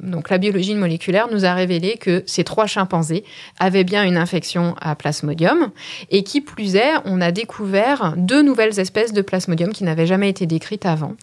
donc 0.00 0.30
la 0.30 0.38
biologie 0.38 0.74
moléculaire 0.74 1.28
nous 1.30 1.44
a 1.44 1.54
révélé 1.54 1.96
que 1.98 2.22
ces 2.26 2.44
trois 2.44 2.66
chimpanzés 2.66 3.24
avaient 3.58 3.84
bien 3.84 4.04
une 4.04 4.16
infection 4.16 4.74
à 4.80 4.94
Plasmodium. 4.94 5.70
Et 6.10 6.22
qui 6.22 6.40
plus 6.40 6.76
est, 6.76 6.94
on 7.04 7.20
a 7.20 7.32
découvert 7.32 8.14
deux 8.16 8.42
nouvelles 8.42 8.78
espèces 8.78 9.12
de 9.12 9.22
Plasmodium 9.22 9.72
qui 9.72 9.84
n'avaient 9.84 10.06
jamais 10.06 10.28
été 10.28 10.46
décrites 10.46 10.86
avant, 10.86 11.14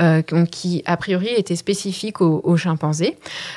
euh, 0.00 0.22
qui 0.50 0.82
a 0.86 0.96
priori 0.96 1.28
étaient 1.36 1.56
spécifiques 1.56 1.95
aux, 2.20 2.56
chimpanzés, 2.56 3.16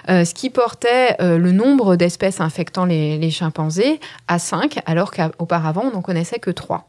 euh, 0.09 0.25
ce 0.25 0.33
qui 0.33 0.49
portait 0.49 1.15
euh, 1.21 1.37
le 1.37 1.51
nombre 1.51 1.95
d'espèces 1.95 2.41
infectant 2.41 2.85
les, 2.85 3.29
chimpanzés 3.31 3.99
à 4.27 4.39
5, 4.39 4.79
alors 4.85 5.11
qu'auparavant 5.11 5.83
on 5.85 5.91
n'en 5.91 6.01
connaissait 6.01 6.39
que 6.39 6.51
3. 6.51 6.87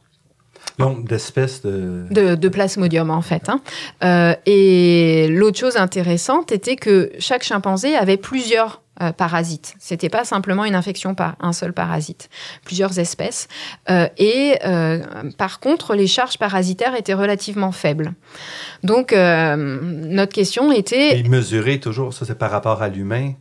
Donc, 0.78 1.06
d'espèces 1.06 1.62
de... 1.62 2.06
de... 2.10 2.48
plasmodium, 2.48 3.10
en 3.10 3.22
fait. 3.22 3.50
Hein. 3.50 4.36
et 4.46 5.28
l'autre 5.28 5.58
chose 5.58 5.76
intéressante 5.76 6.52
était 6.52 6.76
que 6.76 7.12
chaque 7.18 7.42
chimpanzé 7.42 7.96
avait 7.96 8.16
plusieurs 8.16 8.80
euh, 9.02 9.12
parasites. 9.12 9.76
C'était 9.78 10.10
pas 10.10 10.26
simplement 10.26 10.66
une 10.66 10.74
infection 10.74 11.14
par 11.14 11.34
un 11.40 11.54
seul 11.54 11.72
parasite, 11.72 12.28
plusieurs 12.66 12.98
espèces. 12.98 13.48
Euh, 13.88 14.08
et 14.18 14.58
euh, 14.66 15.00
par 15.38 15.58
contre, 15.58 15.94
les 15.94 16.06
charges 16.06 16.36
parasitaires 16.36 16.94
étaient 16.94 17.14
relativement 17.14 17.72
faibles. 17.72 18.12
Donc, 18.82 19.12
notre 19.12 20.32
question 20.34 20.70
était. 20.70 21.18
Et 21.18 21.22
mesurer 21.22 21.80
toujours, 21.80 22.12
ça 22.12 22.26
c'est 22.26 22.34
par 22.34 22.50
rapport 22.50 22.82
à 22.82 22.88
l'humain 22.88 23.32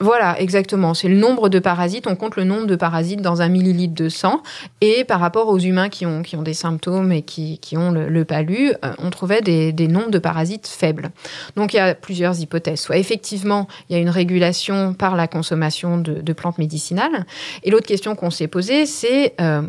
Voilà, 0.00 0.40
exactement. 0.40 0.94
C'est 0.94 1.08
le 1.08 1.16
nombre 1.16 1.50
de 1.50 1.58
parasites. 1.58 2.06
On 2.06 2.16
compte 2.16 2.36
le 2.36 2.44
nombre 2.44 2.66
de 2.66 2.76
parasites 2.76 3.20
dans 3.20 3.42
un 3.42 3.48
millilitre 3.48 3.94
de 3.94 4.08
sang. 4.08 4.42
Et 4.80 5.04
par 5.04 5.20
rapport 5.20 5.48
aux 5.48 5.58
humains 5.58 5.90
qui 5.90 6.06
ont, 6.06 6.22
qui 6.22 6.36
ont 6.36 6.42
des 6.42 6.54
symptômes 6.54 7.12
et 7.12 7.22
qui, 7.22 7.58
qui 7.58 7.76
ont 7.76 7.90
le, 7.90 8.24
palu, 8.24 8.72
on 8.98 9.10
trouvait 9.10 9.42
des, 9.42 9.72
des 9.72 9.88
nombres 9.88 10.10
de 10.10 10.18
parasites 10.18 10.66
faibles. 10.66 11.10
Donc, 11.56 11.74
il 11.74 11.76
y 11.76 11.80
a 11.80 11.94
plusieurs 11.94 12.40
hypothèses. 12.40 12.80
Soit 12.80 12.96
effectivement, 12.96 13.68
il 13.88 13.96
y 13.96 13.98
a 13.98 14.02
une 14.02 14.10
régulation 14.10 14.85
par 14.94 15.16
la 15.16 15.26
consommation 15.26 15.98
de, 15.98 16.32
plantes 16.32 16.58
médicinales. 16.58 17.24
Et 17.62 17.70
l'autre 17.70 17.86
question 17.86 18.14
qu'on 18.14 18.30
s'est 18.30 18.48
posée, 18.48 18.84
c'est 18.84 19.34
euh, 19.40 19.62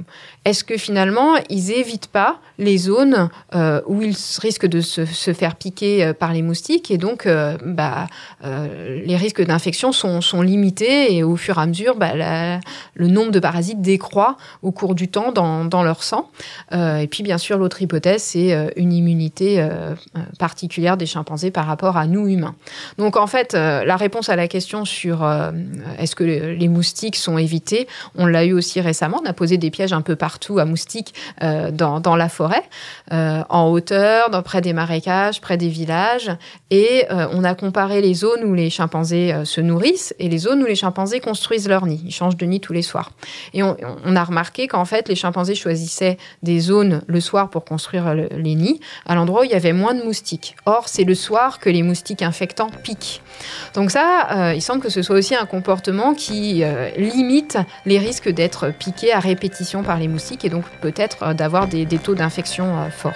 est-ce 0.46 0.64
que 0.64 0.78
finalement, 0.78 1.36
ils 1.50 1.72
évitent 1.72 2.08
pas 2.08 2.40
les 2.58 2.78
zones 2.78 3.30
euh, 3.54 3.82
où 3.86 4.02
ils 4.02 4.16
risquent 4.40 4.66
de 4.66 4.82
se, 4.82 5.06
faire 5.06 5.56
piquer 5.56 6.04
euh, 6.04 6.14
par 6.14 6.34
les 6.34 6.42
moustiques 6.42 6.92
et 6.92 6.98
donc 6.98 7.28
bah, 7.64 8.08
les 8.44 9.16
risques 9.16 9.44
d'infection 9.44 9.92
sont, 9.92 10.42
limités 10.42 11.16
et 11.16 11.24
au 11.24 11.36
fur 11.36 11.58
et 11.58 11.62
à 11.62 11.66
mesure, 11.66 11.96
bah, 11.96 12.60
le 12.94 13.08
nombre 13.08 13.32
de 13.32 13.40
parasites 13.40 13.82
décroît 13.82 14.38
au 14.62 14.72
cours 14.72 14.96
du 14.96 15.08
temps 15.08 15.32
dans, 15.32 15.66
dans 15.66 15.84
leur 15.84 16.04
sang. 16.04 16.30
et 16.72 17.08
puis 17.10 17.24
bien 17.24 17.38
sûr, 17.38 17.58
l'autre 17.58 17.82
hypothèse, 17.82 18.24
c'est 18.24 18.74
une 18.76 18.94
immunité 18.94 19.68
particulière 20.40 20.98
des 20.98 21.06
chimpanzés 21.06 21.52
par 21.52 21.66
rapport 21.66 21.98
à 21.98 22.08
nous 22.08 22.28
humains. 22.28 22.56
Donc 22.98 23.18
en 23.18 23.28
fait, 23.28 23.54
la 23.54 23.96
réponse 23.96 24.30
à 24.30 24.36
la 24.36 24.48
question 24.48 24.86
sur 24.98 25.24
euh, 25.24 25.52
est-ce 26.00 26.16
que 26.16 26.24
les 26.24 26.68
moustiques 26.68 27.16
sont 27.16 27.38
évités. 27.38 27.88
On 28.16 28.26
l'a 28.26 28.46
eu 28.46 28.54
aussi 28.54 28.82
récemment. 28.82 29.22
On 29.24 29.30
a 29.30 29.34
posé 29.34 29.58
des 29.58 29.70
pièges 29.70 29.94
un 29.94 30.02
peu 30.02 30.16
partout 30.16 30.60
à 30.60 30.66
moustiques 30.66 31.14
euh, 31.44 31.72
dans, 31.72 32.16
la 32.16 32.30
forêt, 32.30 32.64
euh, 33.12 33.44
en 33.50 33.70
hauteur, 33.70 34.44
près 34.44 34.62
des 34.62 34.74
marécages, 34.74 35.40
près 35.40 35.58
des 35.58 35.70
villages. 35.70 36.32
Et 36.72 37.06
on 37.10 37.44
a 37.44 37.56
comparé 37.56 38.02
les 38.02 38.14
zones 38.14 38.44
où 38.44 38.54
les 38.54 38.70
chimpanzés 38.70 39.34
se 39.46 39.62
nourrissent 39.62 40.14
et 40.20 40.28
les 40.28 40.38
zones 40.38 40.62
où 40.64 40.66
les 40.66 40.76
chimpanzés 40.76 41.20
construisent 41.20 41.68
leur 41.68 41.86
nid. 41.86 42.02
Ils 42.04 42.12
changent 42.12 42.38
de 42.38 42.46
nid 42.46 42.60
tous 42.60 42.74
les 42.74 42.82
soirs. 42.82 43.12
Et 43.54 43.64
on, 43.64 43.76
a 44.16 44.24
remarqué 44.24 44.68
qu'en 44.68 44.86
fait, 44.86 45.08
les 45.08 45.16
chimpanzés 45.16 45.56
choisissaient 45.56 46.18
des 46.44 46.60
zones 46.60 47.02
le 47.08 47.20
soir 47.22 47.50
pour 47.50 47.64
construire 47.64 48.14
les 48.14 48.56
nids, 48.56 48.80
à 49.06 49.16
l'endroit 49.16 49.42
où 49.42 49.44
il 49.44 49.52
y 49.52 49.56
avait 49.56 49.74
moins 49.74 49.94
de 49.94 50.04
moustiques. 50.04 50.56
Or, 50.66 50.88
c'est 50.88 51.04
le 51.04 51.16
soir 51.16 51.60
que 51.60 51.70
les 51.70 51.84
moustiques 51.84 52.22
infectants 52.22 52.70
piquent. 52.84 53.22
Donc 53.74 53.92
ça, 53.92 54.54
il 54.56 54.62
semble 54.62 54.82
que 54.82 54.87
ce 54.90 55.02
soit 55.02 55.18
aussi 55.18 55.36
un 55.36 55.46
comportement 55.46 56.14
qui 56.14 56.64
euh, 56.64 56.90
limite 56.98 57.58
les 57.86 58.00
risques 58.00 58.30
d'être 58.30 58.72
piqué 58.72 59.14
à 59.14 59.20
répétition 59.20 59.84
par 59.84 59.98
les 59.98 60.08
moustiques 60.08 60.46
et 60.46 60.50
donc 60.50 60.64
peut-être 60.82 61.24
euh, 61.24 61.34
d'avoir 61.34 61.68
des, 61.68 61.86
taux 61.86 62.16
d'infection 62.16 62.78
euh, 62.78 62.90
forts. 62.90 63.14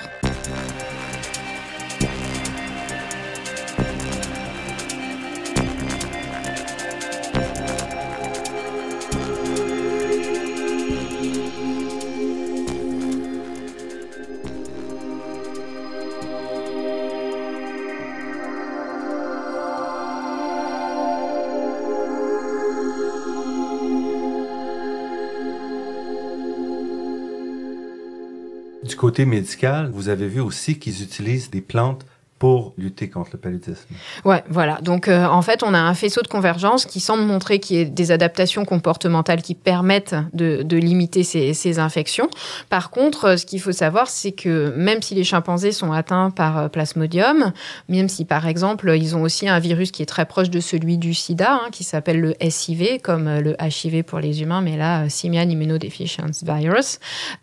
Côté 29.26 29.90
vous 29.92 30.10
avez 30.10 30.28
vu 30.28 30.40
aussi 30.40 30.80
qu'ils 30.80 31.04
utilisent 31.04 31.50
des 31.50 31.62
plantes 31.62 32.06
pour 32.42 32.74
lutter 32.76 33.08
contre 33.08 33.30
le 33.34 33.38
paludisme. 33.38 33.94
Ouais, 34.26 34.44
voilà. 34.50 34.80
Donc, 34.82 35.08
euh, 35.08 35.28
en 35.28 35.44
fait, 35.44 35.62
on 35.62 35.76
a 35.76 35.78
un 35.78 35.94
faisceau 35.94 36.24
de 36.24 36.28
convergence 36.28 36.88
qui 36.88 37.00
semble 37.00 37.22
montrer 37.22 37.60
qu'il 37.60 37.78
y 37.78 37.82
a 37.82 37.86
des 37.86 38.12
adaptations 38.12 38.66
comportementales 38.66 39.44
qui 39.44 39.54
permettent 39.54 40.16
de, 40.34 40.76
limiter 40.76 41.22
ces, 41.22 41.78
infections. 41.78 42.32
Par 42.68 42.90
contre, 42.90 43.26
euh, 43.26 43.38
ce 43.38 43.46
qu'il 43.46 43.62
faut 43.62 43.72
savoir, 43.72 44.10
c'est 44.10 44.32
que 44.32 44.74
même 44.76 45.04
si 45.04 45.14
les 45.14 45.24
chimpanzés 45.24 45.72
sont 45.72 45.92
atteints 45.92 46.32
par 46.32 46.58
euh, 46.58 46.68
plasmodium, 46.68 47.54
même 47.90 48.10
si, 48.10 48.26
par 48.26 48.48
exemple, 48.48 48.92
ils 48.98 49.16
ont 49.16 49.22
aussi 49.22 49.48
un 49.48 49.60
virus 49.60 49.92
qui 49.92 50.02
est 50.02 50.08
très 50.08 50.26
proche 50.26 50.50
de 50.50 50.62
celui 50.62 50.98
du 50.98 51.14
sida, 51.14 51.54
hein, 51.54 51.70
qui 51.72 51.84
s'appelle 51.84 52.20
le 52.20 52.34
SIV, 52.42 53.02
comme 53.04 53.38
le 53.38 53.56
HIV 53.62 54.02
pour 54.02 54.18
les 54.18 54.42
humains, 54.42 54.62
mais 54.62 54.78
là, 54.78 55.08
Simian 55.10 55.48
Immunodeficiency 55.48 56.44
Virus, 56.44 56.98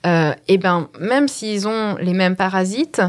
et 0.04 0.32
eh 0.48 0.58
ben, 0.58 0.88
même 0.98 1.28
s'ils 1.28 1.68
ont 1.68 1.94
les 2.00 2.14
mêmes 2.14 2.34
parasites, 2.34 3.00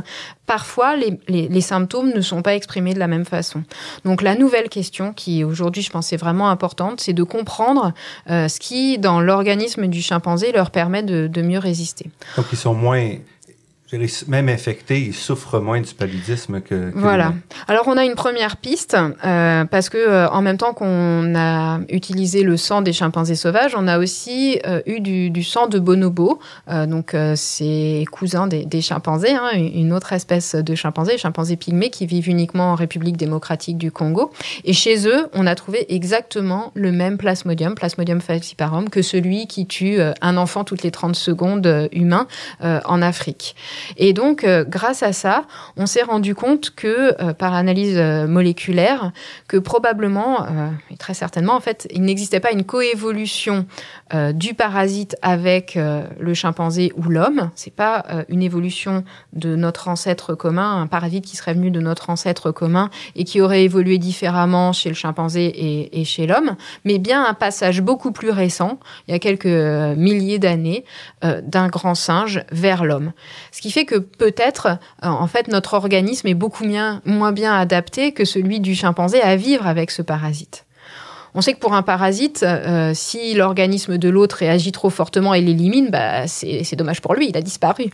parfois 0.50 0.96
les, 0.96 1.62
symptômes 1.62 2.12
ne 2.12 2.22
sont 2.22 2.42
pas 2.42 2.56
exprimés 2.56 2.96
de 2.96 3.00
la 3.00 3.06
même 3.06 3.24
façon. 3.24 3.62
Donc 4.04 4.24
la 4.24 4.34
nouvelle 4.34 4.68
question 4.68 5.14
qui 5.14 5.44
aujourd'hui 5.44 5.84
je 5.84 5.92
pense 5.92 6.12
est 6.12 6.18
vraiment 6.18 6.50
importante, 6.50 7.02
c'est 7.02 7.14
de 7.14 7.22
comprendre 7.22 7.94
euh, 8.32 8.48
ce 8.48 8.60
qui 8.60 8.98
dans 8.98 9.22
l'organisme 9.22 9.86
du 9.86 10.02
chimpanzé 10.02 10.52
leur 10.52 10.72
permet 10.72 11.04
de, 11.04 11.28
de 11.28 11.42
mieux 11.44 11.60
résister. 11.60 12.10
Donc 12.36 12.48
ils 12.52 12.58
sont 12.58 12.74
moins 12.74 13.12
même 14.28 14.50
infectés, 14.50 15.02
ils 15.02 15.16
souffrent 15.16 15.60
moins 15.60 15.82
du 15.82 15.94
paludisme 15.94 16.62
que. 16.62 16.92
voilà. 16.94 17.34
Alors 17.68 17.88
on 17.88 17.98
a 17.98 18.06
une 18.06 18.16
première 18.16 18.58
piste 18.58 18.96
euh, 19.26 19.66
parce 19.66 19.90
que 19.90 19.98
euh, 19.98 20.30
en 20.30 20.42
même 20.42 20.58
temps 20.58 20.74
qu'on 20.74 21.34
a 21.36 21.80
utilisé 21.90 22.44
le 22.44 22.56
sang 22.56 22.82
des 22.82 22.94
chimpanzés 22.94 23.36
sauvages, 23.36 23.74
on 23.76 23.88
a 23.88 23.98
aussi 23.98 24.60
euh, 24.68 24.82
eu 24.86 25.00
du, 25.00 25.44
sang 25.44 25.68
de 25.68 25.80
bonobo. 25.80 26.40
donc 26.68 27.16
c'est 27.36 28.06
cousin 28.12 28.48
des, 28.48 28.66
des 28.66 28.82
chimpanzés, 28.82 29.32
hein, 29.32 29.50
une 29.56 29.94
autre 29.94 30.14
espèce 30.14 30.54
de 30.54 30.76
chimpanzés, 30.76 31.18
chimpanzés 31.18 31.56
pygmées 31.56 31.90
qui 31.90 32.06
vivent 32.06 32.30
uniquement 32.30 32.72
en 32.72 32.76
République 32.76 33.18
démocratique 33.18 33.78
du 33.78 33.92
Congo. 33.92 34.32
Et 34.66 34.74
chez 34.74 35.08
eux, 35.08 35.30
on 35.34 35.48
a 35.48 35.56
trouvé 35.56 35.92
exactement 35.94 36.72
le 36.76 36.92
même 36.92 37.18
plasmodium, 37.18 37.74
plasmodium 37.74 38.22
falciparum, 38.22 38.90
que 38.90 39.02
celui 39.02 39.48
qui 39.48 39.66
tue 39.66 40.00
un 40.22 40.38
enfant 40.38 40.64
toutes 40.64 40.84
les 40.84 40.92
30 40.92 41.16
secondes 41.16 41.90
humain 41.92 42.28
en 42.62 43.02
Afrique. 43.02 43.56
Et 43.98 44.14
donc, 44.14 44.44
euh, 44.44 44.64
grâce 44.68 45.04
à 45.04 45.14
ça, 45.14 45.44
on 45.78 45.86
s'est 45.86 46.04
rendu 46.04 46.36
compte 46.36 46.72
que, 46.72 47.16
euh, 47.22 47.34
par 47.34 47.54
analyse 47.54 47.98
euh, 47.98 48.28
moléculaire, 48.28 49.12
que 49.48 49.58
probablement, 49.58 50.48
et 50.92 50.98
très 50.98 51.14
certainement, 51.14 51.54
en 51.56 51.60
fait, 51.60 51.88
il 51.92 52.02
n'existait 52.04 52.40
pas 52.40 52.52
une 52.52 52.64
coévolution 52.64 53.66
du 54.34 54.54
parasite 54.54 55.16
avec 55.22 55.78
le 55.78 56.34
chimpanzé 56.34 56.92
ou 56.96 57.04
l'homme. 57.04 57.50
C'est 57.56 57.74
pas 57.74 58.06
une 58.28 58.42
évolution 58.42 59.04
de 59.34 59.56
notre 59.56 59.88
ancêtre 59.88 60.36
commun, 60.36 60.82
un 60.82 60.88
parasite 60.88 61.26
qui 61.26 61.36
serait 61.36 61.54
venu 61.54 61.72
de 61.72 61.80
notre 61.80 62.10
ancêtre 62.10 62.52
commun 62.52 62.90
et 63.16 63.24
qui 63.24 63.42
aurait 63.42 63.64
évolué 63.64 63.98
différemment 63.98 64.74
chez 64.74 64.90
le 64.90 64.96
chimpanzé 64.96 65.90
et, 65.94 66.04
chez 66.04 66.28
l'homme, 66.28 66.56
mais 66.86 66.98
bien 66.98 67.26
un 67.26 67.34
passage 67.34 67.82
beaucoup 67.82 68.12
plus 68.12 68.32
récent, 68.32 68.80
il 69.08 69.12
y 69.12 69.16
a 69.16 69.20
quelques 69.20 69.46
milliers 69.46 70.40
d'années, 70.40 70.86
d'un 71.22 71.68
grand 71.68 71.96
singe 71.96 72.44
vers 72.52 72.84
l'homme. 72.84 73.12
Fait 73.72 73.86
que 73.86 73.96
peut-être, 73.96 74.68
euh, 75.04 75.08
en 75.08 75.28
fait, 75.28 75.48
notre 75.48 75.74
organisme 75.74 76.28
est 76.28 76.34
beaucoup 76.34 76.66
moins 76.66 77.32
bien 77.32 77.56
adapté 77.56 78.12
que 78.12 78.26
celui 78.26 78.60
du 78.60 78.76
chimpanzé 78.76 79.22
à 79.22 79.36
vivre 79.36 79.68
avec 79.68 79.92
ce 79.92 80.02
parasite. 80.02 80.66
On 81.36 81.42
sait 81.42 81.54
que 81.54 81.60
pour 81.60 81.74
un 81.74 81.82
parasite, 81.84 82.44
euh, 82.44 82.92
si 82.94 83.34
l'organisme 83.34 83.98
de 83.98 84.10
l'autre 84.10 84.38
réagit 84.38 84.72
trop 84.72 84.90
fortement 84.90 85.34
et 85.34 85.42
l'élimine, 85.42 85.90
bah, 85.90 86.28
c'est 86.28 86.76
dommage 86.76 87.02
pour 87.02 87.14
lui, 87.14 87.30
il 87.30 87.38
a 87.38 87.42
disparu. 87.42 87.86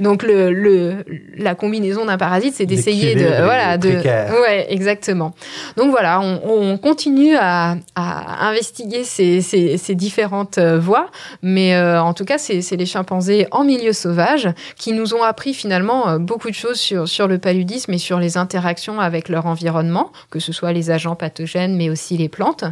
Donc 0.00 0.22
le, 0.22 0.52
le, 0.52 1.04
la 1.36 1.54
combinaison 1.54 2.04
d'un 2.04 2.18
parasite, 2.18 2.54
c'est 2.56 2.66
d'essayer 2.66 3.14
de... 3.14 3.26
Voilà, 3.44 3.78
de, 3.78 3.88
ouais, 3.88 4.66
exactement. 4.70 5.34
Donc 5.76 5.90
voilà, 5.90 6.20
on, 6.20 6.40
on 6.44 6.78
continue 6.78 7.36
à, 7.36 7.76
à, 7.94 8.48
investiguer 8.48 9.04
ces, 9.04 9.40
ces, 9.40 9.76
ces 9.76 9.94
différentes 9.94 10.58
euh, 10.58 10.78
voies, 10.78 11.10
mais 11.42 11.74
euh, 11.74 12.02
en 12.02 12.14
tout 12.14 12.24
cas, 12.24 12.38
c'est 12.38 12.76
les 12.76 12.86
chimpanzés 12.86 13.46
en 13.50 13.64
milieu 13.64 13.92
sauvage 13.92 14.48
qui 14.76 14.92
nous 14.92 15.14
ont 15.14 15.22
appris 15.22 15.54
finalement 15.54 16.18
beaucoup 16.18 16.50
de 16.50 16.54
choses 16.54 16.78
sur, 16.78 17.08
sur 17.08 17.28
le 17.28 17.38
paludisme 17.38 17.92
et 17.92 17.98
sur 17.98 18.18
les 18.18 18.36
interactions 18.36 19.00
avec 19.00 19.28
leur 19.28 19.46
environnement, 19.46 20.10
que 20.30 20.38
ce 20.40 20.52
soit 20.52 20.72
les 20.72 20.90
agents 20.90 21.14
pathogènes, 21.14 21.76
mais 21.76 21.90
aussi 21.90 22.16
les 22.16 22.28
plantes. 22.28 22.64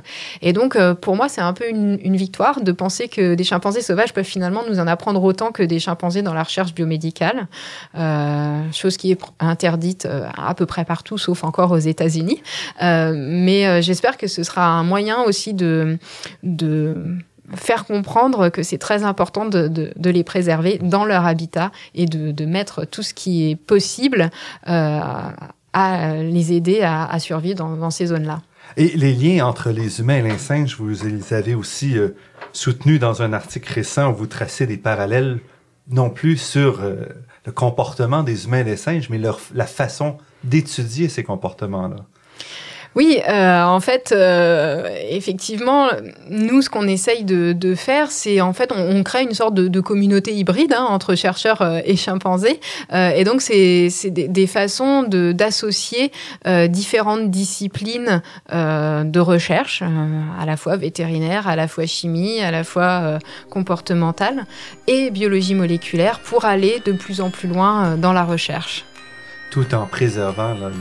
Et 0.42 0.52
donc, 0.52 0.76
euh, 0.76 0.94
pour 0.94 1.16
moi, 1.16 1.28
c'est 1.28 1.40
un 1.40 1.52
peu 1.52 1.68
une, 1.68 1.98
victoire 2.16 2.60
de 2.60 2.72
penser 2.72 3.08
que 3.08 3.34
des 3.34 3.44
chimpanzés 3.44 3.80
sauvages 3.80 4.12
peuvent 4.12 4.24
finalement 4.24 4.62
nous 4.68 4.80
en 4.80 4.86
apprendre 4.86 5.22
autant 5.22 5.52
que 5.52 5.62
des 5.62 5.78
chimpanzés 5.78 6.22
dans 6.22 6.34
la 6.34 6.42
recherche 6.42 6.74
biomédicale, 6.74 7.46
euh, 7.96 8.62
chose 8.72 8.96
qui 8.96 9.12
est 9.12 9.20
interdite 9.38 10.06
euh, 10.06 10.26
à 10.36 10.54
peu 10.54 10.66
près 10.66 10.84
partout, 10.84 11.16
sauf 11.16 11.44
encore 11.44 11.70
aux 11.70 11.78
États-Unis. 11.78 12.42
mais 12.80 13.82
j'espère 13.82 14.16
que 14.16 14.26
ce 14.26 14.42
sera 14.42 14.66
un 14.66 14.82
moyen 14.82 15.22
aussi 15.22 15.54
de, 15.54 15.98
de 16.42 16.96
faire 17.54 17.84
comprendre 17.84 18.48
que 18.48 18.62
c'est 18.62 18.78
très 18.78 19.04
important 19.04 19.44
de, 19.46 19.68
de, 19.68 20.10
les 20.10 20.24
préserver 20.24 20.78
dans 20.82 21.04
leur 21.04 21.24
habitat 21.26 21.70
et 21.94 22.06
de, 22.06 22.32
de 22.32 22.44
mettre 22.44 22.84
tout 22.84 23.02
ce 23.02 23.14
qui 23.14 23.50
est 23.50 23.56
possible 23.56 24.30
à 25.78 26.14
les 26.14 26.52
aider 26.52 26.82
à, 26.82 27.18
survivre 27.18 27.58
dans, 27.58 27.90
ces 27.90 28.06
zones-là. 28.06 28.40
Et 28.78 28.96
les 28.96 29.12
liens 29.12 29.44
entre 29.44 29.70
les 29.70 29.98
humains 29.98 30.18
et 30.18 30.22
les 30.22 30.38
singes, 30.38 30.76
vous 30.76 30.88
les 30.88 31.34
avez 31.34 31.56
aussi 31.56 31.98
euh, 31.98 32.10
soutenus 32.52 33.00
dans 33.00 33.22
un 33.22 33.32
article 33.32 33.72
récent 33.72 34.12
où 34.12 34.14
vous 34.14 34.28
tracez 34.28 34.68
des 34.68 34.76
parallèles 34.76 35.40
non 35.90 36.10
plus 36.10 36.36
sur 36.36 36.80
euh, 36.80 37.06
le 37.44 37.50
comportement 37.50 38.22
des 38.22 38.44
humains 38.44 38.60
et 38.60 38.64
des 38.64 38.76
singes, 38.76 39.10
mais 39.10 39.18
leur, 39.18 39.40
la 39.52 39.66
façon 39.66 40.16
d'étudier 40.44 41.08
ces 41.08 41.24
comportements-là. 41.24 41.96
Oui, 42.94 43.20
euh, 43.28 43.62
en 43.62 43.80
fait, 43.80 44.12
euh, 44.12 44.88
effectivement, 45.10 45.88
nous, 46.30 46.62
ce 46.62 46.70
qu'on 46.70 46.88
essaye 46.88 47.24
de, 47.24 47.74
faire, 47.74 48.10
c'est 48.10 48.40
en 48.40 48.52
fait, 48.52 48.72
on, 48.74 49.02
crée 49.02 49.22
une 49.22 49.34
sorte 49.34 49.54
de, 49.54 49.80
communauté 49.80 50.34
hybride 50.34 50.72
hein, 50.72 50.86
entre 50.88 51.14
chercheurs 51.14 51.62
euh, 51.62 51.80
et 51.84 51.96
chimpanzés. 51.96 52.60
Et 52.92 53.24
donc, 53.24 53.42
c'est 53.42 53.90
des, 54.10 54.46
façons 54.46 55.02
d'associer 55.02 56.10
différentes 56.68 57.30
disciplines 57.30 58.22
de 58.50 59.20
recherche, 59.20 59.82
à 60.40 60.46
la 60.46 60.56
fois 60.56 60.76
vétérinaire, 60.76 61.46
à 61.48 61.56
la 61.56 61.68
fois 61.68 61.86
chimie, 61.86 62.40
à 62.40 62.50
la 62.50 62.64
fois 62.64 63.18
comportementale 63.50 64.46
et 64.86 65.10
biologie 65.10 65.54
moléculaire 65.54 66.20
pour 66.20 66.44
aller 66.44 66.80
de 66.84 66.92
plus 66.92 67.20
en 67.20 67.30
plus 67.30 67.48
loin 67.48 67.96
dans 67.96 68.12
la 68.12 68.24
recherche. 68.24 68.84
Tout 69.50 69.74
en 69.74 69.86
préservant 69.86 70.54
le 70.54 70.72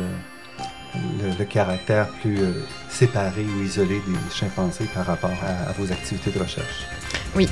le, 1.37 1.45
caractère 1.45 2.07
plus 2.21 2.39
euh, 2.39 2.65
séparé 2.89 3.43
ou 3.45 3.63
isolé 3.63 4.01
des 4.07 4.35
chimpanzés 4.35 4.89
par 4.93 5.05
rapport 5.05 5.31
à, 5.43 5.71
vos 5.73 5.91
activités 5.91 6.31
de 6.31 6.39
recherche. 6.39 6.85
Oui. 7.35 7.47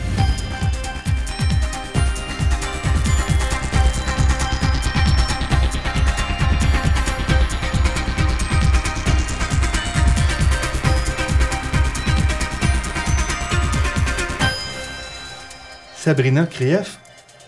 Sabrina 16.06 16.46
Krief, 16.46 17.00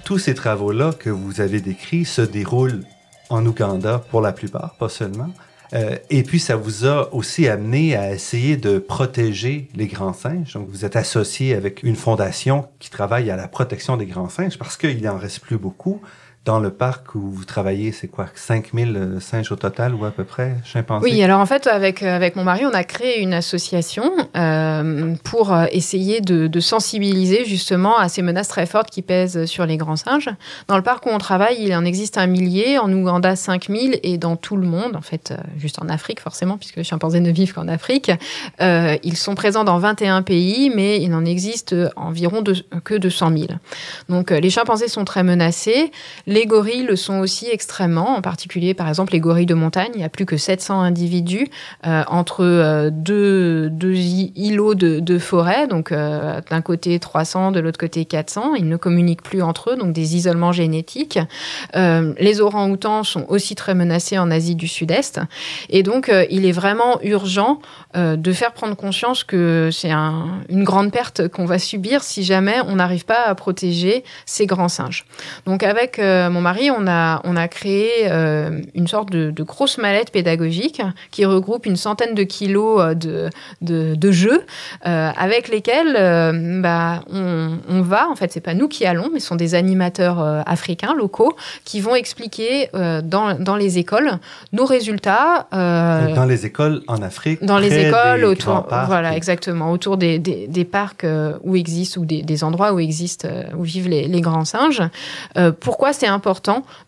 tous 0.04 0.18
ces 0.18 0.34
travaux-là 0.34 0.92
que 0.98 1.12
vous 1.12 1.42
avez 1.42 1.62
décrits 1.62 2.06
se 2.06 2.24
déroulent 2.24 2.84
en 3.30 3.46
Ouganda 3.46 4.00
pour 4.10 4.22
la 4.22 4.32
plupart, 4.32 4.74
pas 4.80 4.90
seulement. 4.90 5.30
Euh, 5.74 5.98
et 6.10 6.24
puis, 6.24 6.40
ça 6.40 6.56
vous 6.56 6.86
a 6.86 7.14
aussi 7.14 7.48
amené 7.48 7.96
à 7.96 8.14
essayer 8.14 8.58
de 8.58 8.80
protéger 8.80 9.70
les 9.76 9.88
grands 9.88 10.14
singes. 10.14 10.54
Donc, 10.54 10.70
vous 10.70 10.86
êtes 10.86 10.96
associé 10.96 11.56
avec 11.56 11.84
une 11.84 11.96
fondation 11.96 12.68
qui 12.80 12.90
travaille 12.90 13.30
à 13.30 13.36
la 13.36 13.48
protection 13.48 13.98
des 13.98 14.06
grands 14.06 14.30
singes 14.30 14.58
parce 14.58 14.78
qu'il 14.78 15.02
n'en 15.02 15.18
reste 15.18 15.40
plus 15.40 15.58
beaucoup 15.58 16.02
dans 16.48 16.60
le 16.62 16.70
parc 16.70 17.14
où 17.14 17.30
vous 17.30 17.44
travaillez, 17.44 17.92
c'est 17.92 18.08
quoi, 18.08 18.28
5000 18.34 18.96
euh, 18.96 19.20
singes 19.20 19.52
au 19.52 19.58
total 19.58 19.94
ou 19.94 20.06
à 20.06 20.12
peu 20.12 20.24
près, 20.24 20.56
chimpanzés? 20.64 21.04
Oui, 21.04 21.22
alors 21.22 21.42
en 21.42 21.46
fait, 21.46 21.68
avec, 21.68 22.02
euh, 22.02 22.16
avec 22.16 22.38
mon 22.38 22.46
mari, 22.46 22.66
on 22.66 22.74
a 22.74 22.86
créé 22.86 23.20
une 23.20 23.34
association 23.34 24.10
euh, 24.38 25.14
pour 25.26 25.54
essayer 25.72 26.22
de, 26.22 26.60
sensibiliser 26.60 27.46
justement 27.46 27.98
à 27.98 28.10
ces 28.10 28.22
menaces 28.22 28.48
très 28.48 28.66
fortes 28.66 28.90
qui 28.90 29.02
pèsent 29.02 29.46
sur 29.46 29.66
les 29.66 29.78
grands 29.78 29.96
singes. 29.98 30.30
Dans 30.68 30.76
le 30.78 30.82
parc 30.82 31.06
où 31.06 31.10
on 31.10 31.18
travaille, 31.18 31.58
il 31.60 31.76
en 31.76 31.86
existe 31.86 32.18
un 32.18 32.26
millier, 32.28 32.80
en 32.80 32.92
Ouganda 32.92 33.36
5000 33.36 34.00
et 34.02 34.18
dans 34.18 34.38
tout 34.38 34.58
le 34.58 34.66
monde, 34.66 34.96
en 34.96 35.02
fait, 35.02 35.34
juste 35.58 35.80
en 35.82 35.88
Afrique 35.88 36.20
forcément, 36.20 36.58
puisque 36.58 36.78
les 36.78 36.84
chimpanzés 36.84 37.20
ne 37.20 37.32
vivent 37.32 37.54
qu'en 37.54 37.68
Afrique. 37.68 38.12
Ils 38.60 39.18
sont 39.18 39.36
présents 39.36 39.66
dans 39.66 39.78
21 39.78 40.24
pays, 40.24 40.72
mais 40.74 41.00
il 41.02 41.10
n'en 41.10 41.26
existe 41.26 41.76
environ 41.96 42.42
de, 42.42 42.56
que 42.84 42.96
200 42.96 43.32
000. 43.38 43.46
Donc 44.10 44.32
les 44.32 44.50
chimpanzés 44.50 44.88
sont 44.88 45.06
très 45.06 45.24
menacés. 45.24 45.92
Les 46.26 46.37
gorilles 46.46 46.84
le 46.84 46.96
sont 46.96 47.20
aussi 47.20 47.48
extrêmement, 47.50 48.18
en 48.18 48.22
particulier 48.22 48.74
par 48.74 48.88
exemple 48.88 49.14
les 49.14 49.20
gorilles 49.20 49.46
de 49.46 49.54
montagne. 49.54 49.92
Il 49.96 50.02
y 50.02 50.04
a 50.04 50.10
plus 50.10 50.26
que 50.26 50.38
700 50.38 50.82
individus 50.82 51.48
euh, 51.86 52.04
entre 52.08 52.44
euh, 52.44 52.90
deux, 52.92 53.72
îlots 54.36 54.76
de, 54.76 55.18
forêt, 55.20 55.68
donc 55.68 55.92
euh, 55.92 56.42
d'un 56.50 56.62
côté 56.62 57.00
300, 57.00 57.52
de 57.52 57.60
l'autre 57.60 57.80
côté 57.80 58.06
400. 58.06 58.56
Ils 58.56 58.68
ne 58.68 58.78
communiquent 58.78 59.24
plus 59.24 59.42
entre 59.42 59.72
eux, 59.72 59.76
donc 59.78 59.94
des 59.94 60.16
isolements 60.16 60.52
génétiques. 60.52 61.20
les 61.74 62.42
orangs-outans 62.42 63.04
sont 63.04 63.26
aussi 63.30 63.56
très 63.56 63.74
menacés 63.74 64.18
en 64.18 64.32
Asie 64.32 64.56
du 64.56 64.68
Sud-Est. 64.68 65.20
Et 65.70 65.84
donc 65.84 66.12
il 66.30 66.46
est 66.46 66.52
vraiment 66.52 67.00
urgent 67.02 67.60
de 67.96 68.32
faire 68.32 68.54
prendre 68.54 68.76
conscience 68.76 69.24
que 69.24 69.70
c'est 69.72 69.92
un, 69.92 70.42
une 70.50 70.64
grande 70.64 70.92
perte 70.92 71.28
qu'on 71.28 71.46
va 71.46 71.60
subir 71.60 72.04
si 72.04 72.24
jamais 72.24 72.60
on 72.68 72.76
n'arrive 72.76 73.06
pas 73.06 73.26
à 73.26 73.36
protéger 73.36 74.04
ces 74.26 74.46
grands 74.46 74.70
singes. 74.70 75.06
Donc 75.46 75.64
avec 75.64 76.00
mon 76.30 76.42
mari, 76.42 76.70
on 76.72 76.88
a, 76.88 77.22
on 77.24 77.36
a 77.36 77.48
créé 77.48 77.90
euh, 78.06 78.62
une 78.76 78.88
sorte 78.88 79.12
de, 79.12 79.34
grosse 79.44 79.78
mallette 79.78 80.12
pédagogique 80.12 80.82
qui 81.12 81.26
regroupe 81.26 81.66
une 81.66 81.76
centaine 81.76 82.16
de 82.16 82.24
kilos 82.24 82.82
euh, 82.82 82.94
de, 82.94 83.30
de, 83.62 83.96
de 83.96 84.12
jeux 84.12 84.44
avec 84.82 85.48
lesquels 85.48 85.94
bah, 86.62 87.02
on, 87.12 87.58
on, 87.70 87.82
va, 87.82 88.10
en 88.10 88.16
fait, 88.16 88.32
c'est 88.32 88.42
pas 88.42 88.54
nous 88.54 88.68
qui 88.68 88.86
allons, 88.86 89.10
mais 89.14 89.20
ce 89.20 89.28
sont 89.28 89.36
des 89.36 89.56
animateurs 89.56 90.20
africains 90.48 90.94
locaux 90.94 91.36
qui 91.66 91.82
vont 91.82 91.96
expliquer 91.96 92.70
dans, 92.74 93.38
dans 93.40 93.56
les 93.56 93.78
écoles 93.78 94.20
nos 94.54 94.66
résultats. 94.66 95.48
dans 95.52 96.26
les 96.28 96.46
écoles 96.46 96.82
en 96.88 97.02
Afrique 97.02 97.44
Dans 97.44 97.60
les 97.60 97.88
écoles, 97.88 98.24
autour, 98.26 98.68
voilà, 98.88 99.16
exactement, 99.16 99.72
autour 99.72 99.98
des, 99.98 100.20
des, 100.20 100.48
des 100.48 100.66
parcs 100.66 101.06
où 101.44 101.56
existent 101.56 102.02
ou 102.02 102.06
des, 102.06 102.22
des, 102.22 102.44
endroits 102.44 102.74
où 102.74 102.80
existent, 102.80 103.28
où 103.58 103.64
vivent 103.64 103.90
les, 103.90 104.08
les 104.08 104.22
grands 104.22 104.46
singes. 104.46 104.84
pourquoi 105.60 105.94
c'est 105.94 106.08
important 106.08 106.17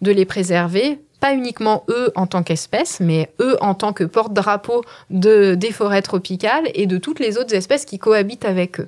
de 0.01 0.11
les 0.11 0.25
préserver 0.25 1.01
pas 1.19 1.33
uniquement 1.33 1.83
eux 1.89 2.11
en 2.15 2.27
tant 2.27 2.43
qu'espèces, 2.43 2.99
mais 2.99 3.31
eux 3.41 3.57
en 3.61 3.73
tant 3.73 3.93
que 3.93 4.03
porte-drapeau 4.03 4.83
de, 5.09 5.55
des 5.55 5.71
forêts 5.71 6.01
tropicales 6.01 6.69
et 6.73 6.85
de 6.85 6.97
toutes 6.97 7.19
les 7.19 7.37
autres 7.37 7.53
espèces 7.53 7.85
qui 7.85 7.99
cohabitent 7.99 8.45
avec 8.45 8.79
eux. 8.79 8.87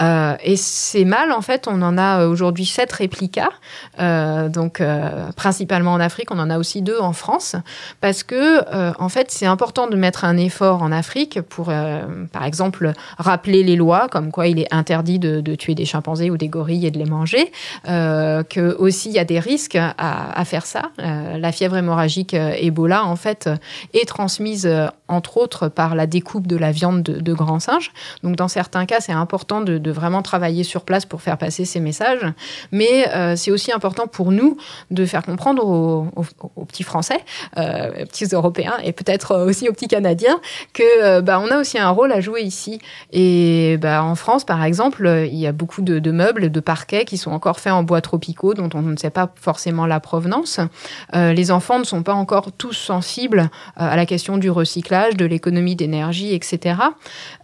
Euh, 0.00 0.34
et 0.42 0.56
ces 0.56 1.04
mâles, 1.04 1.32
en 1.32 1.40
fait, 1.40 1.66
on 1.68 1.80
en 1.82 1.96
a 1.96 2.26
aujourd'hui 2.26 2.66
sept 2.66 2.92
réplicas, 2.92 3.50
euh, 4.00 4.48
donc 4.48 4.80
euh, 4.80 5.30
principalement 5.36 5.92
en 5.92 6.00
Afrique, 6.00 6.30
on 6.30 6.38
en 6.38 6.50
a 6.50 6.58
aussi 6.58 6.82
deux 6.82 6.98
en 6.98 7.12
France, 7.12 7.56
parce 8.00 8.22
que, 8.22 8.62
en 9.00 9.08
fait, 9.08 9.30
c'est 9.30 9.46
important 9.46 9.86
de 9.86 9.96
mettre 9.96 10.24
un 10.24 10.36
effort 10.36 10.82
en 10.82 10.92
Afrique 10.92 11.40
pour, 11.40 11.72
par 12.32 12.44
exemple, 12.44 12.92
rappeler 13.18 13.62
les 13.62 13.76
lois, 13.76 14.08
comme 14.10 14.30
quoi 14.30 14.46
il 14.46 14.58
est 14.58 14.72
interdit 14.72 15.18
de, 15.18 15.54
tuer 15.54 15.74
des 15.74 15.84
chimpanzés 15.84 16.30
ou 16.30 16.36
des 16.36 16.48
gorilles 16.48 16.86
et 16.86 16.90
de 16.90 16.98
les 16.98 17.04
manger, 17.04 17.52
que 17.84 18.76
aussi 18.76 19.10
il 19.10 19.14
y 19.14 19.18
a 19.18 19.24
des 19.24 19.38
risques 19.38 19.76
à, 19.76 19.94
à 19.96 20.44
faire 20.44 20.66
ça. 20.66 20.90
la 20.98 21.52
fièvre 21.62 21.76
hémorragique 21.76 22.34
euh, 22.34 22.54
Ebola, 22.58 23.04
en 23.04 23.14
fait, 23.14 23.46
euh, 23.46 23.56
est 23.94 24.04
transmise, 24.08 24.66
euh, 24.66 24.88
entre 25.12 25.36
autres, 25.36 25.68
par 25.68 25.94
la 25.94 26.06
découpe 26.06 26.46
de 26.46 26.56
la 26.56 26.72
viande 26.72 27.02
de, 27.02 27.32
grands 27.32 27.60
singes. 27.60 27.92
Donc, 28.22 28.36
dans 28.36 28.48
certains 28.48 28.86
cas, 28.86 29.00
c'est 29.00 29.12
important 29.12 29.60
de, 29.60 29.90
vraiment 29.92 30.22
travailler 30.22 30.64
sur 30.64 30.84
place 30.84 31.04
pour 31.04 31.20
faire 31.20 31.36
passer 31.36 31.64
ces 31.64 31.80
messages. 31.80 32.24
Mais 32.70 33.08
euh, 33.14 33.36
c'est 33.36 33.50
aussi 33.50 33.72
important 33.72 34.06
pour 34.06 34.32
nous 34.32 34.56
de 34.90 35.04
faire 35.04 35.22
comprendre 35.22 35.66
aux, 35.66 36.06
aux, 36.16 36.24
aux 36.56 36.64
petits 36.64 36.82
Français, 36.82 37.20
euh, 37.58 38.04
petits 38.06 38.28
Européens 38.32 38.74
et 38.82 38.92
peut-être 38.92 39.36
aussi 39.36 39.68
aux 39.68 39.72
petits 39.72 39.88
Canadiens 39.88 40.40
que 40.72 41.20
bah, 41.20 41.40
on 41.40 41.50
a 41.50 41.58
aussi 41.58 41.78
un 41.78 41.90
rôle 41.90 42.12
à 42.12 42.20
jouer 42.20 42.42
ici. 42.42 42.80
Et 43.12 43.76
bah, 43.80 44.02
en 44.02 44.14
France, 44.14 44.44
par 44.44 44.64
exemple, 44.64 45.06
il 45.30 45.38
y 45.38 45.46
a 45.46 45.52
beaucoup 45.52 45.82
de, 45.82 46.10
meubles, 46.10 46.50
de 46.50 46.60
parquets 46.60 47.04
qui 47.04 47.16
sont 47.16 47.30
encore 47.30 47.60
faits 47.60 47.72
en 47.72 47.82
bois 47.82 48.00
tropicaux 48.00 48.54
dont 48.54 48.68
on 48.74 48.82
ne 48.82 48.96
sait 48.96 49.10
pas 49.10 49.30
forcément 49.40 49.86
la 49.86 50.00
provenance. 50.00 50.60
Euh, 51.14 51.32
les 51.32 51.50
enfants 51.50 51.78
ne 51.78 51.84
sont 51.84 52.02
pas 52.02 52.14
encore 52.14 52.52
tous 52.52 52.72
sensibles 52.72 53.40
euh, 53.40 53.46
à 53.76 53.96
la 53.96 54.06
question 54.06 54.38
du 54.38 54.50
recyclage 54.50 55.01
recyclage, 55.02 55.16
de 55.16 55.24
l'économie 55.24 55.76
d'énergie, 55.76 56.34
etc. 56.34 56.76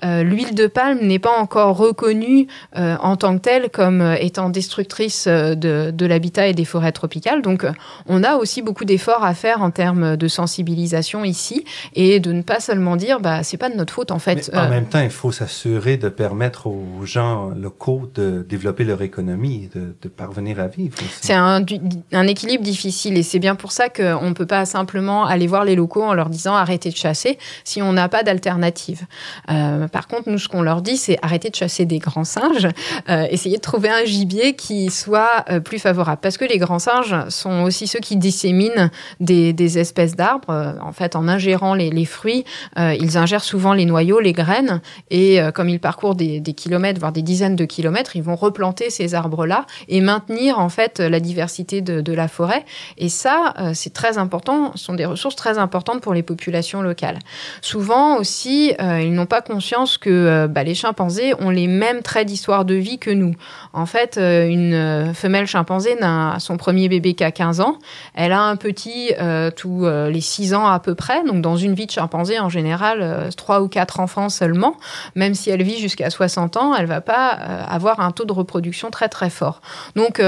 L'huile 0.02 0.54
de 0.54 0.66
palme 0.66 1.00
n'est 1.02 1.18
pas 1.18 1.36
encore 1.36 1.76
reconnue 1.76 2.46
en 2.74 3.16
tant 3.16 3.36
que 3.36 3.42
telle 3.42 3.70
comme 3.70 4.16
étant 4.20 4.50
destructrice 4.50 5.26
de, 5.28 5.90
de 5.90 6.06
l'habitat 6.06 6.46
et 6.48 6.54
des 6.54 6.64
forêts 6.64 6.92
tropicales. 6.92 7.42
Donc, 7.42 7.66
on 8.06 8.22
a 8.22 8.36
aussi 8.36 8.62
beaucoup 8.62 8.84
d'efforts 8.84 9.24
à 9.24 9.34
faire 9.34 9.62
en 9.62 9.70
termes 9.70 10.16
de 10.16 10.28
sensibilisation 10.28 11.24
ici 11.24 11.64
et 11.94 12.20
de 12.20 12.32
ne 12.32 12.42
pas 12.42 12.61
seulement 12.61 12.96
dire, 12.96 13.20
bah, 13.20 13.42
c'est 13.42 13.56
pas 13.56 13.70
de 13.70 13.76
notre 13.76 13.92
faute 13.92 14.11
en 14.11 14.18
fait. 14.18 14.50
Mais 14.52 14.59
en 14.59 14.68
même 14.68 14.86
temps, 14.86 15.00
il 15.00 15.11
faut 15.11 15.32
s'assurer 15.32 15.96
de 15.96 16.09
permettre 16.09 16.66
aux 16.66 17.04
gens 17.04 17.50
locaux 17.50 18.11
de 18.14 18.44
développer 18.48 18.84
leur 18.84 19.02
économie, 19.02 19.68
de, 19.74 19.94
de 20.00 20.09
parvenir 20.09 20.61
à 20.61 20.68
vivre. 20.68 20.96
C'est 21.20 21.34
un, 21.34 21.64
un, 22.12 22.26
équilibre 22.26 22.62
difficile 22.64 23.16
et 23.16 23.22
c'est 23.22 23.38
bien 23.38 23.54
pour 23.54 23.72
ça 23.72 23.88
qu'on 23.88 24.28
ne 24.28 24.34
peut 24.34 24.46
pas 24.46 24.64
simplement 24.64 25.24
aller 25.24 25.46
voir 25.46 25.64
les 25.64 25.74
locaux 25.74 26.02
en 26.02 26.14
leur 26.14 26.28
disant 26.28 26.54
arrêtez 26.54 26.90
de 26.90 26.96
chasser 26.96 27.38
si 27.64 27.82
on 27.82 27.92
n'a 27.92 28.09
pas 28.09 28.22
d'alternative. 28.22 29.07
Euh, 29.51 29.88
par 29.88 30.09
contre, 30.09 30.28
nous, 30.28 30.38
ce 30.38 30.49
qu'on 30.49 30.62
leur 30.62 30.82
dit, 30.82 30.96
c'est 30.96 31.18
arrêtez 31.22 31.51
de 31.51 31.55
chasser 31.55 31.84
des 31.86 31.99
grands 31.99 32.24
singes, 32.24 32.68
euh, 33.09 33.26
essayez 33.30 33.57
de 33.57 33.62
trouver 33.62 33.90
un 33.90 34.05
gibier 34.05 34.55
qui 34.55 34.90
soit 34.90 35.44
euh, 35.51 35.61
plus 35.61 35.78
favorable. 35.78 36.20
Parce 36.22 36.36
que 36.36 36.44
les 36.44 36.59
grands 36.59 36.78
singes 36.78 37.16
sont 37.28 37.62
aussi 37.62 37.86
ceux 37.86 38.01
qui 38.01 38.16
disséminent 38.16 38.90
des, 39.20 39.53
des 39.53 39.78
espèces 39.78 40.16
d'arbres. 40.16 40.51
Euh, 40.51 40.72
en 40.80 40.92
fait, 40.92 41.16
en 41.16 41.28
ingérant 41.28 41.74
les, 41.74 41.90
les 41.90 42.05
fruits, 42.05 42.44
euh, 42.78 42.94
ils 42.99 43.16
ingèrent 43.18 43.44
souvent 43.44 43.72
les 43.72 43.84
noyaux, 43.84 44.20
les 44.20 44.32
graines, 44.32 44.80
et 45.11 45.40
comme 45.55 45.68
ils 45.68 45.80
parcourent 45.80 46.14
des, 46.14 46.40
des 46.40 46.53
kilomètres, 46.53 47.01
voire 47.01 47.12
des 47.12 47.22
dizaines 47.22 47.57
de 47.57 47.64
kilomètres, 47.64 48.16
ils 48.16 48.22
vont 48.22 48.36
replanter 48.36 48.90
ces 48.90 49.14
arbres-là 49.14 49.66
et 49.88 50.01
maintenir 50.01 50.59
en 50.59 50.68
fait 50.68 51.01
la 51.01 51.20
diversité 51.20 51.80
de, 51.80 52.01
de 52.01 52.12
la 52.12 52.28
forêt. 52.28 52.64
Et 52.96 53.09
ça, 53.09 53.55
euh, 53.59 53.72
c'est 53.74 53.92
très 53.92 54.18
important. 54.18 54.72
Ce 54.74 54.84
sont 54.84 54.94
des 54.94 55.07
ressources 55.07 55.36
très 55.36 55.59
importantes 55.59 56.01
pour 56.01 56.14
les 56.14 56.22
populations 56.22 56.82
locales. 56.82 57.18
Souvent 57.61 58.16
aussi, 58.16 58.74
euh, 58.81 59.01
ils 59.01 59.12
n'ont 59.12 59.26
pas 59.26 59.43
conscience 59.43 59.99
que 59.99 60.11
euh, 60.11 60.49
bah, 60.49 60.62
les 60.62 60.74
chimpanzés 60.74 61.35
ont 61.41 61.51
les 61.51 61.66
mêmes 61.66 62.03
traits 62.03 62.26
d'histoire 62.26 62.64
de 62.64 62.74
vie 62.74 62.99
que 62.99 63.11
nous. 63.11 63.35
En 63.72 63.87
fait, 63.87 64.16
une 64.18 65.12
femelle 65.14 65.47
chimpanzé 65.47 65.95
n'a 65.97 66.37
son 66.39 66.57
premier 66.57 66.89
bébé 66.89 67.14
qu'à 67.14 67.31
15 67.31 67.61
ans. 67.61 67.79
Elle 68.14 68.33
a 68.33 68.41
un 68.41 68.57
petit 68.57 69.12
tous 69.57 69.87
les 69.87 70.20
6 70.20 70.55
ans 70.55 70.66
à 70.66 70.81
peu 70.81 70.95
près. 70.95 71.22
Donc, 71.24 71.43
dans 71.43 71.57
une 71.57 71.74
vie 71.74 71.87
de 71.87 71.91
chimpanzé, 71.91 72.41
en 72.41 72.49
général, 72.49 73.29
3 73.37 73.61
ou 73.61 73.68
4 73.68 74.01
enfants 74.01 74.29
seulement. 74.29 74.76
Même 75.14 75.35
si 75.35 75.51
elle 75.51 75.62
vit 75.62 75.79
jusqu'à 75.79 76.11
60 76.11 76.57
ans, 76.57 76.74
elle 76.74 76.87
va 76.87 77.01
pas 77.01 77.29
avoir 77.29 78.01
un 78.01 78.11
taux 78.11 78.24
de 78.24 78.33
reproduction 78.33 78.91
très 78.91 79.09
très 79.09 79.31
fort. 79.31 79.61
Donc, 79.95 80.20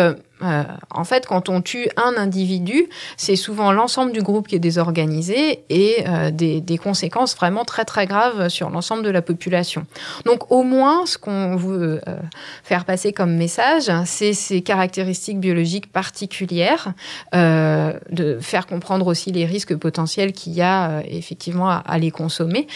euh, 0.42 0.62
en 0.90 1.04
fait, 1.04 1.26
quand 1.26 1.48
on 1.48 1.60
tue 1.60 1.88
un 1.96 2.14
individu, 2.16 2.88
c'est 3.16 3.36
souvent 3.36 3.72
l'ensemble 3.72 4.12
du 4.12 4.22
groupe 4.22 4.48
qui 4.48 4.56
est 4.56 4.60
désorganisé 4.60 5.64
et 5.68 6.04
euh, 6.08 6.30
des, 6.30 6.78
conséquences 6.82 7.36
vraiment 7.36 7.64
très 7.64 7.84
très 7.84 8.06
graves 8.06 8.48
sur 8.48 8.70
l'ensemble 8.70 9.02
de 9.02 9.10
la 9.10 9.20
population. 9.20 9.84
Donc 10.24 10.50
au 10.50 10.62
moins, 10.62 11.04
ce 11.04 11.18
qu'on 11.18 11.56
veut 11.56 12.00
euh, 12.08 12.16
faire 12.64 12.86
passer 12.86 13.12
comme 13.12 13.36
message, 13.36 13.90
c'est 14.06 14.32
ces 14.32 14.62
caractéristiques 14.62 15.38
biologiques 15.38 15.92
particulières, 15.92 16.94
de 17.32 18.38
faire 18.40 18.66
comprendre 18.66 19.06
aussi 19.06 19.30
les 19.30 19.44
risques 19.44 19.76
potentiels 19.76 20.32
qu'il 20.32 20.54
y 20.54 20.62
a 20.62 21.02
effectivement 21.06 21.68
à, 21.68 21.82
à, 21.86 21.98
les 21.98 22.10
consommer, 22.10 22.66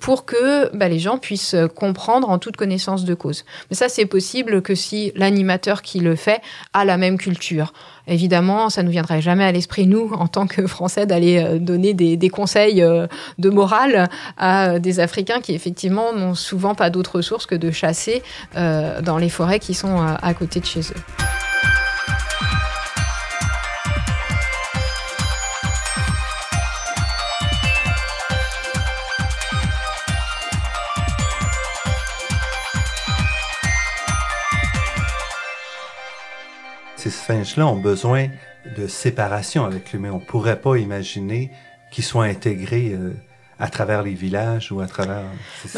pour 0.00 0.24
que 0.24 0.74
bah, 0.76 0.88
les 0.88 0.98
gens 0.98 1.18
puissent 1.18 1.56
comprendre 1.74 2.28
en 2.28 2.38
toute 2.38 2.56
connaissance 2.56 3.04
de 3.04 3.14
cause. 3.14 3.44
Mais 3.70 3.76
ça, 3.76 3.88
c'est 3.88 4.06
possible 4.06 4.62
que 4.62 4.74
si 4.74 5.12
l'animateur 5.14 5.82
qui 5.82 6.00
le 6.00 6.16
fait 6.16 6.42
a 6.74 6.84
la 6.84 6.97
même 6.98 7.18
culture. 7.18 7.72
Évidemment, 8.06 8.70
ça 8.70 8.82
ne 8.82 8.86
nous 8.86 8.92
viendrait 8.92 9.20
jamais 9.20 9.44
à 9.44 9.52
l'esprit, 9.52 9.86
nous, 9.86 10.10
en 10.18 10.26
tant 10.28 10.46
que 10.46 10.66
Français, 10.66 11.06
d'aller 11.06 11.38
euh, 11.38 11.58
donner 11.58 11.94
des, 11.94 12.28
conseils 12.28 12.82
euh, 12.82 13.06
de 13.38 13.50
morale 13.50 14.08
à 14.36 14.78
des 14.78 15.00
Africains 15.00 15.40
qui, 15.40 15.54
effectivement, 15.54 16.12
n'ont 16.12 16.34
souvent 16.34 16.74
pas 16.74 16.90
d'autre 16.90 17.22
source 17.22 17.46
que 17.46 17.54
de 17.54 17.70
chasser 17.70 18.22
euh, 18.56 19.00
dans 19.00 19.18
les 19.18 19.28
forêts 19.28 19.58
qui 19.58 19.74
sont 19.74 19.98
à 20.00 20.34
côté 20.34 20.60
de 20.60 20.66
chez 20.66 20.80
eux. 20.80 21.47
Ces 37.10 37.26
singes-là 37.26 37.66
ont 37.66 37.80
besoin 37.80 38.28
de 38.76 38.86
séparation 38.86 39.64
avec 39.64 39.92
l'humain. 39.92 40.10
On 40.12 40.20
pourrait 40.20 40.60
pas 40.60 40.76
imaginer 40.76 41.50
qu'ils 41.90 42.04
soient 42.04 42.24
intégrés 42.24 42.92
euh, 42.92 43.14
à 43.60 43.68
travers 43.68 44.02
les 44.02 44.14
villages 44.14 44.70
ou 44.70 44.80
à 44.80 44.86
travers... 44.86 45.22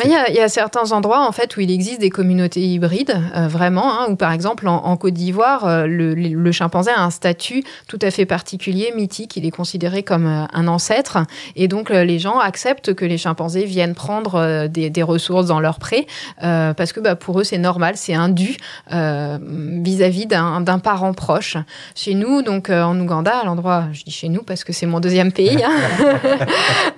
Il 0.05 0.11
y, 0.11 0.15
a, 0.15 0.29
il 0.29 0.35
y, 0.35 0.41
a 0.41 0.51
certains 0.51 0.93
endroits 0.93 1.27
en 1.27 1.33
fait 1.33 1.57
où 1.57 1.61
il 1.61 1.71
existe 1.71 2.01
des 2.01 2.11
communautés 2.11 2.61
hybrides, 2.61 3.17
euh, 3.35 3.49
vraiment, 3.49 4.01
hein, 4.01 4.07
où 4.11 4.17
par 4.17 4.33
exemple 4.33 4.69
en, 4.69 4.97
Côte 4.99 5.15
d'Ivoire, 5.15 5.67
euh, 5.67 5.87
le, 5.87 6.53
chimpanzé 6.53 6.91
a 6.91 7.03
un 7.03 7.11
statut 7.11 7.65
tout 7.89 7.99
à 8.03 8.11
fait 8.11 8.27
particulier, 8.27 8.93
mythique, 8.95 9.37
il 9.37 9.47
est 9.47 9.51
considéré 9.51 10.03
comme 10.03 10.27
euh, 10.27 10.45
un 10.53 10.69
ancêtre, 10.69 11.19
et 11.57 11.69
donc 11.69 11.89
les 11.89 12.19
gens 12.19 12.39
acceptent 12.39 12.93
que 12.93 13.07
les 13.07 13.17
chimpanzés 13.17 13.65
viennent 13.65 13.95
prendre 13.95 14.67
des, 14.67 15.03
ressources 15.03 15.47
dans 15.47 15.61
leur 15.61 15.79
pré, 15.79 16.07
parce 16.41 16.93
que 16.93 17.01
bah, 17.01 17.17
pour 17.17 17.41
eux 17.41 17.45
c'est 17.45 17.59
normal, 17.59 17.97
c'est 17.97 18.13
un 18.13 18.29
dû 18.29 18.57
vis-à-vis 18.91 20.27
d'un 20.27 20.79
parent 20.79 21.15
proche. 21.15 21.57
Chez 21.95 22.15
nous, 22.15 22.43
donc 22.43 22.69
en 22.69 22.99
Ouganda, 23.01 23.39
à 23.39 23.45
l'endroit, 23.45 23.85
je 23.93 24.05
dis 24.05 24.11
chez 24.11 24.29
nous 24.29 24.43
parce 24.43 24.65
que 24.65 24.75
c'est 24.75 24.87
mon 24.87 25.01
deuxième 25.01 25.33
pays, 25.33 25.63
hein, 25.65 25.73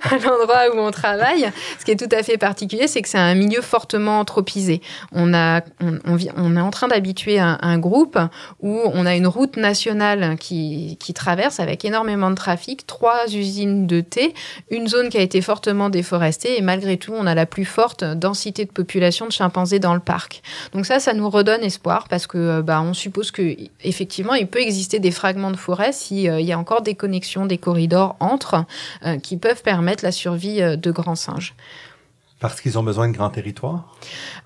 à 0.03 0.17
l'endroit 0.17 0.72
où 0.73 0.79
on 0.79 0.91
travaille, 0.91 1.51
ce 1.79 1.85
qui 1.85 1.91
est 1.91 1.95
tout 1.95 2.13
à 2.15 2.23
fait 2.23 2.37
particulier, 2.37 2.87
c'est 2.87 3.01
que 3.01 3.09
c'est 3.09 3.17
un 3.17 3.35
milieu 3.35 3.61
fortement 3.61 4.23
tropisé. 4.25 4.81
On, 5.11 5.33
est 5.33 6.61
en 6.61 6.71
train 6.71 6.87
d'habituer 6.87 7.39
un, 7.39 7.77
groupe 7.77 8.19
où 8.61 8.79
on 8.93 9.05
a 9.05 9.15
une 9.15 9.27
route 9.27 9.57
nationale 9.57 10.37
qui, 10.39 10.97
traverse 11.13 11.59
avec 11.59 11.85
énormément 11.85 12.31
de 12.31 12.35
trafic, 12.35 12.87
trois 12.87 13.27
usines 13.27 13.85
de 13.85 14.01
thé, 14.01 14.33
une 14.71 14.87
zone 14.87 15.09
qui 15.09 15.17
a 15.17 15.21
été 15.21 15.41
fortement 15.41 15.89
déforestée 15.89 16.57
et 16.57 16.61
malgré 16.61 16.97
tout, 16.97 17.13
on 17.15 17.27
a 17.27 17.35
la 17.35 17.45
plus 17.45 17.65
forte 17.65 18.03
densité 18.03 18.65
de 18.65 18.71
population 18.71 19.27
de 19.27 19.31
chimpanzés 19.31 19.79
dans 19.79 19.93
le 19.93 19.99
parc. 19.99 20.41
Donc 20.73 20.85
ça, 20.85 20.99
ça 20.99 21.13
nous 21.13 21.29
redonne 21.29 21.63
espoir 21.63 22.07
parce 22.09 22.25
que 22.25 22.61
bah, 22.61 22.81
on 22.81 22.93
suppose 22.93 23.31
que 23.31 23.55
effectivement, 23.83 24.33
il 24.33 24.47
peut 24.47 24.61
exister 24.61 24.99
des 24.99 25.11
fragments 25.11 25.51
de 25.51 25.57
forêt 25.57 25.91
s'il 25.91 26.29
euh, 26.29 26.41
y 26.41 26.51
a 26.51 26.57
encore 26.57 26.81
des 26.81 26.95
connexions, 26.95 27.45
des 27.45 27.57
corridors 27.57 28.15
entre 28.19 28.65
euh, 29.05 29.17
qui 29.17 29.37
peuvent 29.37 29.61
permettre 29.61 30.03
la 30.03 30.11
survie 30.11 30.61
de 30.77 30.91
grands 30.91 31.21
singes. 31.21 31.53
Parce 32.43 32.59
qu'ils 32.59 32.77
ont 32.77 32.83
besoin 32.83 33.07
de 33.07 33.13
grands 33.13 33.29
territoires? 33.29 33.85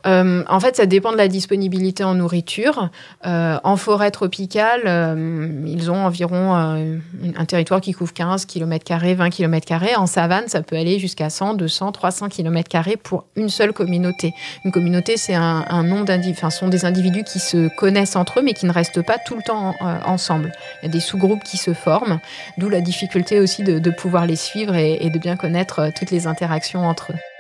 Euh, 0.06 0.44
En 0.48 0.60
fait, 0.60 0.76
ça 0.76 0.86
dépend 0.86 1.12
de 1.12 1.18
la 1.18 1.28
disponibilité 1.28 2.04
en 2.04 2.14
nourriture. 2.14 2.92
Euh, 3.26 3.58
en 3.64 3.76
forêt 3.76 4.12
tropicale, 4.12 4.82
euh, 4.86 5.64
ils 5.66 5.90
ont 5.90 6.06
environ 6.06 6.56
euh, 6.56 6.98
un 7.36 7.46
territoire 7.46 7.82
qui 7.82 7.94
couvre 7.94 8.14
15 8.14 8.46
km, 8.46 9.16
20 9.16 9.30
km. 9.32 9.74
En 9.98 10.06
savane, 10.06 10.48
ça 10.48 10.62
peut 10.62 10.76
aller 10.76 11.00
jusqu'à 11.00 11.32
100, 11.32 11.56
200, 11.56 11.92
300 11.92 12.30
km 12.30 12.98
pour 13.02 13.26
une 13.36 13.50
seule 13.50 13.74
communauté. 13.74 14.32
Une 14.64 14.72
communauté, 14.72 15.18
c'est 15.18 15.34
un, 15.34 15.66
un 15.68 16.04
d'individus, 16.04 16.38
enfin, 16.38 16.52
sont 16.52 16.68
des 16.68 16.86
individus 16.86 17.24
qui 17.24 17.40
se 17.40 17.68
connaissent 17.78 18.16
entre 18.16 18.42
eux, 18.42 18.44
mais 18.44 18.54
qui 18.54 18.68
ne 18.68 18.72
restent 18.72 19.02
pas 19.02 19.18
tout 19.18 19.36
le 19.36 19.42
temps 19.42 19.74
en, 19.80 19.98
ensemble. 20.06 20.52
Il 20.84 20.86
y 20.86 20.90
a 20.90 20.92
des 20.92 21.00
sous-groupes 21.00 21.44
qui 21.44 21.58
se 21.58 21.74
forment, 21.74 22.20
d'où 22.60 22.70
la 22.70 22.82
difficulté 22.82 23.40
aussi 23.40 23.64
de, 23.64 23.80
de 23.80 23.90
pouvoir 23.90 24.28
les 24.28 24.36
suivre 24.36 24.76
et, 24.76 25.00
et 25.04 25.10
de 25.10 25.18
bien 25.18 25.36
connaître 25.36 25.90
toutes 25.98 26.12
les 26.12 26.28
interactions 26.28 26.86
entre 26.86 27.14
eux. 27.14 27.37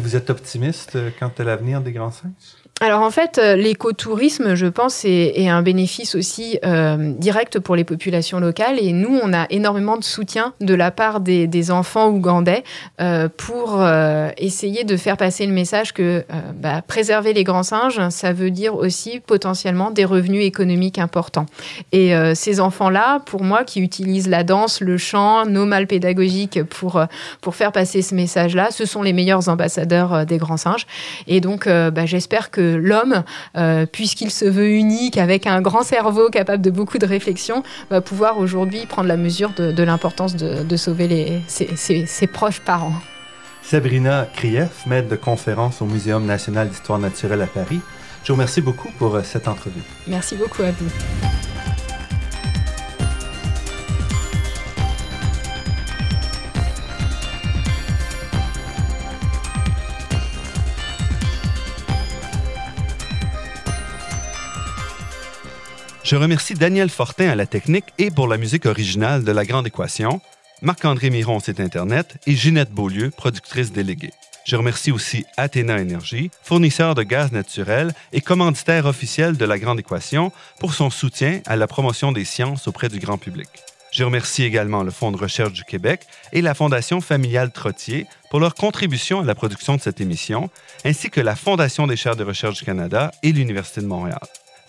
Vous 0.00 0.16
êtes 0.16 0.30
optimiste 0.30 0.98
quant 1.18 1.32
à 1.38 1.44
l'avenir 1.44 1.80
des 1.80 1.92
grands 1.92 2.10
singes? 2.10 2.59
Alors 2.82 3.02
en 3.02 3.10
fait, 3.10 3.36
euh, 3.36 3.56
l'écotourisme, 3.56 4.54
je 4.54 4.66
pense, 4.66 5.04
est, 5.04 5.34
est, 5.36 5.50
un 5.50 5.60
bénéfice 5.60 6.14
aussi 6.14 6.58
euh, 6.64 7.12
direct 7.18 7.58
pour 7.58 7.76
les 7.76 7.84
populations 7.84 8.40
locales. 8.40 8.78
Et 8.80 8.92
nous, 8.92 9.20
on 9.22 9.34
a 9.34 9.46
énormément 9.50 9.98
de 9.98 10.04
soutien 10.04 10.54
de 10.62 10.72
la 10.72 10.90
part 10.90 11.20
des, 11.20 11.46
des 11.46 11.70
enfants 11.70 12.08
ougandais 12.08 12.64
euh, 13.02 13.28
pour 13.36 13.82
euh, 13.82 14.30
essayer 14.38 14.84
de 14.84 14.96
faire 14.96 15.18
passer 15.18 15.44
le 15.44 15.52
message 15.52 15.92
que 15.92 16.02
euh, 16.02 16.22
bah, 16.54 16.80
préserver 16.80 17.34
les 17.34 17.44
grands 17.44 17.62
singes, 17.62 18.00
ça 18.08 18.32
veut 18.32 18.50
dire 18.50 18.74
aussi 18.74 19.20
potentiellement 19.20 19.90
des 19.90 20.06
revenus 20.06 20.46
économiques 20.46 20.98
importants. 20.98 21.44
Et 21.92 22.14
euh, 22.14 22.34
ces 22.34 22.60
enfants-là, 22.60 23.20
pour 23.26 23.44
moi, 23.44 23.64
qui 23.64 23.82
utilisent 23.82 24.28
la 24.28 24.42
danse, 24.42 24.80
le 24.80 24.96
chant, 24.96 25.44
nos 25.44 25.66
mâles 25.66 25.86
pédagogiques 25.86 26.62
pour, 26.64 27.04
pour 27.42 27.54
faire 27.56 27.72
passer 27.72 28.00
ce 28.00 28.14
message-là, 28.14 28.70
ce 28.70 28.86
sont 28.86 29.02
les 29.02 29.12
meilleurs 29.12 29.50
ambassadeurs 29.50 30.24
des 30.24 30.38
grands 30.38 30.56
singes. 30.56 30.86
Et 31.26 31.42
donc, 31.42 31.66
bah, 31.68 32.06
j'espère 32.06 32.50
que 32.50 32.69
l'homme, 32.76 33.22
euh, 33.56 33.86
puisqu'il 33.86 34.30
se 34.30 34.44
veut 34.44 34.70
unique, 34.70 35.18
avec 35.18 35.46
un 35.46 35.60
grand 35.60 35.82
cerveau 35.82 36.30
capable 36.30 36.62
de 36.62 36.70
beaucoup 36.70 36.98
de 36.98 37.06
réflexion, 37.06 37.62
va 37.90 38.00
pouvoir 38.00 38.38
aujourd'hui 38.38 38.86
prendre 38.86 39.08
la 39.08 39.16
mesure 39.16 39.52
de, 39.56 39.72
de 39.72 39.82
l'importance 39.82 40.36
de, 40.36 40.62
de, 40.62 40.76
sauver 40.76 41.08
les, 41.08 41.40
ses, 41.46 41.76
ses, 41.76 42.06
ses, 42.06 42.26
proches 42.26 42.60
parents. 42.60 42.94
Sabrina 43.62 44.26
Krief, 44.34 44.86
maître 44.86 45.08
de 45.08 45.16
conférence 45.16 45.82
au 45.82 45.86
Muséum 45.86 46.24
national 46.24 46.68
d'histoire 46.68 46.98
naturelle 46.98 47.42
à 47.42 47.46
Paris, 47.46 47.80
je 48.22 48.28
vous 48.28 48.34
remercie 48.34 48.60
beaucoup 48.60 48.90
pour 48.98 49.14
euh, 49.14 49.22
cette 49.22 49.48
entrevue. 49.48 49.82
Merci 50.06 50.36
beaucoup 50.36 50.62
à 50.62 50.70
vous. 50.70 51.59
Je 66.10 66.16
remercie 66.16 66.54
Daniel 66.54 66.90
Fortin 66.90 67.28
à 67.28 67.36
la 67.36 67.46
technique 67.46 67.84
et 67.98 68.10
pour 68.10 68.26
la 68.26 68.36
musique 68.36 68.66
originale 68.66 69.22
de 69.22 69.30
La 69.30 69.44
Grande 69.44 69.68
Équation, 69.68 70.20
Marc-André 70.60 71.08
Miron, 71.08 71.38
site 71.38 71.60
Internet, 71.60 72.16
et 72.26 72.34
Ginette 72.34 72.72
Beaulieu, 72.72 73.12
productrice 73.12 73.70
déléguée. 73.70 74.10
Je 74.44 74.56
remercie 74.56 74.90
aussi 74.90 75.24
Athéna 75.36 75.78
Énergie, 75.78 76.32
fournisseur 76.42 76.96
de 76.96 77.04
gaz 77.04 77.30
naturel 77.30 77.92
et 78.12 78.22
commanditaire 78.22 78.86
officiel 78.86 79.36
de 79.36 79.44
La 79.44 79.60
Grande 79.60 79.78
Équation, 79.78 80.32
pour 80.58 80.74
son 80.74 80.90
soutien 80.90 81.42
à 81.46 81.54
la 81.54 81.68
promotion 81.68 82.10
des 82.10 82.24
sciences 82.24 82.66
auprès 82.66 82.88
du 82.88 82.98
grand 82.98 83.16
public. 83.16 83.48
Je 83.92 84.02
remercie 84.02 84.42
également 84.42 84.82
le 84.82 84.90
Fonds 84.90 85.12
de 85.12 85.16
recherche 85.16 85.52
du 85.52 85.62
Québec 85.62 86.00
et 86.32 86.42
la 86.42 86.54
Fondation 86.54 87.00
familiale 87.00 87.52
Trottier 87.52 88.08
pour 88.30 88.40
leur 88.40 88.56
contribution 88.56 89.20
à 89.20 89.24
la 89.24 89.36
production 89.36 89.76
de 89.76 89.80
cette 89.80 90.00
émission, 90.00 90.50
ainsi 90.84 91.08
que 91.08 91.20
la 91.20 91.36
Fondation 91.36 91.86
des 91.86 91.94
chaires 91.94 92.16
de 92.16 92.24
recherche 92.24 92.58
du 92.58 92.64
Canada 92.64 93.12
et 93.22 93.30
l'Université 93.30 93.80
de 93.80 93.86
Montréal. 93.86 94.18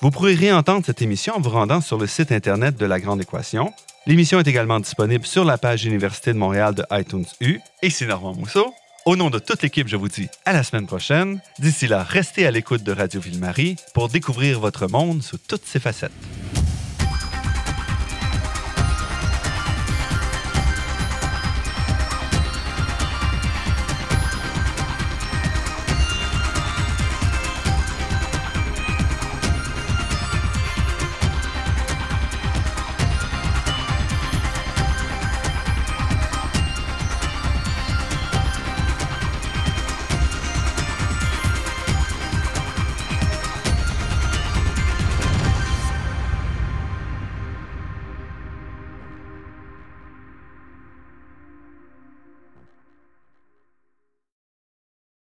Vous 0.01 0.09
pourrez 0.09 0.33
réentendre 0.33 0.83
cette 0.83 1.03
émission 1.03 1.35
en 1.35 1.39
vous 1.39 1.51
rendant 1.51 1.79
sur 1.79 1.99
le 1.99 2.07
site 2.07 2.31
Internet 2.31 2.75
de 2.75 2.87
La 2.87 2.99
Grande 2.99 3.21
Équation. 3.21 3.71
L'émission 4.07 4.39
est 4.39 4.47
également 4.47 4.79
disponible 4.79 5.27
sur 5.27 5.45
la 5.45 5.59
page 5.59 5.85
Université 5.85 6.33
de 6.33 6.39
Montréal 6.39 6.73
de 6.73 6.83
iTunes 6.89 7.25
U. 7.39 7.59
Et 7.83 7.91
c'est 7.91 8.07
Normand 8.07 8.33
Mousseau. 8.33 8.73
Au 9.05 9.15
nom 9.15 9.29
de 9.29 9.37
toute 9.37 9.61
l'équipe, 9.61 9.87
je 9.87 9.95
vous 9.95 10.09
dis 10.09 10.27
à 10.43 10.53
la 10.53 10.63
semaine 10.63 10.87
prochaine. 10.87 11.39
D'ici 11.59 11.85
là, 11.85 12.01
restez 12.01 12.47
à 12.47 12.51
l'écoute 12.51 12.81
de 12.81 12.91
Radio 12.91 13.21
Ville-Marie 13.21 13.75
pour 13.93 14.09
découvrir 14.09 14.59
votre 14.59 14.87
monde 14.87 15.21
sous 15.21 15.37
toutes 15.37 15.67
ses 15.67 15.79
facettes. 15.79 16.11